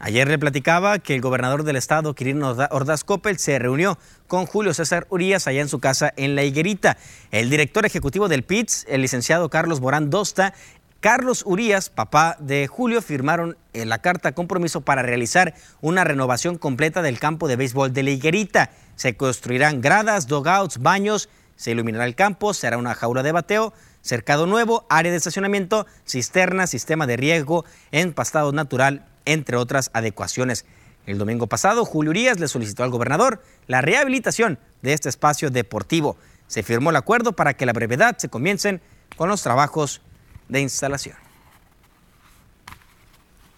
Ayer 0.00 0.28
le 0.28 0.38
platicaba 0.38 1.00
que 1.00 1.16
el 1.16 1.20
gobernador 1.20 1.64
del 1.64 1.74
estado, 1.74 2.14
Quirino 2.14 2.56
Ordaz 2.70 3.02
Coppel, 3.02 3.38
se 3.38 3.58
reunió 3.58 3.98
con 4.28 4.46
Julio 4.46 4.72
César 4.72 5.08
Urias 5.10 5.48
allá 5.48 5.60
en 5.60 5.68
su 5.68 5.80
casa 5.80 6.12
en 6.16 6.36
La 6.36 6.44
Higuerita. 6.44 6.96
El 7.32 7.50
director 7.50 7.84
ejecutivo 7.84 8.28
del 8.28 8.44
PITS, 8.44 8.86
el 8.88 9.02
licenciado 9.02 9.50
Carlos 9.50 9.80
Morán 9.80 10.08
Dosta, 10.08 10.54
Carlos 11.00 11.42
Urias, 11.44 11.90
papá 11.90 12.36
de 12.38 12.68
Julio, 12.68 13.02
firmaron 13.02 13.56
la 13.72 13.98
carta 13.98 14.32
compromiso 14.32 14.82
para 14.82 15.02
realizar 15.02 15.54
una 15.80 16.04
renovación 16.04 16.58
completa 16.58 17.02
del 17.02 17.18
campo 17.18 17.48
de 17.48 17.56
béisbol 17.56 17.92
de 17.92 18.04
La 18.04 18.10
Higuerita. 18.10 18.70
Se 18.94 19.16
construirán 19.16 19.80
gradas, 19.80 20.28
dogouts, 20.28 20.78
baños, 20.78 21.28
se 21.56 21.72
iluminará 21.72 22.04
el 22.04 22.14
campo, 22.14 22.54
será 22.54 22.78
una 22.78 22.94
jaula 22.94 23.24
de 23.24 23.32
bateo, 23.32 23.72
cercado 24.08 24.46
nuevo, 24.46 24.86
área 24.88 25.12
de 25.12 25.18
estacionamiento, 25.18 25.86
cisterna, 26.06 26.66
sistema 26.66 27.06
de 27.06 27.16
riego, 27.16 27.64
empastado 27.92 28.52
natural, 28.52 29.04
entre 29.26 29.56
otras 29.56 29.90
adecuaciones. 29.92 30.64
El 31.06 31.18
domingo 31.18 31.46
pasado, 31.46 31.84
Julio 31.84 32.10
Urias 32.10 32.40
le 32.40 32.48
solicitó 32.48 32.84
al 32.84 32.90
gobernador 32.90 33.42
la 33.66 33.80
rehabilitación 33.82 34.58
de 34.82 34.94
este 34.94 35.08
espacio 35.08 35.50
deportivo. 35.50 36.16
Se 36.46 36.62
firmó 36.62 36.90
el 36.90 36.96
acuerdo 36.96 37.32
para 37.32 37.54
que 37.54 37.64
a 37.64 37.66
la 37.66 37.72
brevedad 37.72 38.16
se 38.18 38.28
comiencen 38.28 38.80
con 39.16 39.28
los 39.28 39.42
trabajos 39.42 40.00
de 40.48 40.60
instalación. 40.60 41.16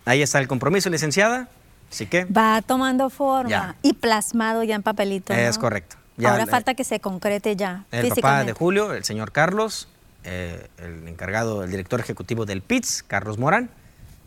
Ahí 0.04 0.22
está 0.22 0.40
el 0.40 0.48
compromiso, 0.48 0.90
licenciada. 0.90 1.48
Así 1.90 2.06
que. 2.06 2.24
Va 2.24 2.62
tomando 2.62 3.10
forma 3.10 3.76
y 3.82 3.92
plasmado 3.94 4.62
ya 4.64 4.74
en 4.74 4.82
papelito. 4.82 5.32
Es 5.32 5.58
correcto. 5.58 5.96
Ahora 6.24 6.46
falta 6.46 6.74
que 6.74 6.84
se 6.84 7.00
concrete 7.00 7.56
ya. 7.56 7.84
El 7.90 8.08
papá 8.08 8.44
de 8.44 8.52
Julio, 8.52 8.92
el 8.92 9.04
señor 9.04 9.32
Carlos, 9.32 9.88
eh, 10.24 10.68
el 10.78 11.08
encargado, 11.08 11.64
el 11.64 11.70
director 11.70 12.00
ejecutivo 12.00 12.46
del 12.46 12.62
PITS, 12.62 13.02
Carlos 13.02 13.38
Morán. 13.38 13.70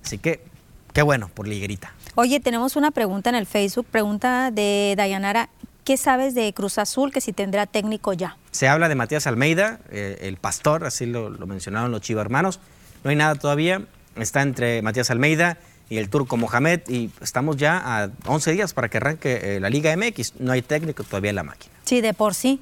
Así 0.04 0.18
que, 0.18 0.42
qué 0.94 1.02
bueno 1.02 1.30
por 1.34 1.48
Liguerita. 1.48 1.94
Oye, 2.16 2.40
tenemos 2.40 2.76
una 2.76 2.92
pregunta 2.92 3.30
en 3.30 3.36
el 3.36 3.46
Facebook, 3.46 3.86
pregunta 3.90 4.52
de 4.52 4.94
Dayanara. 4.98 5.50
¿Qué 5.84 5.98
sabes 5.98 6.34
de 6.34 6.54
Cruz 6.54 6.78
Azul 6.78 7.12
que 7.12 7.20
si 7.20 7.34
tendrá 7.34 7.66
técnico 7.66 8.14
ya? 8.14 8.38
Se 8.52 8.68
habla 8.68 8.88
de 8.88 8.96
Matías 8.96 9.28
Almeida, 9.28 9.80
eh, 9.90 10.20
el 10.22 10.38
pastor, 10.38 10.86
así 10.86 11.06
lo, 11.06 11.30
mencionaron 11.46 11.92
los 11.92 12.02
Chiva 12.02 12.22
hermanos. 12.22 12.60
No 13.04 13.10
hay 13.10 13.16
nada 13.16 13.36
todavía. 13.36 13.86
Está 14.16 14.42
entre 14.42 14.82
Matías 14.82 15.10
Almeida 15.10 15.58
y 15.90 15.98
el 15.98 16.10
turco 16.10 16.38
Mohamed 16.38 16.82
y 16.88 17.10
estamos 17.22 17.58
ya 17.58 17.82
a 17.84 18.10
11 18.26 18.52
días 18.52 18.74
para 18.74 18.90
que 18.90 18.98
arranque 18.98 19.56
eh, 19.56 19.60
la 19.60 19.70
Liga 19.70 19.96
MX. 19.98 20.40
No 20.40 20.54
hay 20.54 20.62
técnico 20.62 21.04
todavía 21.04 21.32
en 21.32 21.36
la 21.36 21.44
máquina. 21.44 21.74
Sí, 21.84 22.00
de 22.00 22.14
por 22.14 22.34
sí. 22.34 22.62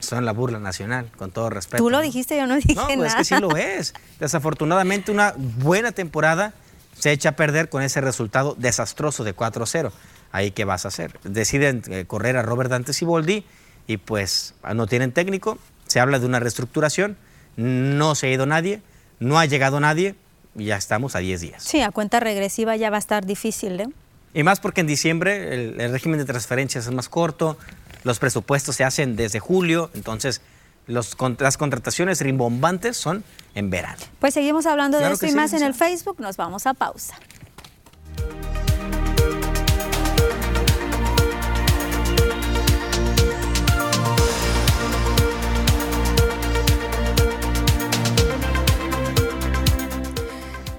Son 0.00 0.24
la 0.24 0.32
burla 0.32 0.58
nacional, 0.58 1.10
con 1.16 1.30
todo 1.30 1.50
respeto. 1.50 1.82
Tú 1.82 1.90
lo 1.90 2.00
dijiste, 2.00 2.36
yo 2.36 2.46
no 2.46 2.56
dije 2.56 2.74
no, 2.74 2.86
pues 2.86 2.96
nada. 2.96 3.08
es 3.08 3.14
que 3.14 3.24
sí 3.24 3.40
lo 3.40 3.56
es. 3.56 3.94
Desafortunadamente, 4.18 5.12
una 5.12 5.34
buena 5.36 5.92
temporada 5.92 6.54
se 6.98 7.12
echa 7.12 7.30
a 7.30 7.32
perder 7.32 7.68
con 7.68 7.82
ese 7.82 8.00
resultado 8.00 8.54
desastroso 8.58 9.24
de 9.24 9.34
4-0. 9.34 9.90
Ahí, 10.32 10.50
¿qué 10.50 10.64
vas 10.64 10.84
a 10.84 10.88
hacer? 10.88 11.18
Deciden 11.24 11.82
eh, 11.88 12.04
correr 12.06 12.36
a 12.36 12.42
Robert 12.42 12.70
Dante 12.70 12.92
Siboldi 12.92 13.44
y 13.86 13.96
pues 13.96 14.54
no 14.74 14.86
tienen 14.86 15.12
técnico. 15.12 15.58
Se 15.86 16.00
habla 16.00 16.18
de 16.18 16.26
una 16.26 16.40
reestructuración. 16.40 17.16
No 17.56 18.14
se 18.14 18.28
ha 18.28 18.30
ido 18.30 18.46
nadie, 18.46 18.80
no 19.18 19.38
ha 19.38 19.46
llegado 19.46 19.80
nadie 19.80 20.14
y 20.54 20.66
ya 20.66 20.76
estamos 20.76 21.16
a 21.16 21.18
10 21.18 21.40
días. 21.40 21.62
Sí, 21.62 21.80
a 21.80 21.90
cuenta 21.90 22.20
regresiva 22.20 22.76
ya 22.76 22.90
va 22.90 22.96
a 22.96 23.00
estar 23.00 23.26
difícil, 23.26 23.80
¿eh? 23.80 23.88
Y 24.32 24.44
más 24.44 24.60
porque 24.60 24.82
en 24.82 24.86
diciembre 24.86 25.54
el, 25.54 25.80
el 25.80 25.90
régimen 25.90 26.18
de 26.18 26.24
transferencias 26.24 26.86
es 26.86 26.92
más 26.92 27.08
corto, 27.08 27.58
los 28.04 28.18
presupuestos 28.18 28.76
se 28.76 28.84
hacen 28.84 29.16
desde 29.16 29.40
julio, 29.40 29.90
entonces 29.94 30.40
los, 30.86 31.16
las 31.38 31.56
contrataciones 31.56 32.20
rimbombantes 32.20 32.96
son 32.96 33.24
en 33.54 33.70
verano. 33.70 34.02
Pues 34.18 34.34
seguimos 34.34 34.66
hablando 34.66 34.98
de 34.98 35.12
esto 35.12 35.26
y 35.26 35.32
más 35.32 35.52
en 35.52 35.62
el 35.62 35.74
Facebook. 35.74 36.16
Nos 36.18 36.36
vamos 36.36 36.66
a 36.66 36.74
pausa. 36.74 37.14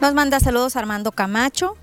Nos 0.01 0.15
manda 0.15 0.39
saludos 0.39 0.75
Armando 0.75 1.11
Camacho. 1.11 1.77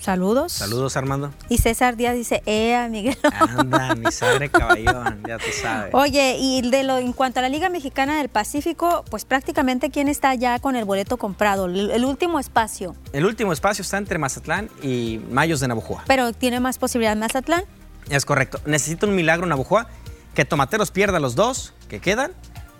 Saludos. 0.00 0.52
Saludos, 0.52 0.96
Armando. 0.96 1.32
Y 1.50 1.58
César 1.58 1.94
Díaz 1.94 2.14
dice, 2.14 2.42
¡eh, 2.46 2.88
Miguel! 2.90 3.18
Anda, 3.38 3.94
mi 3.94 4.10
sangre 4.10 4.48
caballón, 4.48 5.22
ya 5.28 5.36
tú 5.36 5.50
sabes. 5.60 5.94
Oye, 5.94 6.36
y 6.38 6.62
de 6.70 6.84
lo, 6.84 6.98
en 6.98 7.12
cuanto 7.12 7.40
a 7.40 7.42
la 7.42 7.50
Liga 7.50 7.68
Mexicana 7.68 8.16
del 8.16 8.30
Pacífico, 8.30 9.04
pues 9.10 9.26
prácticamente, 9.26 9.90
¿quién 9.90 10.08
está 10.08 10.34
ya 10.34 10.58
con 10.58 10.74
el 10.74 10.86
boleto 10.86 11.18
comprado? 11.18 11.66
El, 11.66 12.04
último 12.06 12.40
espacio. 12.40 12.96
El 13.12 13.26
último 13.26 13.52
espacio 13.52 13.82
está 13.82 13.98
entre 13.98 14.18
Mazatlán 14.18 14.70
y 14.82 15.20
Mayos 15.30 15.60
de 15.60 15.68
Navojoa. 15.68 16.04
Pero 16.06 16.32
¿tiene 16.32 16.60
más 16.60 16.78
posibilidad 16.78 17.14
Mazatlán? 17.14 17.64
Es 18.08 18.24
correcto. 18.24 18.58
Necesita 18.64 19.06
un 19.06 19.14
milagro 19.14 19.46
Navojoa, 19.46 19.86
que 20.34 20.46
Tomateros 20.46 20.90
pierda 20.90 21.20
los 21.20 21.34
dos 21.34 21.74
que 21.88 22.00
quedan 22.00 22.32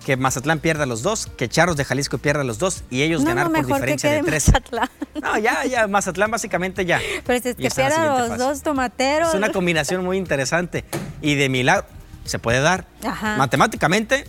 que 0.05 0.16
Mazatlán 0.16 0.61
pierda 0.61 0.86
los 0.86 1.03
dos, 1.03 1.26
que 1.26 1.48
Charros 1.48 1.76
de 1.76 1.84
Jalisco 1.84 2.18
pierda 2.18 2.44
los 2.44 2.59
dos 2.59 2.84
y 2.90 3.03
ellos 3.03 3.24
ganar 3.24 3.51
por 3.51 3.66
diferencia 3.66 4.11
de 4.11 4.22
tres. 4.22 4.48
Mazatlán. 4.48 4.88
No, 5.22 5.38
ya, 5.38 5.64
ya, 5.64 5.86
Mazatlán 5.86 6.30
básicamente 6.30 6.84
ya. 6.86 7.01
Pero 7.24 7.38
es 7.38 7.57
que 7.57 7.70
pierda 7.70 8.28
los 8.28 8.38
dos 8.38 8.62
tomateros. 8.62 9.28
Es 9.28 9.34
una 9.34 9.53
combinación 9.53 10.05
muy 10.05 10.16
interesante 10.16 10.84
y 11.20 11.34
de 11.34 11.48
milagro 11.48 11.86
se 12.24 12.38
puede 12.38 12.61
dar. 12.61 12.86
Ajá. 13.05 13.36
Matemáticamente 13.36 14.24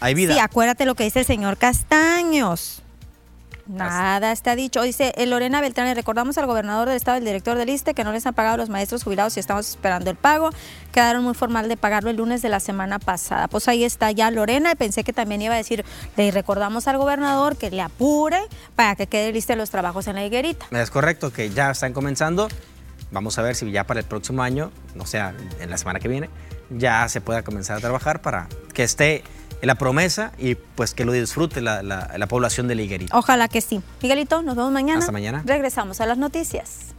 hay 0.00 0.14
vida. 0.14 0.34
Sí, 0.34 0.40
acuérdate 0.40 0.84
lo 0.84 0.94
que 0.94 1.04
dice 1.04 1.20
el 1.20 1.26
señor 1.26 1.56
Castaños. 1.56 2.82
Nada 3.66 4.32
está 4.32 4.54
dicho. 4.54 4.82
Dice 4.82 5.12
eh, 5.16 5.26
Lorena 5.26 5.60
Beltrán, 5.60 5.94
recordamos 5.94 6.38
al 6.38 6.46
gobernador 6.46 6.88
del 6.88 6.96
estado, 6.96 7.18
el 7.18 7.24
director 7.24 7.56
del 7.56 7.68
ISTE, 7.68 7.94
que 7.94 8.04
no 8.04 8.12
les 8.12 8.26
han 8.26 8.34
pagado 8.34 8.54
a 8.54 8.58
los 8.58 8.68
maestros 8.68 9.02
jubilados 9.02 9.36
y 9.36 9.40
estamos 9.40 9.68
esperando 9.68 10.10
el 10.10 10.16
pago. 10.16 10.50
Quedaron 10.92 11.24
muy 11.24 11.34
formal 11.34 11.68
de 11.68 11.76
pagarlo 11.76 12.10
el 12.10 12.16
lunes 12.16 12.42
de 12.42 12.48
la 12.48 12.60
semana 12.60 12.98
pasada. 12.98 13.48
Pues 13.48 13.68
ahí 13.68 13.84
está 13.84 14.10
ya 14.12 14.30
Lorena 14.30 14.72
y 14.72 14.74
pensé 14.76 15.04
que 15.04 15.12
también 15.12 15.42
iba 15.42 15.54
a 15.54 15.58
decir, 15.58 15.84
le 16.16 16.30
recordamos 16.30 16.86
al 16.86 16.98
gobernador 16.98 17.56
que 17.56 17.70
le 17.70 17.82
apure 17.82 18.40
para 18.76 18.94
que 18.94 19.06
quede 19.06 19.32
lista 19.32 19.56
los 19.56 19.70
trabajos 19.70 20.06
en 20.06 20.14
la 20.14 20.24
higuerita. 20.24 20.66
Es 20.70 20.90
correcto, 20.90 21.32
que 21.32 21.50
ya 21.50 21.70
están 21.70 21.92
comenzando. 21.92 22.48
Vamos 23.10 23.38
a 23.38 23.42
ver 23.42 23.54
si 23.54 23.70
ya 23.70 23.84
para 23.84 24.00
el 24.00 24.06
próximo 24.06 24.42
año, 24.42 24.70
o 24.98 25.06
sea, 25.06 25.34
en 25.60 25.70
la 25.70 25.78
semana 25.78 26.00
que 26.00 26.08
viene, 26.08 26.28
ya 26.70 27.08
se 27.08 27.20
pueda 27.20 27.42
comenzar 27.42 27.76
a 27.76 27.80
trabajar 27.80 28.20
para 28.20 28.48
que 28.74 28.82
esté 28.82 29.22
la 29.62 29.74
promesa 29.76 30.32
y 30.38 30.54
pues 30.54 30.94
que 30.94 31.04
lo 31.04 31.12
disfrute 31.12 31.60
la, 31.60 31.82
la, 31.82 32.26
población 32.26 32.68
de 32.68 32.74
Liguerito. 32.74 33.16
Ojalá 33.16 33.48
que 33.48 33.60
sí. 33.60 33.80
Miguelito, 34.02 34.42
nos 34.42 34.56
vemos 34.56 34.72
mañana. 34.72 35.00
Hasta 35.00 35.12
mañana. 35.12 35.42
Regresamos 35.44 36.00
a 36.00 36.06
las 36.06 36.18
noticias. 36.18 36.95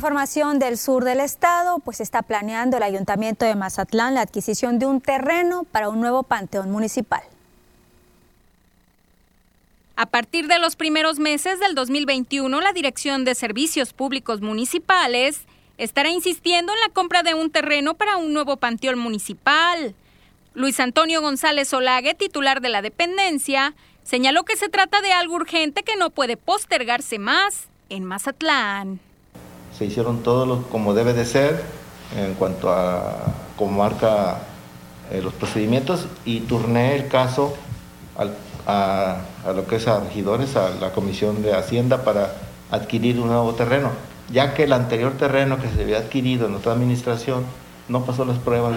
Información 0.00 0.58
del 0.58 0.78
sur 0.78 1.04
del 1.04 1.20
estado, 1.20 1.78
pues 1.80 2.00
está 2.00 2.22
planeando 2.22 2.78
el 2.78 2.82
ayuntamiento 2.82 3.44
de 3.44 3.54
Mazatlán 3.54 4.14
la 4.14 4.22
adquisición 4.22 4.78
de 4.78 4.86
un 4.86 5.02
terreno 5.02 5.64
para 5.64 5.90
un 5.90 6.00
nuevo 6.00 6.22
panteón 6.22 6.70
municipal. 6.70 7.20
A 9.96 10.06
partir 10.06 10.46
de 10.48 10.58
los 10.58 10.74
primeros 10.74 11.18
meses 11.18 11.60
del 11.60 11.74
2021, 11.74 12.62
la 12.62 12.72
Dirección 12.72 13.26
de 13.26 13.34
Servicios 13.34 13.92
Públicos 13.92 14.40
Municipales 14.40 15.42
estará 15.76 16.08
insistiendo 16.08 16.72
en 16.72 16.80
la 16.80 16.88
compra 16.94 17.22
de 17.22 17.34
un 17.34 17.50
terreno 17.50 17.92
para 17.92 18.16
un 18.16 18.32
nuevo 18.32 18.56
panteón 18.56 18.98
municipal. 18.98 19.94
Luis 20.54 20.80
Antonio 20.80 21.20
González 21.20 21.68
Solague, 21.68 22.14
titular 22.14 22.62
de 22.62 22.70
la 22.70 22.80
dependencia, 22.80 23.74
señaló 24.02 24.44
que 24.44 24.56
se 24.56 24.70
trata 24.70 25.02
de 25.02 25.12
algo 25.12 25.34
urgente 25.34 25.82
que 25.82 25.96
no 25.96 26.08
puede 26.08 26.38
postergarse 26.38 27.18
más 27.18 27.68
en 27.90 28.04
Mazatlán. 28.06 29.09
Se 29.80 29.86
hicieron 29.86 30.22
todo 30.22 30.62
como 30.64 30.94
debe 30.94 31.12
de 31.14 31.24
ser 31.24 31.64
en 32.16 32.34
cuanto 32.34 32.70
a 32.70 33.16
como 33.56 33.78
marca 33.78 34.42
eh, 35.10 35.20
los 35.22 35.32
procedimientos 35.32 36.06
y 36.24 36.40
turné 36.40 36.94
el 36.94 37.08
caso 37.08 37.56
a, 38.66 39.16
a 39.46 39.52
lo 39.52 39.66
que 39.66 39.76
es 39.76 39.88
a 39.88 40.00
regidores, 40.00 40.54
a 40.54 40.68
la 40.68 40.92
Comisión 40.92 41.42
de 41.42 41.54
Hacienda 41.54 42.04
para 42.04 42.34
adquirir 42.70 43.18
un 43.18 43.28
nuevo 43.28 43.54
terreno 43.54 43.90
ya 44.32 44.54
que 44.54 44.64
el 44.64 44.72
anterior 44.72 45.12
terreno 45.12 45.58
que 45.60 45.68
se 45.68 45.82
había 45.82 45.98
adquirido 45.98 46.46
en 46.46 46.54
otra 46.54 46.72
administración 46.72 47.44
no 47.88 48.04
pasó 48.04 48.24
las 48.24 48.38
pruebas 48.38 48.76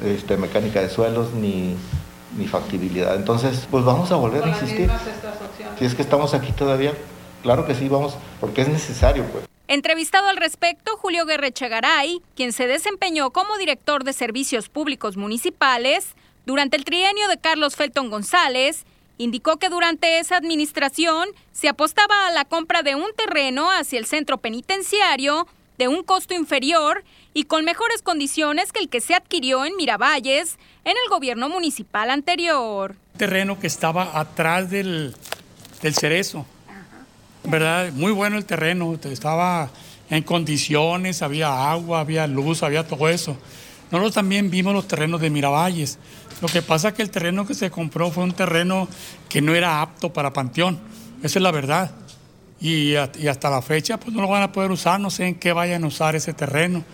de 0.00 0.14
este, 0.14 0.36
mecánica 0.36 0.80
de 0.80 0.88
suelos 0.88 1.32
ni, 1.34 1.76
ni, 2.36 2.46
factibilidad. 2.46 3.14
Entonces, 3.14 3.68
pues 3.70 3.84
vamos 3.84 4.10
a 4.10 4.16
volver 4.16 4.44
a 4.44 4.48
insistir. 4.48 4.90
Si 5.78 5.84
es 5.84 5.94
que 5.94 6.02
estamos 6.02 6.32
aquí 6.32 6.52
todavía, 6.52 6.92
claro 7.42 7.66
que 7.66 7.74
sí, 7.74 7.88
vamos, 7.88 8.16
porque 8.40 8.62
es 8.62 8.68
necesario, 8.68 9.24
pues. 9.24 9.57
Entrevistado 9.68 10.28
al 10.28 10.36
respecto, 10.36 10.96
Julio 10.96 11.26
Guerrechegaray, 11.26 12.20
quien 12.34 12.52
se 12.52 12.66
desempeñó 12.66 13.30
como 13.30 13.56
director 13.58 14.02
de 14.02 14.12
Servicios 14.12 14.68
Públicos 14.68 15.16
Municipales 15.16 16.14
durante 16.46 16.76
el 16.76 16.84
trienio 16.84 17.28
de 17.28 17.38
Carlos 17.38 17.76
Felton 17.76 18.10
González, 18.10 18.84
Indicó 19.18 19.56
que 19.56 19.68
durante 19.68 20.20
esa 20.20 20.36
administración 20.36 21.28
se 21.50 21.68
apostaba 21.68 22.28
a 22.28 22.30
la 22.30 22.44
compra 22.44 22.82
de 22.82 22.94
un 22.94 23.12
terreno 23.16 23.68
hacia 23.68 23.98
el 23.98 24.06
centro 24.06 24.38
penitenciario 24.38 25.48
de 25.76 25.88
un 25.88 26.04
costo 26.04 26.34
inferior 26.34 27.04
y 27.34 27.44
con 27.44 27.64
mejores 27.64 28.00
condiciones 28.00 28.72
que 28.72 28.78
el 28.78 28.88
que 28.88 29.00
se 29.00 29.14
adquirió 29.14 29.64
en 29.64 29.76
Miravalles 29.76 30.56
en 30.84 30.92
el 30.92 31.10
gobierno 31.10 31.48
municipal 31.48 32.10
anterior. 32.10 32.94
Terreno 33.16 33.58
que 33.58 33.66
estaba 33.66 34.18
atrás 34.18 34.70
del, 34.70 35.16
del 35.82 35.94
cerezo, 35.94 36.46
¿verdad? 37.48 37.92
Muy 37.92 38.12
bueno 38.12 38.36
el 38.36 38.44
terreno, 38.44 38.98
estaba 39.04 39.70
en 40.10 40.22
condiciones, 40.22 41.22
había 41.22 41.70
agua, 41.70 42.00
había 42.00 42.26
luz, 42.26 42.62
había 42.62 42.86
todo 42.86 43.08
eso. 43.08 43.36
Nosotros 43.90 44.14
también 44.14 44.50
vimos 44.50 44.74
los 44.74 44.86
terrenos 44.86 45.20
de 45.20 45.30
Miravalles. 45.30 45.98
Lo 46.42 46.48
que 46.48 46.62
pasa 46.62 46.88
es 46.88 46.94
que 46.94 47.02
el 47.02 47.10
terreno 47.10 47.46
que 47.46 47.54
se 47.54 47.70
compró 47.70 48.10
fue 48.10 48.24
un 48.24 48.32
terreno 48.32 48.88
que 49.28 49.40
no 49.40 49.54
era 49.54 49.80
apto 49.80 50.12
para 50.12 50.32
Panteón. 50.32 50.78
Esa 51.22 51.38
es 51.38 51.42
la 51.42 51.50
verdad. 51.50 51.90
Y, 52.60 52.96
hasta 52.96 53.50
la 53.50 53.62
fecha 53.62 53.98
pues 53.98 54.14
no 54.14 54.20
lo 54.20 54.28
van 54.28 54.42
a 54.42 54.52
poder 54.52 54.70
usar, 54.70 54.98
no 54.98 55.10
sé 55.10 55.28
en 55.28 55.34
qué 55.36 55.52
vayan 55.52 55.84
a 55.84 55.86
usar 55.86 56.16
ese 56.16 56.34
terreno. 56.34 56.84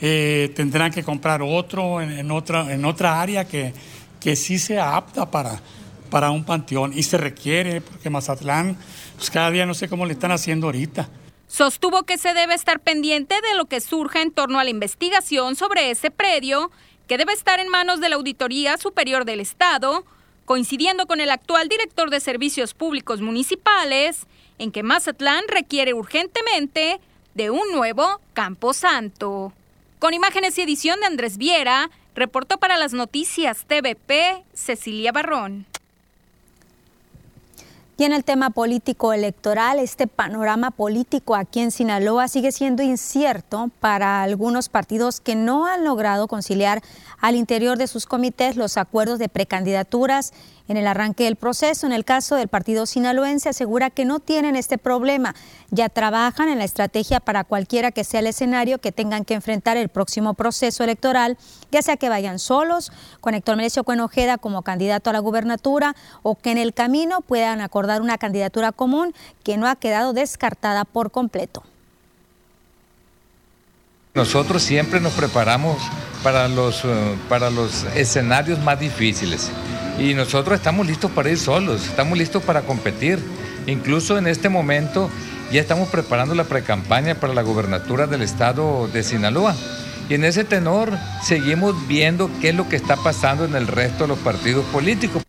Eh, 0.00 0.52
tendrán 0.56 0.90
que 0.90 1.04
comprar 1.04 1.42
otro 1.42 2.00
en, 2.00 2.30
otra, 2.30 2.72
en 2.72 2.84
otra 2.84 3.20
área 3.20 3.46
que, 3.46 3.72
que 4.18 4.36
sí 4.36 4.58
sea 4.58 4.96
apta 4.96 5.30
para, 5.30 5.60
para 6.10 6.30
un 6.30 6.44
panteón. 6.44 6.92
Y 6.94 7.02
se 7.02 7.18
requiere, 7.18 7.80
porque 7.80 8.10
Mazatlán, 8.10 8.76
pues 9.22 9.30
cada 9.30 9.52
día 9.52 9.66
no 9.66 9.74
sé 9.74 9.88
cómo 9.88 10.04
le 10.04 10.14
están 10.14 10.32
haciendo 10.32 10.66
ahorita. 10.66 11.08
Sostuvo 11.46 12.02
que 12.02 12.18
se 12.18 12.34
debe 12.34 12.54
estar 12.54 12.80
pendiente 12.80 13.36
de 13.40 13.54
lo 13.54 13.66
que 13.66 13.80
surja 13.80 14.20
en 14.20 14.32
torno 14.32 14.58
a 14.58 14.64
la 14.64 14.70
investigación 14.70 15.54
sobre 15.54 15.92
ese 15.92 16.10
predio 16.10 16.72
que 17.06 17.18
debe 17.18 17.32
estar 17.32 17.60
en 17.60 17.68
manos 17.68 18.00
de 18.00 18.08
la 18.08 18.16
Auditoría 18.16 18.78
Superior 18.78 19.24
del 19.24 19.38
Estado, 19.38 20.04
coincidiendo 20.44 21.06
con 21.06 21.20
el 21.20 21.30
actual 21.30 21.68
director 21.68 22.10
de 22.10 22.18
Servicios 22.18 22.74
Públicos 22.74 23.20
Municipales, 23.20 24.26
en 24.58 24.72
que 24.72 24.82
Mazatlán 24.82 25.44
requiere 25.46 25.94
urgentemente 25.94 26.98
de 27.34 27.50
un 27.50 27.70
nuevo 27.70 28.20
Campo 28.32 28.74
Santo. 28.74 29.52
Con 30.00 30.14
imágenes 30.14 30.58
y 30.58 30.62
edición 30.62 30.98
de 30.98 31.06
Andrés 31.06 31.38
Viera, 31.38 31.90
reportó 32.16 32.58
para 32.58 32.76
las 32.76 32.92
noticias 32.92 33.66
TVP 33.68 34.42
Cecilia 34.52 35.12
Barrón. 35.12 35.66
Y 37.98 38.04
en 38.04 38.12
el 38.14 38.24
tema 38.24 38.48
político 38.50 39.12
electoral, 39.12 39.78
este 39.78 40.06
panorama 40.06 40.70
político 40.70 41.34
aquí 41.34 41.60
en 41.60 41.70
Sinaloa 41.70 42.26
sigue 42.26 42.50
siendo 42.50 42.82
incierto 42.82 43.70
para 43.80 44.22
algunos 44.22 44.70
partidos 44.70 45.20
que 45.20 45.36
no 45.36 45.66
han 45.66 45.84
logrado 45.84 46.26
conciliar 46.26 46.82
al 47.20 47.36
interior 47.36 47.76
de 47.76 47.86
sus 47.86 48.06
comités 48.06 48.56
los 48.56 48.78
acuerdos 48.78 49.18
de 49.18 49.28
precandidaturas 49.28 50.32
en 50.68 50.76
el 50.78 50.86
arranque 50.86 51.24
del 51.24 51.36
proceso. 51.36 51.86
En 51.86 51.92
el 51.92 52.04
caso 52.04 52.34
del 52.34 52.48
partido 52.48 52.86
sinaloense 52.86 53.50
asegura 53.50 53.90
que 53.90 54.06
no 54.06 54.20
tienen 54.20 54.56
este 54.56 54.78
problema, 54.78 55.34
ya 55.70 55.90
trabajan 55.90 56.48
en 56.48 56.58
la 56.58 56.64
estrategia 56.64 57.20
para 57.20 57.44
cualquiera 57.44 57.92
que 57.92 58.04
sea 58.04 58.20
el 58.20 58.26
escenario 58.26 58.78
que 58.78 58.90
tengan 58.90 59.24
que 59.24 59.34
enfrentar 59.34 59.76
el 59.76 59.90
próximo 59.90 60.32
proceso 60.34 60.82
electoral, 60.82 61.36
ya 61.70 61.82
sea 61.82 61.98
que 61.98 62.08
vayan 62.08 62.38
solos, 62.38 62.90
con 63.20 63.34
Héctor 63.34 63.56
Merecio 63.56 63.84
Cuenojeda 63.84 64.38
como 64.38 64.62
candidato 64.62 65.10
a 65.10 65.12
la 65.12 65.18
gubernatura 65.18 65.94
o 66.22 66.36
que 66.36 66.52
en 66.52 66.58
el 66.58 66.72
camino 66.72 67.20
puedan 67.20 67.60
acordar 67.60 67.81
una 67.84 68.18
candidatura 68.18 68.72
común 68.72 69.14
que 69.42 69.56
no 69.56 69.66
ha 69.66 69.76
quedado 69.76 70.12
descartada 70.12 70.84
por 70.84 71.10
completo. 71.10 71.62
Nosotros 74.14 74.62
siempre 74.62 75.00
nos 75.00 75.14
preparamos 75.14 75.78
para 76.22 76.46
los, 76.48 76.84
eh, 76.84 77.16
para 77.28 77.50
los 77.50 77.84
escenarios 77.94 78.58
más 78.60 78.78
difíciles 78.78 79.50
y 79.98 80.14
nosotros 80.14 80.56
estamos 80.56 80.86
listos 80.86 81.10
para 81.10 81.30
ir 81.30 81.38
solos, 81.38 81.86
estamos 81.86 82.16
listos 82.16 82.42
para 82.42 82.62
competir. 82.62 83.18
Incluso 83.66 84.18
en 84.18 84.26
este 84.26 84.48
momento 84.48 85.10
ya 85.52 85.60
estamos 85.60 85.88
preparando 85.88 86.34
la 86.34 86.44
precampaña 86.44 87.14
para 87.14 87.34
la 87.34 87.42
gobernatura 87.42 88.06
del 88.06 88.22
estado 88.22 88.88
de 88.88 89.02
Sinaloa. 89.02 89.54
Y 90.08 90.14
en 90.14 90.24
ese 90.24 90.44
tenor 90.44 90.98
seguimos 91.22 91.86
viendo 91.86 92.30
qué 92.40 92.50
es 92.50 92.54
lo 92.54 92.68
que 92.68 92.76
está 92.76 92.96
pasando 92.96 93.44
en 93.44 93.54
el 93.54 93.66
resto 93.66 94.04
de 94.04 94.08
los 94.08 94.18
partidos 94.18 94.64
políticos. 94.66 95.22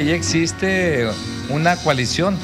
Ya 0.00 0.14
existe 0.14 1.06
una 1.50 1.76
coalición. 1.76 2.38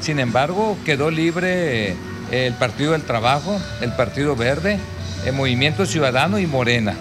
Sin 0.00 0.18
embargo, 0.18 0.78
quedó 0.86 1.10
libre 1.10 1.94
el 2.30 2.54
Partido 2.54 2.92
del 2.92 3.02
Trabajo, 3.02 3.60
el 3.82 3.92
Partido 3.92 4.34
Verde, 4.34 4.78
el 5.26 5.34
Movimiento 5.34 5.84
Ciudadano 5.84 6.38
y 6.38 6.46
Morena. 6.46 6.94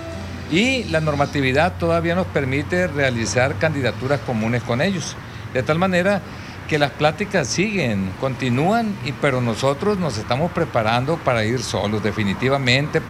Y 0.52 0.84
la 0.86 1.00
normatividad 1.00 1.78
todavía 1.78 2.14
nos 2.14 2.28
permite 2.28 2.88
realizar 2.88 3.58
candidaturas 3.58 4.20
comunes 4.20 4.64
con 4.64 4.82
ellos. 4.82 5.16
De 5.54 5.64
tal 5.64 5.80
manera 5.80 6.22
que 6.68 6.78
las 6.78 6.92
pláticas 6.92 7.48
siguen, 7.48 8.12
continúan, 8.20 8.94
y, 9.06 9.14
pero 9.14 9.40
nosotros 9.40 9.98
nos 9.98 10.18
estamos 10.18 10.52
preparando 10.52 11.16
para 11.18 11.46
ir 11.46 11.62
solos 11.62 12.04
definitivamente. 12.04 13.02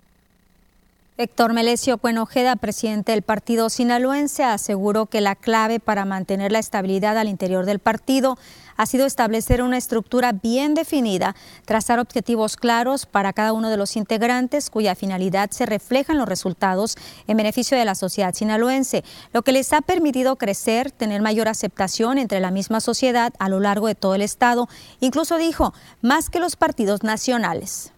Héctor 1.22 1.52
Melesio 1.52 1.98
Cuenojeda, 1.98 2.56
presidente 2.56 3.12
del 3.12 3.24
partido 3.24 3.70
sinaloense, 3.70 4.46
aseguró 4.46 5.08
que 5.08 5.20
la 5.20 5.36
clave 5.36 5.82
para 5.82 6.06
mantener 6.06 6.54
la 6.54 6.60
estabilidad 6.60 7.18
al 7.18 7.28
interior 7.28 7.66
del 7.66 7.80
partido 7.80 8.38
ha 8.78 8.86
sido 8.86 9.06
establecer 9.06 9.62
una 9.62 9.76
estructura 9.76 10.32
bien 10.32 10.76
definida, 10.76 11.36
trazar 11.66 12.00
objetivos 12.00 12.56
claros 12.56 13.06
para 13.06 13.34
cada 13.34 13.52
uno 13.52 13.70
de 13.70 13.76
los 13.76 13.98
integrantes 13.98 14.70
cuya 14.70 14.96
finalidad 14.96 15.50
se 15.52 15.66
refleja 15.66 16.14
en 16.14 16.20
los 16.20 16.30
resultados 16.30 16.96
en 17.28 17.36
beneficio 17.36 17.78
de 17.78 17.84
la 17.84 17.96
sociedad 17.96 18.34
sinaloense, 18.34 19.04
lo 19.34 19.42
que 19.42 19.52
les 19.52 19.74
ha 19.74 19.82
permitido 19.82 20.38
crecer, 20.38 20.90
tener 20.90 21.22
mayor 21.22 21.50
aceptación 21.50 22.18
entre 22.18 22.40
la 22.40 22.50
misma 22.50 22.80
sociedad 22.80 23.34
a 23.40 23.50
lo 23.50 23.60
largo 23.60 23.88
de 23.88 23.96
todo 23.96 24.16
el 24.16 24.22
estado, 24.22 24.70
incluso 25.02 25.38
dijo, 25.38 25.74
más 26.02 26.30
que 26.30 26.40
los 26.40 26.56
partidos 26.56 27.04
nacionales 27.04 27.92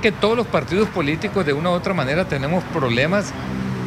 que 0.00 0.12
todos 0.12 0.36
los 0.36 0.46
partidos 0.46 0.88
políticos 0.88 1.46
de 1.46 1.52
una 1.52 1.70
u 1.70 1.72
otra 1.74 1.94
manera 1.94 2.26
tenemos 2.26 2.64
problemas, 2.64 3.32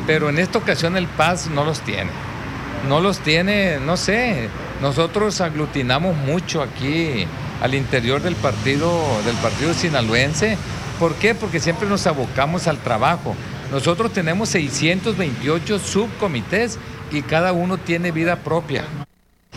pero 0.08 0.30
en 0.30 0.40
esta 0.40 0.58
ocasión 0.58 0.96
el 0.98 1.08
Paz 1.08 1.50
no 1.50 1.66
los 1.66 1.82
tiene. 1.82 2.10
No 2.88 3.02
los 3.02 3.20
tiene, 3.20 3.80
no 3.80 3.98
sé, 3.98 4.50
nosotros 4.82 5.42
aglutinamos 5.42 6.16
mucho 6.16 6.62
aquí 6.62 7.26
al 7.62 7.74
interior 7.74 8.22
del 8.22 8.36
partido, 8.36 9.02
del 9.26 9.36
partido 9.38 9.74
sinaloense. 9.74 10.58
¿Por 11.00 11.16
qué? 11.16 11.36
Porque 11.36 11.60
siempre 11.60 11.88
nos 11.90 12.08
abocamos 12.08 12.68
al 12.68 12.78
trabajo. 12.78 13.36
Nosotros 13.72 14.14
tenemos 14.14 14.50
628 14.50 15.80
subcomités 15.80 16.78
y 17.12 17.24
cada 17.24 17.52
uno 17.52 17.78
tiene 17.78 18.12
vida 18.12 18.38
propia. 18.38 18.84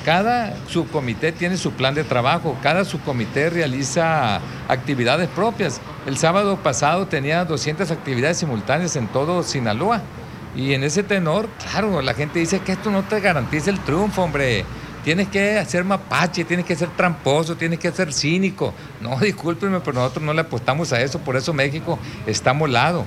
Cada 0.09 0.57
subcomité 0.69 1.33
tiene 1.33 1.59
su 1.59 1.73
plan 1.73 1.95
de 1.95 2.03
trabajo, 2.03 2.57
cada 2.63 2.87
subcomité 2.87 3.51
realiza 3.51 4.41
actividades 4.67 5.29
propias. 5.29 5.83
El 6.07 6.17
sábado 6.17 6.57
pasado 6.57 7.07
tenía 7.09 7.45
200 7.45 7.91
actividades 7.91 8.39
simultáneas 8.39 8.97
en 8.97 9.07
todo 9.09 9.43
Sinaloa. 9.43 10.01
Y 10.57 10.73
en 10.73 10.83
ese 10.83 11.03
tenor, 11.03 11.47
claro, 11.63 12.01
la 12.01 12.15
gente 12.15 12.39
dice 12.39 12.61
que 12.61 12.73
esto 12.73 12.91
no 12.91 13.03
te 13.03 13.21
garantiza 13.21 13.69
el 13.69 13.81
triunfo, 13.81 14.23
hombre. 14.23 14.65
tienes 15.05 15.29
que 15.29 15.63
ser 15.67 15.85
mapache, 15.85 16.43
tienes 16.45 16.65
que 16.65 16.75
ser 16.75 16.89
tramposo, 16.89 17.57
tienes 17.57 17.79
que 17.79 17.93
ser 17.93 18.11
cínico. 18.11 18.73
No, 19.03 19.15
discúlpenme, 19.21 19.81
pero 19.81 20.01
nosotros 20.01 20.25
no 20.25 20.33
le 20.33 20.41
apostamos 20.41 20.91
a 20.95 21.03
eso, 21.03 21.19
por 21.19 21.37
eso 21.37 21.53
México 21.53 21.99
está 22.27 22.55
molado. 22.55 23.05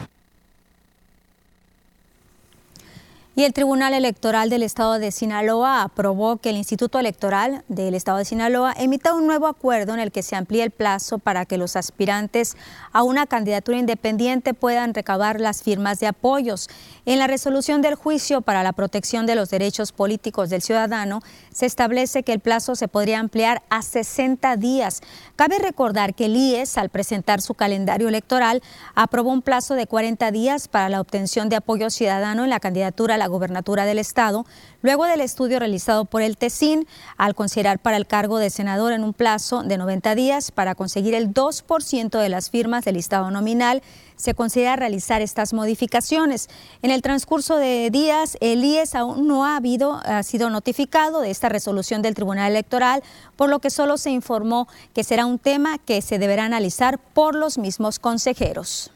Y 3.34 3.46
el 3.46 3.54
Tribunal 3.54 3.94
Electoral 3.94 4.50
del 4.50 4.62
Estado 4.62 5.00
de 5.00 5.10
Sinaloa 5.10 5.84
aprobó 5.84 6.36
que 6.36 6.50
el 6.50 6.58
Instituto 6.58 7.00
Electoral 7.00 7.64
del 7.70 7.96
Estado 7.96 8.18
de 8.18 8.26
Sinaloa 8.26 8.74
emita 8.78 9.14
un 9.14 9.26
nuevo 9.26 9.48
acuerdo 9.48 9.94
en 9.94 10.02
el 10.02 10.12
que 10.12 10.22
se 10.22 10.36
amplíe 10.36 10.64
el 10.64 10.72
plazo 10.72 11.18
para 11.18 11.46
que 11.46 11.58
los 11.58 11.78
aspirantes 11.78 12.58
a 12.92 13.04
una 13.04 13.28
candidatura 13.28 13.78
independiente 13.78 14.54
puedan 14.54 14.94
recabar 14.94 15.40
las 15.40 15.64
firmas 15.64 16.02
de 16.02 16.08
apoyos. 16.08 16.70
En 17.06 17.20
la 17.20 17.28
resolución 17.28 17.82
del 17.82 17.96
juicio 17.96 18.42
para 18.42 18.64
la 18.64 18.74
protección 18.74 19.26
de 19.26 19.36
los 19.36 19.50
derechos 19.50 19.94
políticos 19.94 20.50
del 20.50 20.62
ciudadano 20.62 21.22
se 21.54 21.68
establece 21.68 22.24
que 22.24 22.34
el 22.34 22.42
plazo 22.42 22.76
se 22.76 22.90
podría 22.90 23.20
ampliar 23.20 23.64
a 23.70 23.82
60 23.82 24.58
días. 24.58 25.00
Cabe 25.38 25.58
recordar 25.58 26.16
que 26.16 26.26
el 26.26 26.36
IES, 26.36 26.78
al 26.78 26.90
presentar 26.90 27.42
su 27.42 27.54
calendario 27.54 28.10
electoral, 28.10 28.62
aprobó 28.94 29.32
un 29.32 29.42
plazo 29.42 29.76
de 29.76 29.88
40 29.88 30.32
días 30.32 30.68
para 30.68 30.90
la 30.90 31.00
obtención 31.00 31.48
de 31.48 31.56
apoyo 31.56 31.90
ciudadano 31.90 32.44
en 32.44 32.50
la 32.50 32.60
candidatura 32.60 33.21
la 33.22 33.28
gobernatura 33.28 33.86
del 33.86 34.00
Estado, 34.00 34.48
luego 34.82 35.06
del 35.06 35.22
estudio 35.22 35.60
realizado 35.60 36.06
por 36.06 36.24
el 36.24 36.38
TESIN, 36.38 36.88
al 37.18 37.36
considerar 37.36 37.78
para 37.78 37.98
el 37.98 38.08
cargo 38.08 38.40
de 38.40 38.50
senador 38.50 38.94
en 38.94 39.04
un 39.04 39.14
plazo 39.14 39.62
de 39.62 39.78
90 39.78 40.16
días 40.16 40.50
para 40.50 40.74
conseguir 40.74 41.14
el 41.14 41.32
2% 41.32 42.20
de 42.20 42.30
las 42.30 42.50
firmas 42.50 42.84
del 42.84 42.96
listado 42.96 43.30
nominal, 43.30 43.84
se 44.16 44.34
considera 44.34 44.76
realizar 44.76 45.22
estas 45.22 45.54
modificaciones. 45.54 46.50
En 46.82 46.90
el 46.90 47.04
transcurso 47.04 47.58
de 47.58 47.92
días, 47.92 48.38
el 48.42 48.64
IES 48.64 48.96
aún 48.96 49.28
no 49.28 49.46
ha, 49.46 49.56
habido, 49.56 50.02
ha 50.04 50.24
sido 50.24 50.50
notificado 50.50 51.22
de 51.22 51.30
esta 51.30 51.48
resolución 51.48 52.02
del 52.02 52.16
Tribunal 52.16 52.50
Electoral, 52.50 53.04
por 53.36 53.50
lo 53.50 53.60
que 53.60 53.70
solo 53.70 53.98
se 53.98 54.10
informó 54.10 54.68
que 54.96 55.04
será 55.04 55.28
un 55.28 55.38
tema 55.38 55.78
que 55.78 56.02
se 56.02 56.18
deberá 56.18 56.46
analizar 56.46 56.98
por 56.98 57.36
los 57.36 57.60
mismos 57.60 58.00
consejeros. 58.00 58.92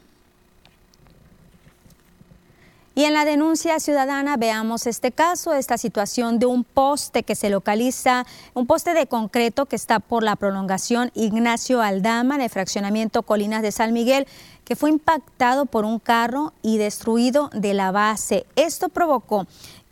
Y 2.98 3.04
en 3.04 3.14
la 3.14 3.26
denuncia 3.26 3.78
ciudadana 3.82 4.38
veamos 4.38 4.88
este 4.88 5.12
caso, 5.12 5.54
esta 5.54 5.78
situación 5.78 6.40
de 6.40 6.46
un 6.46 6.64
poste 6.64 7.24
que 7.24 7.36
se 7.36 7.50
localiza, 7.50 8.26
un 8.54 8.68
poste 8.68 8.94
de 8.94 9.06
concreto 9.06 9.66
que 9.66 9.76
está 9.76 10.00
por 10.00 10.24
la 10.24 10.38
prolongación 10.38 11.12
Ignacio 11.14 11.82
Aldama 11.82 12.38
de 12.38 12.48
fraccionamiento 12.48 13.24
Colinas 13.24 13.62
de 13.62 13.74
San 13.74 13.92
Miguel, 13.92 14.28
que 14.64 14.78
fue 14.78 14.92
impactado 14.92 15.66
por 15.66 15.84
un 15.84 16.00
carro 16.00 16.54
y 16.62 16.78
destruido 16.78 17.50
de 17.54 17.74
la 17.74 17.92
base. 17.92 18.46
Esto 18.56 18.88
provocó 18.88 19.46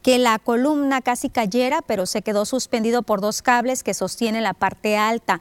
que 0.04 0.20
la 0.20 0.38
columna 0.38 1.02
casi 1.02 1.30
cayera, 1.30 1.82
pero 1.82 2.06
se 2.06 2.22
quedó 2.22 2.46
suspendido 2.46 3.04
por 3.04 3.22
dos 3.22 3.42
cables 3.42 3.84
que 3.84 3.94
sostienen 3.94 4.44
la 4.44 4.54
parte 4.54 4.98
alta. 4.98 5.40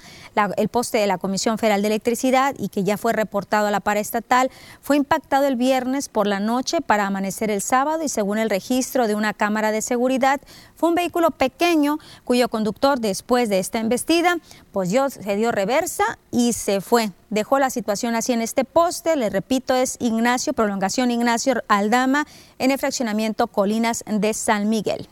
el 0.57 0.69
poste 0.69 0.99
de 0.99 1.07
la 1.07 1.19
Comisión 1.19 1.59
Federal 1.59 1.83
de 1.83 1.89
Electricidad 1.89 2.55
y 2.59 2.69
que 2.69 2.85
ya 2.85 2.97
fue 2.97 3.13
reportado 3.13 3.67
a 3.67 3.71
la 3.71 3.81
paraestatal 3.81 4.51
fue 4.81 4.97
impactado 4.97 5.47
el 5.47 5.57
viernes 5.57 6.09
por 6.09 6.27
la 6.27 6.41
noche 6.41 6.81
para 6.81 7.07
amanecer 7.07 7.51
el 7.51 7.61
sábado 7.61 8.05
y 8.05 8.09
según 8.09 8.39
el 8.39 8.49
registro 8.49 9.09
de 9.09 9.17
una 9.17 9.35
cámara 9.35 9.73
de 9.73 9.83
seguridad 9.83 10.41
un 10.89 10.95
vehículo 10.95 11.31
pequeño 11.31 11.99
cuyo 12.25 12.49
conductor 12.49 13.01
después 13.01 13.49
de 13.49 13.59
esta 13.59 13.79
embestida 13.79 14.37
pues 14.73 14.91
yo, 14.91 15.11
se 15.11 15.37
dio 15.37 15.53
reversa 15.53 16.19
y 16.31 16.53
se 16.53 16.81
fue. 16.81 17.13
Dejó 17.31 17.59
la 17.59 17.71
situación 17.71 18.15
así 18.15 18.33
en 18.33 18.43
este 18.43 18.65
poste, 18.65 19.17
le 19.17 19.31
repito, 19.31 19.75
es 19.75 19.97
Ignacio, 20.01 20.53
prolongación 20.53 21.11
Ignacio 21.11 21.63
Aldama, 21.69 22.27
en 22.59 22.71
el 22.71 22.79
fraccionamiento 22.79 23.47
Colinas 23.47 24.05
de 24.07 24.35
San 24.35 24.69
Miguel. 24.69 25.09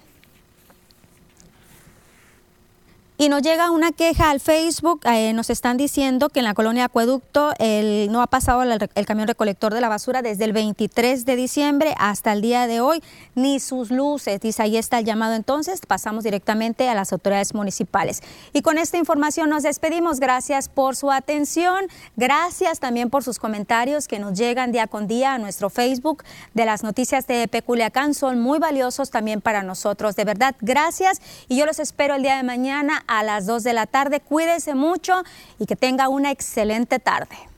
Y 3.21 3.29
nos 3.29 3.43
llega 3.43 3.71
una 3.71 3.93
queja 3.93 4.31
al 4.31 4.41
Facebook, 4.41 5.03
eh, 5.05 5.35
nos 5.35 5.51
están 5.51 5.77
diciendo 5.77 6.31
que 6.31 6.41
en 6.41 6.47
la 6.47 6.55
colonia 6.55 6.87
Acueducto 6.87 7.53
el, 7.59 8.11
no 8.11 8.23
ha 8.23 8.29
pasado 8.29 8.63
el, 8.63 9.05
camión 9.05 9.29
recolector 9.29 9.75
de 9.75 9.83
la 9.83 9.91
basura 9.91 10.23
desde 10.23 10.47
el 10.47 10.55
23 10.55 11.27
de 11.27 11.37
diciembre 11.37 11.95
hasta 11.99 12.33
el 12.33 12.41
día 12.41 12.67
de 12.67 12.81
hoy, 12.81 13.03
ni 13.35 13.61
sus 13.61 13.91
luces. 13.91 14.41
Dice, 14.41 14.63
ahí 14.63 14.79
está 14.79 15.01
el 15.01 15.05
llamado 15.05 15.35
entonces, 15.35 15.83
pasamos 15.87 16.25
directamente 16.25 16.89
a 16.89 16.95
las 16.95 17.13
autoridades 17.13 17.53
municipales. 17.53 18.23
Y 18.55 18.63
con 18.63 18.79
esta 18.79 18.97
información 18.97 19.51
nos 19.51 19.65
despedimos. 19.65 20.19
Gracias 20.19 20.71
por 20.71 20.97
su 20.97 21.11
atención, 21.11 21.89
gracias 22.17 22.81
también 22.81 23.11
por 23.11 23.23
sus 23.23 23.39
comentarios 23.39 24.09
que 24.09 24.19
nos 24.19 24.33
llegan 24.33 24.73
día 24.73 24.87
con 24.87 25.07
día 25.07 25.35
a 25.35 25.39
nuestro 25.39 25.69
Facebook 25.69 26.25
de 26.55 26.65
las 26.65 26.83
noticias 26.83 27.27
de 27.27 27.49
Peculiacán. 27.49 28.15
Son 28.15 28.41
muy 28.41 28.59
valiosos 28.59 29.11
también 29.11 29.43
para 29.43 29.63
nosotros. 29.63 30.17
De 30.17 30.25
verdad, 30.25 30.55
gracias 30.63 31.21
y 31.49 31.59
yo 31.59 31.67
los 31.67 31.81
espero 31.81 32.15
el 32.15 32.23
día 32.23 32.39
de 32.39 32.45
mañana 32.45 33.05
a 33.11 33.25
las 33.25 33.45
2 33.45 33.65
de 33.65 33.73
la 33.75 33.87
tarde. 33.87 34.21
Cuídese 34.21 34.75
mucho 34.75 35.23
y 35.59 35.67
que 35.67 35.77
tenga 35.77 36.09
una 36.09 36.31
excelente 36.31 37.01
tarde. 37.01 37.50